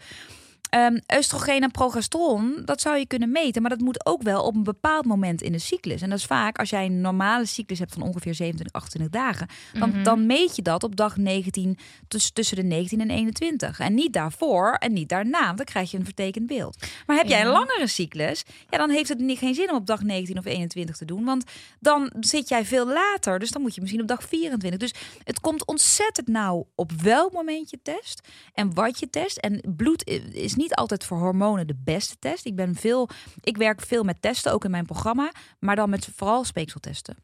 Um, 0.76 1.00
oestrogeen 1.16 1.62
en 1.62 1.70
progesteron, 1.70 2.62
dat 2.64 2.80
zou 2.80 2.96
je 2.96 3.06
kunnen 3.06 3.30
meten, 3.32 3.62
maar 3.62 3.70
dat 3.70 3.80
moet 3.80 4.06
ook 4.06 4.22
wel 4.22 4.42
op 4.42 4.54
een 4.54 4.62
bepaald 4.62 5.04
moment 5.04 5.42
in 5.42 5.52
de 5.52 5.58
cyclus. 5.58 6.02
En 6.02 6.10
dat 6.10 6.18
is 6.18 6.24
vaak 6.24 6.58
als 6.58 6.70
jij 6.70 6.84
een 6.84 7.00
normale 7.00 7.46
cyclus 7.46 7.78
hebt 7.78 7.92
van 7.92 8.02
ongeveer 8.02 8.34
27, 8.34 8.76
28 8.80 9.20
dagen, 9.20 9.46
dan, 9.78 9.88
Mhm. 9.90 10.02
dan 10.02 10.26
meet 10.26 10.56
je 10.56 10.62
dat 10.62 10.82
op 10.84 10.96
dag 10.96 11.16
19, 11.16 11.78
tuss 12.08 12.30
tussen 12.32 12.56
de 12.56 12.62
19 12.62 13.00
en 13.00 13.10
21. 13.10 13.78
En 13.78 13.94
niet 13.94 14.12
daarvoor 14.12 14.72
en 14.72 14.92
niet 14.92 15.08
daarna, 15.08 15.44
want 15.44 15.56
dan 15.56 15.66
krijg 15.66 15.90
je 15.90 15.98
een 15.98 16.04
vertekend 16.04 16.46
beeld. 16.46 16.86
Maar 17.06 17.16
heb 17.16 17.26
jij 17.26 17.40
een 17.40 17.46
langere 17.52 17.86
cyclus, 17.86 18.44
ja, 18.70 18.78
dan 18.78 18.90
heeft 18.90 19.08
het 19.08 19.18
niet, 19.18 19.38
geen 19.38 19.54
zin 19.54 19.70
om 19.70 19.76
op 19.76 19.86
dag 19.86 20.02
19 20.02 20.38
of 20.38 20.44
21 20.44 20.96
te 20.96 21.04
doen, 21.04 21.24
want 21.24 21.44
dan 21.80 22.12
zit 22.20 22.48
jij 22.48 22.64
veel 22.64 22.86
later, 22.86 23.38
dus 23.38 23.50
dan 23.50 23.62
moet 23.62 23.74
je 23.74 23.80
misschien 23.80 24.02
op 24.02 24.08
dag 24.08 24.22
24. 24.22 24.78
Dus 24.80 24.94
het 25.24 25.40
komt 25.40 25.66
ontzettend 25.66 26.28
nauw 26.28 26.66
op 26.74 26.92
welk 26.92 27.32
moment 27.32 27.70
je 27.70 27.78
test 27.82 28.28
en 28.54 28.74
wat 28.74 28.98
je 28.98 29.10
test. 29.10 29.36
En 29.36 29.60
bloed 29.76 30.06
is 30.32 30.54
niet 30.54 30.65
altijd 30.74 31.04
voor 31.04 31.18
hormonen 31.18 31.66
de 31.66 31.76
beste 31.84 32.16
test. 32.18 32.46
Ik 32.46 32.56
ben 32.56 32.74
veel, 32.74 33.08
ik 33.40 33.56
werk 33.56 33.80
veel 33.80 34.02
met 34.02 34.22
testen, 34.22 34.52
ook 34.52 34.64
in 34.64 34.70
mijn 34.70 34.86
programma, 34.86 35.32
maar 35.58 35.76
dan 35.76 35.90
met 35.90 36.08
vooral 36.16 36.44
speekseltesten. 36.44 37.16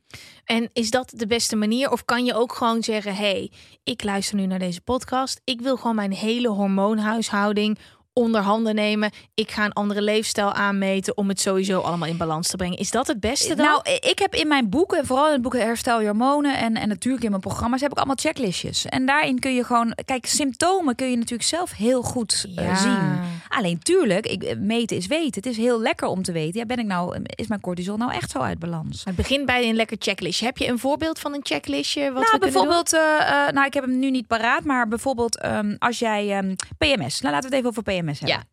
En 0.44 0.70
is 0.72 0.90
dat 0.90 1.12
de 1.16 1.26
beste 1.26 1.56
manier? 1.56 1.90
Of 1.90 2.04
kan 2.04 2.24
je 2.24 2.34
ook 2.34 2.52
gewoon 2.54 2.82
zeggen: 2.82 3.14
hey, 3.14 3.52
ik 3.82 4.04
luister 4.04 4.36
nu 4.36 4.46
naar 4.46 4.58
deze 4.58 4.80
podcast. 4.80 5.40
Ik 5.44 5.60
wil 5.60 5.76
gewoon 5.76 5.96
mijn 5.96 6.12
hele 6.12 6.48
hormoonhuishouding 6.48 7.78
onder 8.12 8.40
handen 8.40 8.74
nemen. 8.74 9.10
Ik 9.34 9.50
ga 9.50 9.64
een 9.64 9.72
andere 9.72 10.02
leefstijl 10.02 10.52
aanmeten 10.52 11.16
om 11.16 11.28
het 11.28 11.40
sowieso 11.40 11.80
allemaal 11.80 12.08
in 12.08 12.16
balans 12.16 12.48
te 12.48 12.56
brengen. 12.56 12.78
Is 12.78 12.90
dat 12.90 13.06
het 13.06 13.20
beste 13.20 13.54
dan? 13.54 13.66
Nou, 13.66 13.80
ik 14.00 14.18
heb 14.18 14.34
in 14.34 14.48
mijn 14.48 14.68
boeken, 14.68 14.98
en 14.98 15.06
vooral 15.06 15.26
in 15.26 15.32
het 15.32 15.42
boek 15.42 15.56
Herstel 15.56 16.00
je 16.00 16.06
hormonen 16.06 16.56
en, 16.56 16.76
en 16.76 16.88
natuurlijk 16.88 17.24
in 17.24 17.30
mijn 17.30 17.42
programma's, 17.42 17.80
heb 17.80 17.90
ik 17.90 17.96
allemaal 17.96 18.16
checklistjes. 18.18 18.86
En 18.86 19.06
daarin 19.06 19.38
kun 19.38 19.54
je 19.54 19.64
gewoon, 19.64 19.96
kijk, 20.04 20.26
symptomen 20.26 20.94
kun 20.94 21.10
je 21.10 21.16
natuurlijk 21.16 21.48
zelf 21.48 21.72
heel 21.72 22.02
goed 22.02 22.46
uh, 22.48 22.54
Ja. 22.64 22.74
zien. 22.74 23.20
Alleen 23.48 23.78
tuurlijk, 23.78 24.26
ik, 24.26 24.58
meten 24.58 24.96
is 24.96 25.06
weten. 25.06 25.42
Het 25.42 25.46
is 25.46 25.56
heel 25.56 25.80
lekker 25.80 26.08
om 26.08 26.22
te 26.22 26.32
weten. 26.32 26.60
Ja, 26.60 26.66
ben 26.66 26.78
ik 26.78 26.86
nou, 26.86 27.22
is 27.24 27.46
mijn 27.46 27.60
cortisol 27.60 27.96
nou 27.96 28.12
echt 28.12 28.30
zo 28.30 28.38
uit 28.38 28.58
balans? 28.58 29.04
Het 29.04 29.16
begint 29.16 29.46
bij 29.46 29.68
een 29.68 29.74
lekker 29.74 29.96
checklistje. 30.00 30.44
Heb 30.46 30.58
je 30.58 30.68
een 30.68 30.78
voorbeeld 30.78 31.18
van 31.18 31.34
een 31.34 31.40
checklistje? 31.42 32.12
Wat 32.12 32.12
nou, 32.12 32.24
we 32.24 32.30
kunnen 32.30 32.52
doen? 32.52 32.62
bijvoorbeeld, 32.62 32.94
uh, 32.94 33.00
uh, 33.00 33.52
nou, 33.52 33.66
ik 33.66 33.74
heb 33.74 33.84
hem 33.84 33.98
nu 33.98 34.10
niet 34.10 34.26
paraat, 34.26 34.64
maar 34.64 34.88
bijvoorbeeld 34.88 35.44
um, 35.44 35.76
als 35.78 35.98
jij 35.98 36.38
um, 36.38 36.54
PMS, 36.78 37.20
nou 37.20 37.34
laten 37.34 37.50
we 37.50 37.56
het 37.56 37.64
even 37.64 37.68
over 37.68 37.82
PMS 37.82 38.00
hebben. 38.06 38.28
Ja. 38.28 38.44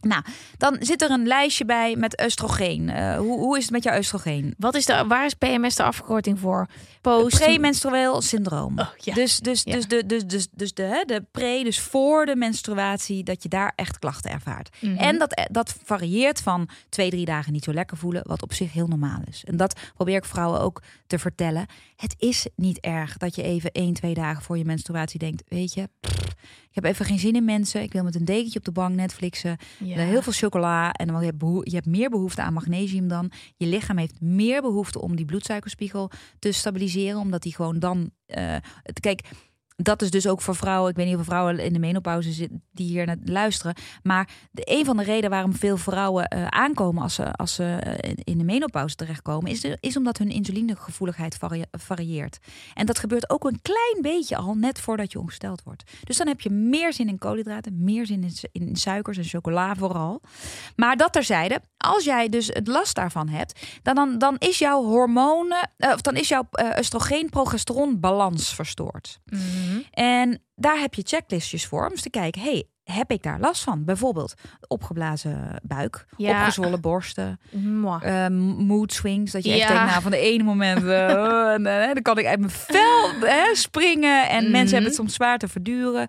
Nou, 0.00 0.22
dan 0.56 0.76
zit 0.80 1.02
er 1.02 1.10
een 1.10 1.26
lijstje 1.26 1.64
bij 1.64 1.96
met 1.96 2.22
oestrogeen. 2.24 2.88
Uh, 2.88 3.16
hoe, 3.16 3.38
hoe 3.38 3.56
is 3.56 3.62
het 3.62 3.72
met 3.72 3.82
jouw 3.82 3.96
oestrogeen? 3.98 4.54
Wat 4.58 4.74
is 4.74 4.84
de, 4.86 5.04
waar 5.08 5.24
is 5.24 5.34
PMS 5.34 5.74
de 5.74 5.82
afkorting 5.82 6.38
voor? 6.38 6.66
Post... 7.00 7.38
Premenstrueel 7.38 8.22
syndroom. 8.22 8.78
Oh, 8.78 8.88
ja. 8.96 9.14
Dus, 9.14 9.38
dus, 9.38 9.62
Ja. 9.62 9.74
dus, 9.74 9.88
de, 9.88 10.06
dus, 10.06 10.26
dus, 10.26 10.48
dus 10.50 10.74
de, 10.74 10.82
hè, 10.82 11.04
de 11.04 11.24
pre, 11.30 11.60
dus 11.64 11.80
voor 11.80 12.26
de 12.26 12.36
menstruatie, 12.36 13.24
dat 13.24 13.42
je 13.42 13.48
daar 13.48 13.72
echt 13.76 13.98
klachten 13.98 14.30
ervaart. 14.30 14.76
Mhm. 14.80 14.96
En 14.96 15.18
dat, 15.18 15.48
dat 15.50 15.76
varieert 15.84 16.40
van 16.40 16.68
twee, 16.88 17.10
drie 17.10 17.24
dagen 17.24 17.52
niet 17.52 17.64
zo 17.64 17.72
lekker 17.72 17.96
voelen, 17.96 18.22
wat 18.26 18.42
op 18.42 18.52
zich 18.52 18.72
heel 18.72 18.86
normaal 18.86 19.20
is. 19.28 19.44
En 19.44 19.56
dat 19.56 19.80
probeer 19.94 20.16
ik 20.16 20.24
vrouwen 20.24 20.60
ook 20.60 20.82
te 21.06 21.18
vertellen. 21.18 21.66
Het 21.96 22.14
is 22.18 22.46
niet 22.56 22.80
erg 22.80 23.16
dat 23.16 23.34
je 23.34 23.42
even 23.42 23.72
één, 23.72 23.94
twee 23.94 24.14
dagen 24.14 24.42
voor 24.42 24.58
je 24.58 24.64
menstruatie 24.64 25.18
denkt, 25.18 25.42
weet 25.48 25.74
je, 25.74 25.88
pff, 26.00 26.25
ik 26.68 26.74
heb 26.74 26.84
even 26.84 27.04
geen 27.04 27.18
zin 27.18 27.34
in 27.34 27.44
mensen. 27.44 27.82
Ik 27.82 27.92
wil 27.92 28.02
met 28.02 28.14
een 28.14 28.24
dekentje 28.24 28.58
op 28.58 28.64
de 28.64 28.72
bank 28.72 28.94
Netflixen. 28.94 29.56
Ja. 29.78 29.96
Heel 29.98 30.22
veel 30.22 30.32
chocola. 30.32 30.92
En 30.92 31.06
dan 31.06 31.20
je 31.20 31.26
hebt, 31.26 31.38
behoe- 31.38 31.64
je 31.70 31.74
hebt 31.74 31.86
meer 31.86 32.10
behoefte 32.10 32.42
aan 32.42 32.52
magnesium 32.52 33.08
dan. 33.08 33.30
Je 33.56 33.66
lichaam 33.66 33.98
heeft 33.98 34.20
meer 34.20 34.62
behoefte 34.62 35.00
om 35.00 35.16
die 35.16 35.24
bloedsuikerspiegel 35.24 36.10
te 36.38 36.52
stabiliseren. 36.52 37.20
Omdat 37.20 37.42
die 37.42 37.54
gewoon 37.54 37.78
dan. 37.78 38.10
het, 38.82 39.00
kijk, 39.00 39.20
dat 39.76 40.02
is 40.02 40.10
dus 40.10 40.26
ook 40.26 40.40
voor 40.40 40.56
vrouwen. 40.56 40.90
Ik 40.90 40.96
weet 40.96 41.06
niet 41.06 41.16
of 41.16 41.24
vrouwen 41.24 41.58
in 41.58 41.72
de 41.72 41.78
menopauze 41.78 42.32
zitten 42.32 42.62
die 42.72 42.86
hier 42.86 43.06
naar 43.06 43.16
luisteren. 43.24 43.74
Maar 44.02 44.28
de, 44.50 44.62
een 44.64 44.84
van 44.84 44.96
de 44.96 45.02
redenen 45.02 45.30
waarom 45.30 45.54
veel 45.54 45.76
vrouwen 45.76 46.28
eh, 46.28 46.46
aankomen 46.46 47.02
als 47.02 47.14
ze, 47.14 47.32
als 47.32 47.54
ze 47.54 47.64
eh, 47.64 48.12
in 48.24 48.38
de 48.38 48.44
menopauze 48.44 48.94
terechtkomen, 48.94 49.50
is, 49.50 49.64
is 49.80 49.96
omdat 49.96 50.18
hun 50.18 50.30
insulinegevoeligheid 50.30 51.36
varie- 51.36 51.64
varieert. 51.70 52.38
En 52.74 52.86
dat 52.86 52.98
gebeurt 52.98 53.30
ook 53.30 53.44
een 53.44 53.58
klein 53.62 53.98
beetje 54.00 54.36
al 54.36 54.54
net 54.54 54.80
voordat 54.80 55.12
je 55.12 55.18
ongesteld 55.18 55.62
wordt. 55.62 55.82
Dus 56.04 56.16
dan 56.16 56.26
heb 56.26 56.40
je 56.40 56.50
meer 56.50 56.92
zin 56.92 57.08
in 57.08 57.18
koolhydraten, 57.18 57.84
meer 57.84 58.06
zin 58.06 58.22
in, 58.22 58.32
in 58.52 58.76
suikers 58.76 59.18
en 59.18 59.24
chocola 59.24 59.74
vooral. 59.74 60.20
Maar 60.76 60.96
dat 60.96 61.12
terzijde, 61.12 61.60
als 61.76 62.04
jij 62.04 62.28
dus 62.28 62.46
het 62.46 62.66
last 62.66 62.94
daarvan 62.94 63.28
hebt, 63.28 63.60
dan, 63.82 64.18
dan, 64.18 64.36
is 64.38 64.58
jouw 64.58 64.82
hormonen, 64.82 65.70
eh, 65.76 65.92
of 65.92 66.00
dan 66.00 66.16
is 66.16 66.28
jouw 66.28 66.48
oestrogeen-progesteron 66.78 68.00
balans 68.00 68.54
verstoord. 68.54 69.20
Mhm. 69.66 69.80
En 69.90 70.42
daar 70.54 70.78
heb 70.78 70.94
je 70.94 71.02
checklistjes 71.04 71.66
voor 71.66 71.84
om 71.84 71.90
eens 71.90 72.02
te 72.02 72.10
kijken, 72.10 72.42
hey, 72.42 72.64
heb 72.84 73.10
ik 73.10 73.22
daar 73.22 73.40
last 73.40 73.62
van? 73.62 73.84
Bijvoorbeeld 73.84 74.34
opgeblazen 74.68 75.60
buik, 75.62 76.06
Ja. 76.16 76.38
opgezwollen 76.38 76.80
borsten, 76.80 77.40
eh, 78.02 78.26
mood 78.58 78.92
swings. 78.92 79.32
Dat 79.32 79.44
je 79.44 79.50
echt 79.50 79.60
Ja. 79.60 79.68
denkt, 79.68 79.90
nou, 79.90 80.02
van 80.02 80.10
de 80.10 80.18
ene 80.18 80.42
moment 80.42 80.82
eh, 80.88 81.52
en, 81.52 81.66
eh, 81.66 81.92
dan 81.92 82.02
kan 82.02 82.18
ik 82.18 82.26
uit 82.26 82.38
mijn 82.38 82.50
vel 82.50 83.10
hè, 83.20 83.54
springen. 83.54 84.28
En 84.28 84.42
Mhm. 84.42 84.50
mensen 84.52 84.70
hebben 84.72 84.84
het 84.90 84.94
soms 84.94 85.14
zwaar 85.14 85.38
te 85.38 85.48
verduren. 85.48 86.08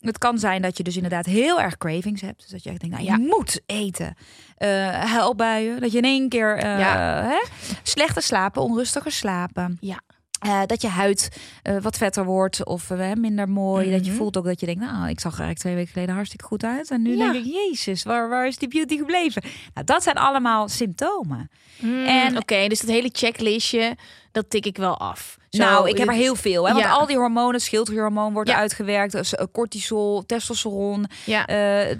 Het 0.00 0.18
kan 0.18 0.38
zijn 0.38 0.62
dat 0.62 0.76
je 0.76 0.82
dus 0.82 0.94
inderdaad 0.96 1.26
heel 1.26 1.60
erg 1.60 1.76
cravings 1.76 2.20
hebt. 2.20 2.40
Dus 2.40 2.50
dat 2.50 2.62
je 2.62 2.70
echt 2.70 2.80
denkt, 2.80 2.96
nou, 2.96 3.10
je 3.20 3.26
moet 3.26 3.60
eten. 3.66 4.14
Eh 4.56 4.88
huilbuien, 4.88 5.80
dat 5.80 5.92
je 5.92 5.98
in 5.98 6.04
één 6.04 6.28
keer 6.28 6.58
Ja. 6.66 7.22
hè, 7.28 7.44
slechter 7.82 8.22
slapen, 8.22 8.62
onrustiger 8.62 9.12
slapen. 9.12 9.76
Ja. 9.80 10.00
Eh, 10.38 10.60
dat 10.66 10.82
je 10.82 10.88
huid 10.88 11.28
eh, 11.62 11.76
wat 11.80 11.96
vetter 11.96 12.24
wordt 12.24 12.64
of 12.66 12.90
eh, 12.90 13.12
minder 13.12 13.48
mooi. 13.48 13.90
Dat 13.90 14.04
je 14.04 14.10
Mhm. 14.10 14.20
voelt 14.20 14.36
ook 14.36 14.44
dat 14.44 14.60
je 14.60 14.66
denkt, 14.66 14.80
nou, 14.80 15.08
ik 15.08 15.20
zag 15.20 15.32
er 15.32 15.38
eigenlijk 15.44 15.58
twee 15.58 15.74
weken 15.74 15.92
geleden 15.92 16.14
hartstikke 16.14 16.44
goed 16.44 16.64
uit. 16.64 16.90
En 16.90 17.02
nu 17.02 17.16
Ja. 17.16 17.32
denk 17.32 17.44
ik, 17.46 17.52
jezus, 17.52 18.02
waar, 18.02 18.28
waar 18.28 18.46
is 18.46 18.58
die 18.58 18.68
beauty 18.68 18.96
gebleven? 18.96 19.42
Nou, 19.74 19.86
dat 19.86 20.02
zijn 20.02 20.16
allemaal 20.16 20.68
symptomen. 20.68 21.50
Mm, 21.80 22.04
En- 22.04 22.36
Oké, 22.36 22.68
dus 22.68 22.80
dat 22.80 22.90
hele 22.90 23.08
checklistje, 23.12 23.96
dat 24.32 24.50
tik 24.50 24.66
ik 24.66 24.76
wel 24.76 24.98
af. 24.98 25.36
Zo, 25.48 25.58
nou, 25.64 25.88
ik 25.88 25.98
heb 25.98 26.08
er 26.08 26.14
heel 26.14 26.34
veel. 26.34 26.66
Hè? 26.66 26.72
Want 26.72 26.84
ja. 26.84 26.90
al 26.92 27.06
die 27.06 27.16
hormonen, 27.16 27.60
schildklierhormoon 27.60 28.32
wordt 28.32 28.50
Ja. 28.50 28.56
uitgewerkt. 28.56 29.12
Dus, 29.12 29.34
cortisol, 29.52 30.26
testosteron. 30.26 31.06
Ja, 31.26 31.44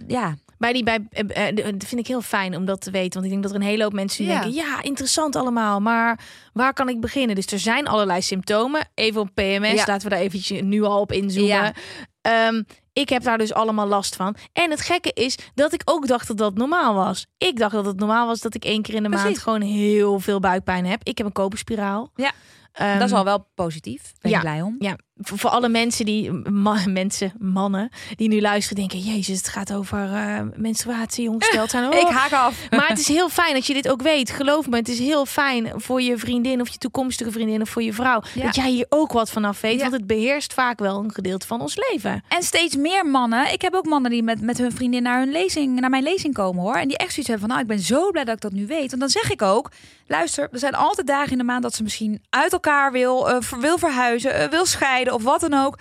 ja, 0.07 0.35
bij 0.59 0.73
die 0.73 0.83
bij 0.83 1.07
eh, 1.11 1.49
eh, 1.49 1.55
dat 1.55 1.89
vind 1.89 2.01
ik 2.01 2.07
heel 2.07 2.21
fijn 2.23 2.57
om 2.57 2.65
dat 2.65 2.81
te 2.81 2.91
weten, 2.91 3.13
want 3.13 3.25
ik 3.25 3.31
denk 3.31 3.43
dat 3.43 3.51
er 3.53 3.57
een 3.61 3.67
hele 3.67 3.83
hoop 3.83 3.93
mensen 3.93 4.25
die 4.25 4.33
Ja. 4.33 4.41
denken, 4.41 4.61
ja, 4.63 4.83
interessant 4.83 5.37
allemaal, 5.37 5.81
maar 5.81 6.21
waar 6.53 6.73
kan 6.73 6.89
ik 6.89 7.01
beginnen? 7.01 7.35
Dus 7.37 7.47
er 7.47 7.59
zijn 7.59 7.87
allerlei 7.87 8.23
symptomen. 8.23 8.89
Even 8.95 9.21
op 9.21 9.29
PMS, 9.35 9.73
Ja. 9.73 9.85
laten 9.87 10.03
we 10.09 10.15
daar 10.15 10.19
eventjes 10.25 10.61
nu 10.61 10.83
al 10.83 11.01
op 11.01 11.13
inzoomen. 11.13 11.47
Ja. 11.49 11.73
Ehm, 12.21 12.63
ik 12.93 13.09
heb 13.09 13.23
daar 13.23 13.39
dus 13.39 13.53
allemaal 13.53 13.87
last 13.87 14.17
van. 14.17 14.37
En 14.53 14.71
het 14.71 14.81
gekke 14.81 15.11
is 15.15 15.39
dat 15.55 15.73
ik 15.73 15.83
ook 15.85 16.07
dacht 16.07 16.27
dat 16.29 16.37
dat 16.39 16.55
normaal 16.55 16.95
was. 16.95 17.27
Ik 17.39 17.57
dacht 17.59 17.75
dat 17.75 17.85
het 17.87 17.99
normaal 17.99 18.27
was 18.27 18.41
dat 18.41 18.55
ik 18.55 18.65
één 18.65 18.83
keer 18.83 18.95
in 18.95 19.03
de 19.03 19.09
maand 19.09 19.39
gewoon 19.39 19.61
heel 19.61 20.21
veel 20.21 20.41
buikpijn 20.41 20.87
heb. 20.87 21.01
Ik 21.03 21.19
heb 21.19 21.27
een 21.27 21.33
koperspiraal. 21.33 22.11
Ja. 22.15 22.33
Ehm, 22.73 22.99
dat 22.99 23.09
is 23.09 23.15
al 23.15 23.25
wel 23.25 23.47
positief. 23.55 24.03
Ben 24.21 24.31
ja. 24.31 24.37
ik 24.37 24.43
blij 24.43 24.63
om. 24.63 24.77
Ja, 24.79 24.97
voor, 25.17 25.39
voor 25.39 25.51
alle 25.51 25.69
mensen 25.69 26.05
die, 26.05 26.33
mensen, 26.87 27.33
mannen, 27.39 27.91
die 28.17 28.29
nu 28.29 28.41
luisteren, 28.41 28.89
denken: 28.89 28.99
Jezus, 29.15 29.37
het 29.37 29.49
gaat 29.49 29.73
over 29.73 30.13
eh, 30.15 30.41
menstruatie, 30.57 31.29
ongesteld 31.31 31.71
zijn. 31.71 31.93
Ik 31.93 32.07
Oh. 32.09 32.11
haak 32.17 32.33
af. 32.33 32.57
Maar 32.77 32.89
het 32.89 32.99
is 32.99 33.09
heel 33.09 33.29
fijn 33.29 33.55
dat 33.55 33.67
je 33.67 33.75
dit 33.75 33.89
ook 33.89 34.03
weet. 34.03 34.31
Geloof 34.31 34.69
me, 34.69 34.77
het 34.77 34.89
is 34.89 34.99
heel 34.99 35.27
fijn 35.27 35.73
voor 35.77 36.03
je 36.03 36.19
vriendin 36.19 36.61
of 36.61 36.69
je 36.69 36.79
toekomstige 36.79 37.31
vriendin 37.31 37.61
of 37.63 37.69
voor 37.69 37.83
je 37.83 37.93
vrouw. 37.93 38.23
Ja. 38.35 38.43
Dat 38.43 38.55
jij 38.55 38.71
hier 38.71 38.87
ook 38.89 39.13
wat 39.13 39.31
vanaf 39.31 39.61
weet. 39.61 39.75
Ja. 39.75 39.81
Want 39.81 39.93
het 39.93 40.07
beheerst 40.07 40.55
vaak 40.55 40.79
wel 40.79 40.99
een 40.99 41.13
gedeelte 41.13 41.47
van 41.47 41.61
ons 41.61 41.77
leven. 41.91 42.23
En 42.29 42.43
steeds 42.43 42.77
meer 42.77 43.07
mannen. 43.07 43.53
Ik 43.53 43.63
heb 43.63 43.75
ook 43.75 43.87
mannen 43.87 44.11
die 44.11 44.23
met, 44.23 44.41
met 44.41 44.59
hun 44.59 44.73
vriendin 44.73 45.03
naar, 45.03 45.19
hun 45.19 45.31
lezing, 45.31 45.81
naar 45.81 45.91
mijn 45.91 46.03
lezing 46.03 46.35
komen 46.35 46.63
hoor. 46.63 46.75
En 46.77 46.89
die 46.89 46.97
echt 46.97 47.13
zoiets 47.13 47.29
hebben 47.29 47.49
van, 47.49 47.49
nou, 47.49 47.61
ik 47.61 47.77
ben 47.77 47.85
zo 47.87 48.11
blij 48.11 48.25
dat 48.25 48.35
ik 48.35 48.41
dat 48.41 48.53
nu 48.53 48.67
weet. 48.67 48.93
En 48.93 48.99
dan 48.99 49.09
zeg 49.09 49.31
ik 49.31 49.43
ook, 49.43 49.71
luister, 50.07 50.49
er 50.53 50.59
zijn 50.59 50.75
altijd 50.75 51.07
dagen 51.07 51.33
in 51.33 51.39
de 51.39 51.45
maand 51.45 51.63
dat 51.63 51.75
ze 51.75 51.83
misschien 51.83 52.23
uit 52.31 52.53
elkaar 52.53 52.67
wil, 52.93 53.31
eh, 53.31 53.41
wil 53.41 53.79
verhuizen, 53.79 54.35
eh, 54.35 54.49
wil 54.49 54.67
scheiden 54.67 55.15
of 55.15 55.23
wat 55.23 55.41
dan 55.41 55.55
ook. 55.55 55.79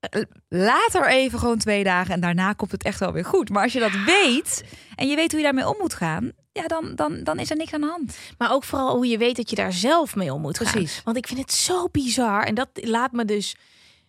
Eh, 0.00 0.22
Laat 0.48 0.94
er 0.94 1.08
even 1.08 1.38
gewoon 1.38 1.58
twee 1.58 1.84
dagen 1.84 2.14
en 2.14 2.20
daarna 2.20 2.52
komt 2.52 2.72
het 2.72 2.82
echt 2.82 3.00
wel 3.00 3.12
weer 3.12 3.24
goed. 3.24 3.50
Maar 3.50 3.62
als 3.62 3.72
je 3.72 3.80
dat 3.80 4.04
weet 4.06 4.64
en 4.94 5.08
je 5.08 5.16
weet 5.16 5.30
hoe 5.30 5.40
je 5.40 5.44
daarmee 5.44 5.68
om 5.68 5.76
moet 5.78 5.94
gaan, 5.94 6.32
ja, 6.52 6.66
dan, 6.66 6.92
dan, 6.94 7.24
dan 7.24 7.38
is 7.38 7.50
er 7.50 7.56
niks 7.56 7.72
aan 7.72 7.80
de 7.80 7.86
hand. 7.86 8.18
Maar 8.38 8.52
ook 8.52 8.64
vooral 8.64 8.94
hoe 8.94 9.06
je 9.06 9.18
weet 9.18 9.36
dat 9.36 9.50
je 9.50 9.56
daar 9.56 9.72
zelf 9.72 10.14
mee 10.14 10.32
om 10.32 10.40
moet 10.40 10.58
gaan. 10.58 10.72
Precies. 10.72 11.02
Want 11.04 11.16
ik 11.16 11.26
vind 11.26 11.40
het 11.40 11.52
zo 11.52 11.88
bizar. 11.88 12.42
En 12.42 12.54
dat 12.54 12.68
laat 12.74 13.12
me 13.12 13.24
dus 13.24 13.56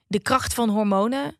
de 0.08 0.22
kracht 0.22 0.54
van 0.54 0.70
hormonen 0.70 1.38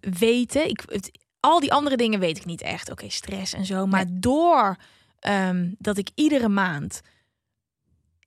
weten. 0.00 0.68
Ik, 0.68 0.82
het, 0.86 1.10
al 1.40 1.60
die 1.60 1.72
andere 1.72 1.96
dingen 1.96 2.20
weet 2.20 2.36
ik 2.36 2.44
niet 2.44 2.62
echt. 2.62 2.90
Oké, 2.90 3.10
stress 3.10 3.52
en 3.52 3.64
zo. 3.64 3.86
Maar 3.86 4.04
door 4.08 4.76
ehm, 5.18 5.70
dat 5.78 5.98
ik 5.98 6.08
iedere 6.14 6.48
maand... 6.48 7.02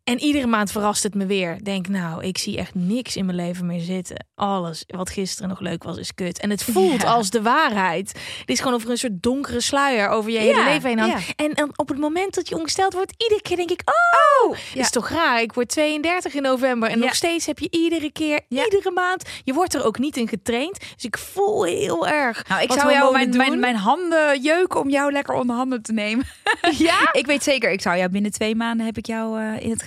En 0.10 0.20
iedere 0.20 0.47
maand 0.47 0.72
verrast 0.72 1.03
het 1.03 1.14
me 1.16 1.26
weer. 1.26 1.64
Denk, 1.64 1.88
nou, 1.88 2.24
ik 2.24 2.38
zie 2.38 2.57
echt 2.57 2.76
niks 2.76 3.16
in 3.16 3.26
mijn 3.26 3.38
leven 3.38 3.66
meer 3.66 3.80
zitten. 3.80 4.26
Alles 4.36 4.84
wat 4.88 5.10
gisteren 5.10 5.49
nog 5.49 5.60
leuk 5.60 5.84
was, 5.84 5.97
is 5.97 6.14
kut. 6.14 6.39
En 6.39 6.49
het 6.49 6.64
voelt 6.64 7.01
Ja. 7.01 7.07
als 7.07 7.30
de 7.30 7.41
waarheid. 7.41 8.14
Dit 8.14 8.49
is 8.49 8.60
gewoon 8.60 8.74
over 8.74 8.89
een 8.89 8.97
soort 8.97 9.22
donkere 9.24 9.62
sluier 9.62 10.07
over 10.10 10.32
je 10.32 10.38
hele 10.38 10.64
leven 10.64 10.89
heen 10.89 10.99
hangt. 10.99 11.28
ja. 11.28 11.34
En, 11.36 11.53
en 11.53 11.70
op 11.76 11.88
het 11.89 11.97
moment 11.97 12.34
dat 12.36 12.49
je 12.49 12.57
ongesteld 12.57 12.93
wordt, 12.93 13.14
iedere 13.18 13.41
keer 13.41 13.57
denk 13.57 13.72
ik, 13.72 13.82
oh, 13.86 14.57
Ja. 14.74 14.82
is 14.82 14.89
toch 14.89 15.10
raar. 15.10 15.41
Ik 15.41 15.53
word 15.53 15.70
32 15.70 16.34
in 16.34 16.41
november 16.41 16.89
en 16.89 16.99
nog 16.99 17.16
steeds 17.16 17.45
heb 17.45 17.60
je 17.60 17.68
iedere 17.72 18.12
keer, 18.12 18.39
iedere 18.47 18.91
maand, 18.91 19.24
je 19.43 19.53
wordt 19.53 19.74
er 19.74 19.86
ook 19.86 19.99
niet 19.99 20.18
in 20.18 20.28
getraind. 20.28 20.80
Dus 20.80 21.03
ik 21.03 21.18
voel 21.18 21.64
heel 21.64 22.07
erg. 22.07 22.47
Nou, 22.47 22.62
ik 22.62 22.72
zou 22.72 22.91
jou 22.91 23.12
mijn, 23.12 23.60
mijn, 23.60 23.76
handen 23.76 24.41
jeuken 24.41 24.80
om 24.80 24.89
jou 24.89 25.12
lekker 25.12 25.34
onder 25.36 25.55
handen 25.55 25.82
te 25.82 25.93
nemen. 25.93 26.26
Ja? 26.78 27.10
Ik 27.20 27.26
weet 27.26 27.43
zeker, 27.43 27.72
ik 27.72 27.82
zou 27.82 27.97
jou 27.97 28.10
binnen 28.10 28.32
twee 28.32 28.55
maanden 28.55 28.86
heb 28.86 28.97
ik 28.97 29.05
jou 29.05 29.39
eh, 29.41 29.64
in 29.64 29.70
het 29.70 29.84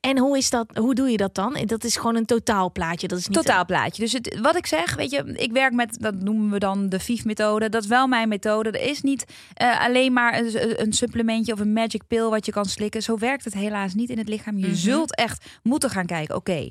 En 0.00 0.18
hoe 0.18 0.36
is 0.36 0.50
dat? 0.50 0.66
Hoe 0.74 0.94
doe 0.94 1.08
je 1.10 1.16
dat 1.16 1.34
dan? 1.34 1.58
Dat 1.66 1.84
is 1.84 1.96
gewoon 1.96 2.16
een 2.16 2.24
totaalplaatje. 2.24 3.08
Dat 3.08 3.18
is 3.18 3.28
niet 3.28 3.36
Totaalplaatje. 3.36 4.02
Dus 4.02 4.12
het, 4.12 4.38
wat 4.42 4.56
ik 4.56 4.66
zeg, 4.66 4.94
weet 4.94 5.10
je, 5.10 5.32
ik 5.36 5.52
werk 5.52 5.72
met, 5.72 5.96
dat 6.00 6.14
noemen 6.14 6.50
we 6.50 6.58
dan 6.58 6.88
de 6.88 7.00
FIF-methode. 7.00 7.68
Dat 7.68 7.82
is 7.82 7.88
wel 7.88 8.06
mijn 8.06 8.28
methode. 8.28 8.70
Er 8.70 8.88
is 8.90 9.02
niet 9.02 9.24
eh, 9.54 9.80
alleen 9.80 10.12
maar 10.12 10.38
een, 10.38 10.80
een 10.82 10.92
supplementje 10.92 11.52
of 11.52 11.60
een 11.60 11.72
magic 11.72 12.06
pill 12.06 12.22
wat 12.28 12.46
je 12.46 12.52
kan 12.52 12.64
slikken. 12.64 13.02
Zo 13.02 13.18
werkt 13.18 13.44
het 13.44 13.54
helaas 13.54 13.94
niet 13.94 14.10
in 14.10 14.18
het 14.18 14.28
lichaam. 14.28 14.58
Je 14.58 14.66
Mhm. 14.66 14.74
zult 14.76 15.16
echt 15.16 15.44
moeten 15.62 15.90
gaan 15.90 16.06
kijken, 16.06 16.34
oké. 16.36 16.70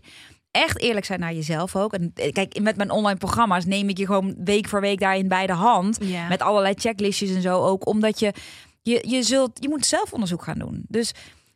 Echt 0.52 0.80
eerlijk 0.82 1.06
zijn 1.06 1.20
naar 1.20 1.34
jezelf 1.34 1.76
ook. 1.76 1.94
En 1.94 2.12
eh, 2.16 2.32
kijk, 2.32 2.60
met 2.62 2.76
mijn 2.78 2.92
online 2.92 3.18
programma's 3.20 3.66
neem 3.66 3.90
ik 3.90 3.98
je 3.98 4.06
gewoon 4.06 4.36
week 4.44 4.68
voor 4.68 4.82
week 4.82 5.00
daarin 5.00 5.28
bij 5.28 5.48
de 5.48 5.54
hand. 5.54 6.00
Met 6.30 6.42
allerlei 6.42 6.74
checklistjes 6.78 7.30
en 7.36 7.42
zo 7.42 7.62
ook. 7.62 7.88
Omdat 7.88 8.20
je, 8.20 8.34
je, 8.82 9.04
je 9.08 9.24
zult, 9.24 9.52
je 9.54 9.70
moet 9.70 9.86
zelf 9.86 10.14
onderzoek 10.14 10.44
gaan 10.44 10.60
doen. 10.60 10.86
Dus 10.88 11.12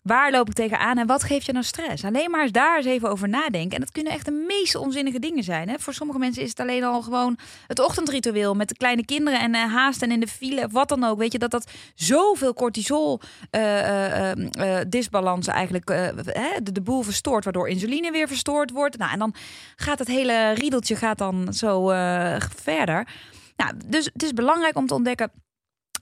waar 0.10 0.32
loop 0.32 0.48
ik 0.48 0.54
tegenaan 0.54 0.98
en 0.98 1.08
wat 1.08 1.24
geeft 1.24 1.46
je 1.46 1.52
nou 1.52 1.66
stress? 1.66 2.04
Alleen 2.04 2.32
maar 2.32 2.42
eens 2.42 2.52
daar 2.52 2.78
eens 2.78 2.86
even 2.86 3.10
over 3.10 3.30
nadenken. 3.30 3.72
En 3.72 3.80
dat 3.80 3.92
kunnen 3.92 4.14
echt 4.14 4.26
de 4.26 4.46
meest 4.48 4.76
onzinnige 4.76 5.20
dingen 5.20 5.44
zijn. 5.44 5.70
Hè? 5.70 5.80
Voor 5.80 5.94
sommige 5.94 6.20
mensen 6.20 6.44
is 6.44 6.50
het 6.50 6.60
alleen 6.60 6.84
al 6.84 7.02
gewoon 7.02 7.38
het 7.68 7.80
ochtendritueel 7.80 8.56
met 8.56 8.68
de 8.68 8.76
kleine 8.78 9.06
kinderen 9.06 9.40
en 9.40 9.56
eh, 9.56 9.74
haast 9.74 10.02
en 10.02 10.12
in 10.12 10.20
de 10.20 10.28
file 10.28 10.68
wat 10.72 10.90
dan 10.90 11.04
ook. 11.04 11.18
Weet 11.18 11.32
je 11.32 11.40
dat 11.40 11.52
dat 11.52 11.72
zoveel 11.96 12.54
cortisol 12.54 13.20
eh, 13.50 14.32
eh, 14.32 14.38
disbalans 14.88 15.48
eigenlijk 15.48 15.86
de, 15.86 16.72
de 16.72 16.82
boel 16.82 17.02
verstoort, 17.02 17.44
waardoor 17.44 17.70
insuline 17.70 18.12
weer 18.12 18.28
verstoord 18.28 18.72
wordt. 18.72 18.98
Nou, 18.98 19.12
en 19.12 19.20
dan 19.20 19.34
gaat 19.76 20.00
het 20.00 20.08
hele 20.08 20.52
riedeltje 20.52 20.96
gaat 20.96 21.18
dan 21.18 21.54
zo 21.54 21.88
verder. 22.56 23.08
Nou, 23.56 23.74
dus 23.86 24.10
het 24.14 24.24
is 24.24 24.34
belangrijk 24.34 24.78
om 24.78 24.88
te 24.88 24.94
ontdekken. 24.94 25.32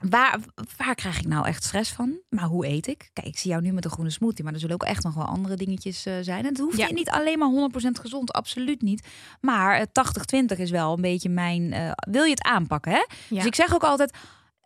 Waar, 0.09 0.39
waar 0.77 0.95
krijg 0.95 1.19
ik 1.19 1.27
nou 1.27 1.45
echt 1.47 1.63
stress 1.63 1.91
van? 1.91 2.17
Maar 2.29 2.43
hoe 2.45 2.67
eet 2.67 2.87
ik? 2.87 3.09
Kijk, 3.13 3.27
ik 3.27 3.37
zie 3.37 3.49
jou 3.51 3.61
nu 3.63 3.71
met 3.71 3.85
een 3.85 3.91
groene 3.91 4.09
smoothie, 4.09 4.43
maar 4.43 4.53
er 4.53 4.59
zullen 4.59 4.75
ook 4.75 4.83
echt 4.83 5.03
nog 5.03 5.13
wel 5.13 5.25
andere 5.25 5.55
dingetjes 5.55 6.05
eh, 6.05 6.13
zijn. 6.21 6.39
En 6.43 6.49
het 6.49 6.57
hoeft 6.59 6.77
Ja. 6.77 6.91
niet 6.91 7.09
alleen 7.09 7.37
maar 7.39 7.49
100% 7.49 7.99
gezond, 7.99 8.33
absoluut 8.33 8.81
niet. 8.81 9.07
Maar 9.41 9.75
eh, 9.79 9.85
80-20 10.55 10.57
is 10.59 10.69
wel 10.69 10.93
een 10.93 11.01
beetje 11.01 11.29
mijn. 11.29 11.73
eh, 11.73 11.91
wil 12.09 12.23
je 12.23 12.29
het 12.29 12.43
aanpakken? 12.43 12.91
Hè? 12.91 13.05
Ja. 13.29 13.35
Dus 13.35 13.45
ik 13.45 13.55
zeg 13.55 13.73
ook 13.73 13.83
altijd. 13.83 14.17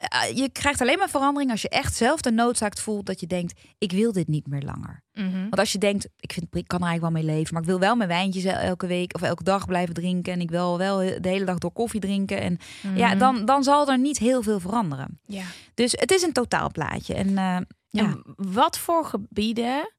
Eh, 0.10 0.36
je 0.38 0.49
krijgt 0.49 0.82
alleen 0.82 0.97
maar 0.97 1.10
verandering 1.10 1.52
als 1.52 1.62
je 1.62 1.70
echt 1.70 1.95
zelf 1.95 2.22
de 2.22 2.32
noodzaak 2.32 2.78
voelt 2.78 3.06
dat 3.06 3.20
je 3.20 3.28
denkt: 3.28 3.60
ik 3.78 3.91
wil 3.91 4.12
dit 4.12 4.28
niet 4.28 4.47
meer 4.47 4.62
langer. 4.62 5.02
Mhm. 5.14 5.41
Want 5.41 5.58
als 5.60 5.72
je 5.72 5.78
denkt, 5.78 6.08
ik 6.20 6.34
vind, 6.34 6.45
ik 6.56 6.68
kan 6.68 6.80
er 6.82 6.88
eigenlijk 6.88 7.02
wel 7.16 7.24
mee 7.24 7.36
leven, 7.36 7.54
maar 7.54 7.62
ik 7.64 7.68
wil 7.70 7.80
wel 7.80 7.95
mijn 7.95 8.10
wijntjes 8.10 8.43
el- 8.43 8.56
elke 8.60 8.88
week 8.88 9.16
of 9.16 9.22
elke 9.22 9.43
dag 9.43 9.66
blijven 9.66 9.93
drinken 9.93 10.34
en 10.34 10.41
ik 10.41 10.49
wil 10.49 10.78
wel 10.78 10.97
de 10.97 11.20
hele 11.30 11.45
dag 11.45 11.58
door 11.58 11.72
koffie 11.72 11.99
drinken 11.99 12.41
en 12.41 12.58
ja, 12.95 13.08
Mhm. 13.08 13.18
dan, 13.18 13.45
dan 13.45 13.64
zal 13.64 13.88
er 13.89 13.97
niet 13.99 14.18
heel 14.18 14.41
veel 14.41 14.60
veranderen. 14.60 15.20
Ja. 15.26 15.43
Dus 15.74 15.91
het 15.91 16.12
is 16.12 16.22
een 16.22 16.34
totaalplaatje. 16.34 17.14
En 17.14 17.28
eh, 17.28 17.58
ja, 17.89 18.04
En 18.04 18.24
wat 18.36 18.78
voor 18.78 19.06
gebieden 19.06 19.93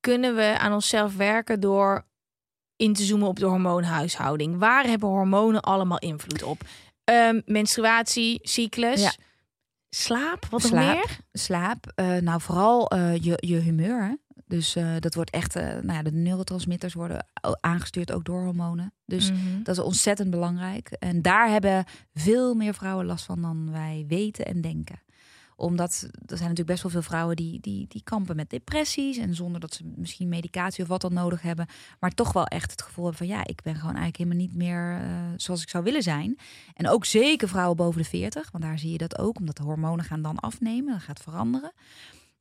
kunnen 0.00 0.34
we 0.36 0.58
aan 0.58 0.72
onszelf 0.72 1.16
werken 1.16 1.60
door 1.60 2.06
in 2.76 2.92
te 2.92 3.02
zoomen 3.02 3.28
op 3.28 3.38
de 3.38 3.46
hormoonhuishouding? 3.46 4.58
Waar 4.58 4.84
hebben 4.84 5.08
hormonen 5.08 5.60
allemaal 5.60 5.98
invloed 5.98 6.42
op? 6.42 6.62
Ehm, 7.10 7.40
menstruatie, 7.46 8.38
cyclus, 8.42 9.00
Ja. 9.02 9.12
slaap, 9.90 10.46
wat 10.50 10.62
nog 10.62 10.70
Slaap. 10.70 10.94
meer? 10.94 11.18
slaap, 11.32 11.92
eh, 11.94 12.16
nou 12.16 12.40
vooral 12.40 12.88
eh, 12.90 13.14
je, 13.22 13.36
je 13.46 13.56
humeur. 13.56 14.02
Hè? 14.02 14.14
Dus 14.46 14.76
eh, 14.76 14.94
dat 14.98 15.14
wordt 15.14 15.30
echt, 15.30 15.54
nou 15.54 15.92
ja, 15.92 16.02
de 16.02 16.12
neurotransmitters 16.12 16.94
worden 16.94 17.26
aangestuurd 17.60 18.12
ook 18.12 18.24
door 18.24 18.42
hormonen. 18.42 18.92
Dus 19.06 19.30
Mhm. 19.32 19.62
dat 19.62 19.76
is 19.76 19.82
ontzettend 19.82 20.30
belangrijk. 20.30 20.88
En 20.90 21.22
daar 21.22 21.48
hebben 21.50 21.84
veel 22.14 22.54
meer 22.54 22.74
vrouwen 22.74 23.06
last 23.06 23.24
van 23.24 23.42
dan 23.42 23.70
wij 23.72 24.04
weten 24.08 24.44
en 24.44 24.60
denken. 24.60 25.02
Omdat 25.60 26.00
er 26.10 26.36
zijn 26.36 26.48
natuurlijk 26.48 26.66
best 26.66 26.82
wel 26.82 26.90
veel 26.90 27.02
vrouwen 27.02 27.36
die, 27.36 27.60
die, 27.60 27.86
die 27.88 28.02
kampen 28.04 28.36
met 28.36 28.50
depressies. 28.50 29.16
En 29.16 29.34
zonder 29.34 29.60
dat 29.60 29.74
ze 29.74 29.84
misschien 29.96 30.28
medicatie 30.28 30.82
of 30.82 30.88
wat 30.88 31.00
dan 31.00 31.14
nodig 31.14 31.42
hebben. 31.42 31.66
Maar 31.98 32.10
toch 32.10 32.32
wel 32.32 32.46
echt 32.46 32.70
het 32.70 32.82
gevoel 32.82 33.04
hebben 33.04 33.26
van 33.26 33.36
ja, 33.36 33.46
ik 33.46 33.62
ben 33.62 33.74
gewoon 33.74 33.96
eigenlijk 33.96 34.16
helemaal 34.16 34.46
niet 34.46 34.54
meer 34.54 35.00
eh, 35.00 35.10
zoals 35.36 35.62
ik 35.62 35.68
zou 35.68 35.84
willen 35.84 36.02
zijn. 36.02 36.38
En 36.74 36.88
ook 36.88 37.04
zeker 37.04 37.48
vrouwen 37.48 37.76
boven 37.76 38.02
de 38.02 38.08
40. 38.08 38.50
Want 38.50 38.64
daar 38.64 38.78
zie 38.78 38.92
je 38.92 38.98
dat 38.98 39.18
ook. 39.18 39.38
Omdat 39.38 39.56
de 39.56 39.62
hormonen 39.62 40.04
gaan 40.04 40.22
dan 40.22 40.38
afnemen. 40.38 40.92
Dat 40.92 41.02
gaat 41.02 41.20
veranderen. 41.20 41.72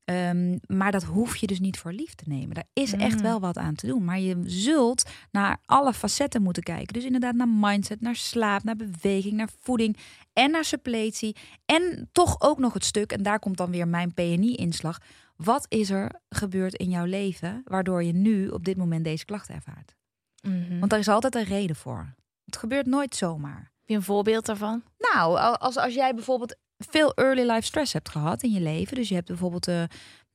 Ehm, 0.09 0.57
maar 0.67 0.91
dat 0.91 1.03
hoef 1.03 1.35
je 1.35 1.47
dus 1.47 1.59
niet 1.59 1.77
voor 1.79 1.91
lief 1.93 2.13
te 2.15 2.23
nemen. 2.27 2.55
Daar 2.55 2.67
is 2.73 2.93
echt 2.93 3.15
Mm. 3.15 3.21
wel 3.21 3.39
wat 3.39 3.57
aan 3.57 3.75
te 3.75 3.87
doen. 3.87 4.03
Maar 4.03 4.19
je 4.19 4.41
zult 4.45 5.09
naar 5.31 5.57
alle 5.65 5.93
facetten 5.93 6.41
moeten 6.41 6.63
kijken. 6.63 6.93
Dus 6.93 7.03
inderdaad 7.03 7.35
naar 7.35 7.47
mindset, 7.49 8.01
naar 8.01 8.15
slaap, 8.15 8.63
naar 8.63 8.75
beweging, 8.75 9.33
naar 9.33 9.49
voeding 9.59 9.97
en 10.33 10.51
naar 10.51 10.65
suppletie. 10.65 11.35
En 11.65 12.09
toch 12.11 12.41
ook 12.41 12.57
nog 12.59 12.73
het 12.73 12.85
stuk, 12.85 13.11
en 13.11 13.23
daar 13.23 13.39
komt 13.39 13.57
dan 13.57 13.71
weer 13.71 13.87
mijn 13.87 14.13
PNI-inslag. 14.13 14.97
Wat 15.35 15.65
is 15.69 15.89
er 15.89 16.11
gebeurd 16.29 16.73
in 16.75 16.89
jouw 16.89 17.05
leven 17.05 17.61
waardoor 17.65 18.03
je 18.03 18.13
nu 18.13 18.47
op 18.47 18.65
dit 18.65 18.77
moment 18.77 19.03
deze 19.03 19.25
klachten 19.25 19.55
ervaart? 19.55 19.95
Mhm. 20.41 20.79
Want 20.79 20.91
daar 20.91 20.99
is 20.99 21.07
altijd 21.07 21.35
een 21.35 21.43
reden 21.43 21.75
voor. 21.75 22.15
Het 22.45 22.57
gebeurt 22.57 22.85
nooit 22.85 23.15
zomaar. 23.15 23.57
Heb 23.59 23.87
je 23.89 23.95
een 23.95 24.03
voorbeeld 24.03 24.45
daarvan? 24.45 24.83
Nou, 24.97 25.37
al- 25.39 25.57
als, 25.57 25.77
als 25.77 25.93
jij 25.93 26.13
bijvoorbeeld 26.13 26.55
veel 26.79 27.13
early 27.13 27.51
life 27.51 27.65
stress 27.65 27.93
hebt 27.93 28.09
gehad 28.09 28.43
in 28.43 28.51
je 28.51 28.61
leven. 28.61 28.95
Dus 28.95 29.09
je 29.09 29.15
hebt 29.15 29.27
bijvoorbeeld 29.27 29.67
eh, 29.67 29.83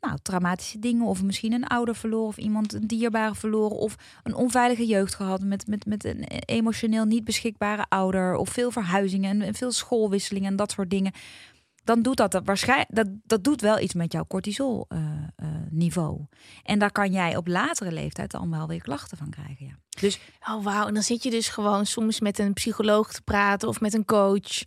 nou, 0.00 0.18
traumatische 0.22 0.78
dingen. 0.78 1.06
Of 1.06 1.22
misschien 1.22 1.52
een 1.52 1.66
ouder 1.66 1.94
verloren. 1.94 2.26
Of 2.26 2.36
iemand 2.36 2.72
een 2.72 2.86
dierbare 2.86 3.34
verloren. 3.34 3.76
Of 3.76 3.96
een 4.22 4.34
onveilige 4.34 4.86
jeugd 4.86 5.14
gehad 5.14 5.42
met, 5.42 5.66
met, 5.66 5.86
met 5.86 6.04
een 6.04 6.24
emotioneel 6.28 7.04
niet 7.04 7.24
beschikbare 7.24 7.86
ouder. 7.88 8.34
Of 8.36 8.48
veel 8.48 8.70
verhuizingen 8.70 9.42
en, 9.42 9.54
veel 9.54 9.72
schoolwisselingen 9.72 10.50
en 10.50 10.56
dat 10.56 10.70
soort 10.70 10.90
dingen. 10.90 11.12
Dan 11.84 12.02
doet 12.02 12.16
dat, 12.16 12.40
waarschijnlijk 12.44 12.94
dat, 12.94 13.06
dat 13.24 13.44
doet 13.44 13.60
wel 13.60 13.80
iets 13.80 13.94
met 13.94 14.12
jouw 14.12 14.24
cortisol 14.26 14.84
eh, 14.88 14.98
eh, 15.36 15.48
niveau. 15.70 16.20
En 16.62 16.78
daar 16.78 16.92
kan 16.92 17.12
jij 17.12 17.36
op 17.36 17.46
latere 17.46 17.92
leeftijd 17.92 18.30
dan 18.30 18.50
wel 18.50 18.66
weer 18.66 18.82
klachten 18.82 19.16
van 19.16 19.30
krijgen. 19.30 19.66
Ja. 19.66 19.78
Dus 20.00 20.18
Oh, 20.48 20.64
wauw. 20.64 20.86
En 20.86 20.94
dan 20.94 21.02
zit 21.02 21.22
je 21.22 21.30
dus 21.30 21.48
gewoon 21.48 21.86
soms 21.86 22.20
met 22.20 22.38
een 22.38 22.52
psycholoog 22.52 23.12
te 23.12 23.22
praten 23.22 23.68
of 23.68 23.80
met 23.80 23.94
een 23.94 24.04
coach. 24.04 24.62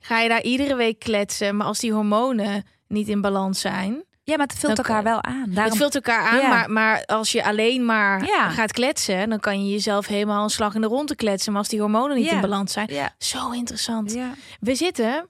Ga 0.00 0.20
je 0.20 0.28
daar 0.28 0.42
iedere 0.42 0.74
week 0.74 0.98
kletsen. 0.98 1.56
Maar 1.56 1.66
als 1.66 1.78
die 1.78 1.92
hormonen 1.92 2.64
niet 2.88 3.08
in 3.08 3.20
balans 3.20 3.60
zijn... 3.60 4.04
ja, 4.24 4.36
maar 4.36 4.46
het 4.46 4.58
vult 4.58 4.78
elkaar 4.78 5.02
wel 5.02 5.22
aan. 5.22 5.44
Daarom, 5.48 5.72
Het 5.72 5.76
vult 5.76 5.94
elkaar 5.94 6.28
aan, 6.28 6.40
Ja. 6.40 6.48
maar, 6.48 6.70
maar 6.70 7.04
als 7.06 7.32
je 7.32 7.44
alleen 7.44 7.84
maar 7.84 8.24
Ja. 8.24 8.48
gaat 8.50 8.72
kletsen... 8.72 9.28
dan 9.28 9.40
kan 9.40 9.64
je 9.64 9.70
jezelf 9.70 10.06
helemaal 10.06 10.42
een 10.42 10.50
slag 10.50 10.74
in 10.74 10.80
de 10.80 10.86
ronde 10.86 11.14
kletsen. 11.16 11.52
Maar 11.52 11.60
als 11.60 11.70
die 11.70 11.80
hormonen 11.80 12.16
niet 12.16 12.26
Ja. 12.26 12.32
in 12.34 12.40
balans 12.40 12.72
zijn... 12.72 12.88
Zo 13.18 13.50
interessant. 13.50 14.16
We 14.60 14.74
zitten 14.74 15.28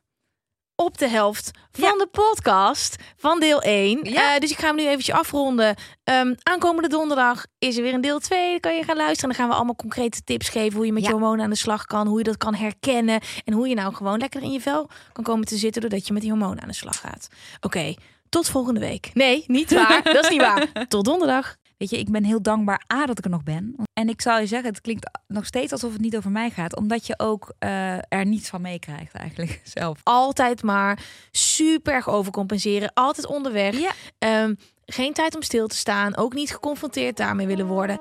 op 0.81 0.99
de 0.99 1.09
helft 1.09 1.51
van 1.72 1.85
Ja. 1.85 1.97
de 1.97 2.07
podcast 2.11 2.97
van 3.16 3.41
deel 3.41 3.62
1. 3.62 4.01
Ja. 4.03 4.35
Eh, 4.35 4.41
dus 4.41 4.51
ik 4.51 4.59
ga 4.59 4.66
hem 4.66 4.76
nu 4.76 4.87
eventjes 4.87 5.14
afronden. 5.14 5.74
Ehm, 6.05 6.35
aankomende 6.43 6.89
donderdag 6.89 7.45
is 7.59 7.76
er 7.76 7.83
weer 7.83 7.95
een 7.95 8.01
deel 8.01 8.18
2. 8.18 8.51
Dan 8.51 8.61
kan 8.61 8.76
je 8.76 8.83
gaan 8.85 8.97
luisteren. 8.97 9.22
En 9.22 9.28
dan 9.28 9.39
gaan 9.39 9.49
we 9.49 9.55
allemaal 9.55 9.76
concrete 9.76 10.22
tips 10.24 10.49
geven... 10.49 10.76
hoe 10.76 10.87
je 10.87 10.93
met 10.93 11.03
Ja. 11.03 11.09
je 11.09 11.14
hormonen 11.14 11.45
aan 11.45 11.51
de 11.51 11.57
slag 11.57 11.85
kan. 11.87 12.07
Hoe 12.07 12.18
je 12.18 12.24
dat 12.24 12.37
kan 12.37 12.55
herkennen. 12.55 13.20
En 13.45 13.53
hoe 13.53 13.68
je 13.68 13.74
nou 13.74 13.95
gewoon 13.95 14.18
lekker 14.18 14.43
in 14.43 14.53
je 14.53 14.61
vel 14.61 14.89
kan 15.12 15.24
komen 15.24 15.47
te 15.47 15.57
zitten... 15.57 15.81
doordat 15.81 16.07
je 16.07 16.12
met 16.12 16.22
die 16.22 16.31
hormonen 16.31 16.62
aan 16.62 16.68
de 16.68 16.74
slag 16.74 17.01
gaat. 17.01 17.28
Oké, 17.61 17.95
tot 18.28 18.49
volgende 18.49 18.81
week. 18.81 19.11
Nee, 19.14 19.45
niet 19.47 19.72
waar. 19.72 20.03
dat 20.03 20.24
is 20.24 20.31
niet 20.31 20.41
waar. 20.41 20.72
Tot 20.89 21.05
donderdag. 21.05 21.57
Weet 21.81 21.91
je, 21.91 21.99
ik 21.99 22.11
ben 22.11 22.24
heel 22.24 22.43
dankbaar 22.43 22.85
A 22.93 23.07
dat 23.07 23.18
ik 23.18 23.24
er 23.24 23.31
nog 23.31 23.43
ben. 23.43 23.74
En 23.93 24.09
ik 24.09 24.20
zou 24.20 24.41
je 24.41 24.47
zeggen, 24.47 24.68
het 24.68 24.81
klinkt 24.81 25.11
nog 25.26 25.47
steeds 25.47 25.72
alsof 25.72 25.93
het 25.93 26.01
niet 26.01 26.16
over 26.16 26.31
mij 26.31 26.51
gaat. 26.51 26.76
Omdat 26.76 27.07
je 27.07 27.18
ook 27.18 27.55
eh, 27.59 27.97
er 27.97 28.26
niets 28.26 28.49
van 28.49 28.61
meekrijgt 28.61 29.14
eigenlijk 29.14 29.61
zelf. 29.78 30.01
Altijd 30.03 30.62
maar 30.62 31.03
super 31.31 31.93
erg 31.93 32.09
overcompenseren. 32.09 32.91
Altijd 32.95 33.26
onderweg. 33.26 33.78
Ja. 33.78 33.93
Ehm, 34.18 34.55
geen 34.87 35.12
tijd 35.12 35.35
om 35.35 35.43
stil 35.43 35.66
te 35.66 35.76
staan. 35.76 36.16
Ook 36.16 36.35
niet 36.35 36.51
geconfronteerd 36.51 37.16
daarmee 37.16 37.47
willen 37.47 37.66
worden. 37.66 38.01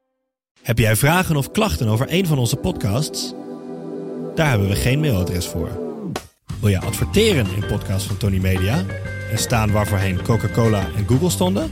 Heb 0.61 0.77
jij 0.77 0.95
vragen 0.95 1.35
of 1.35 1.51
klachten 1.51 1.87
over 1.87 2.05
een 2.09 2.27
van 2.27 2.37
onze 2.37 2.55
podcasts? 2.55 3.33
Daar 4.35 4.49
hebben 4.49 4.67
we 4.67 4.75
geen 4.75 4.99
mailadres 4.99 5.47
voor. 5.47 5.69
Wil 6.59 6.69
je 6.69 6.79
adverteren 6.79 7.47
in 7.55 7.65
podcasts 7.65 8.07
van 8.07 8.17
Tony 8.17 8.37
Media 8.37 8.85
en 9.31 9.37
staan 9.37 9.71
waarvoorheen 9.71 10.21
Coca-Cola 10.21 10.87
en 10.95 11.07
Google 11.07 11.29
stonden? 11.29 11.71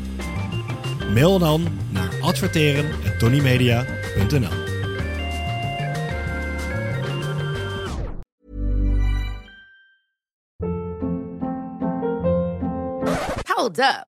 Mail 1.14 1.40
dan 1.40 1.68
naar 1.90 2.10
adverteren@tonymedia.nl. 2.22 4.68
Hold 13.46 13.80
up. 13.80 14.09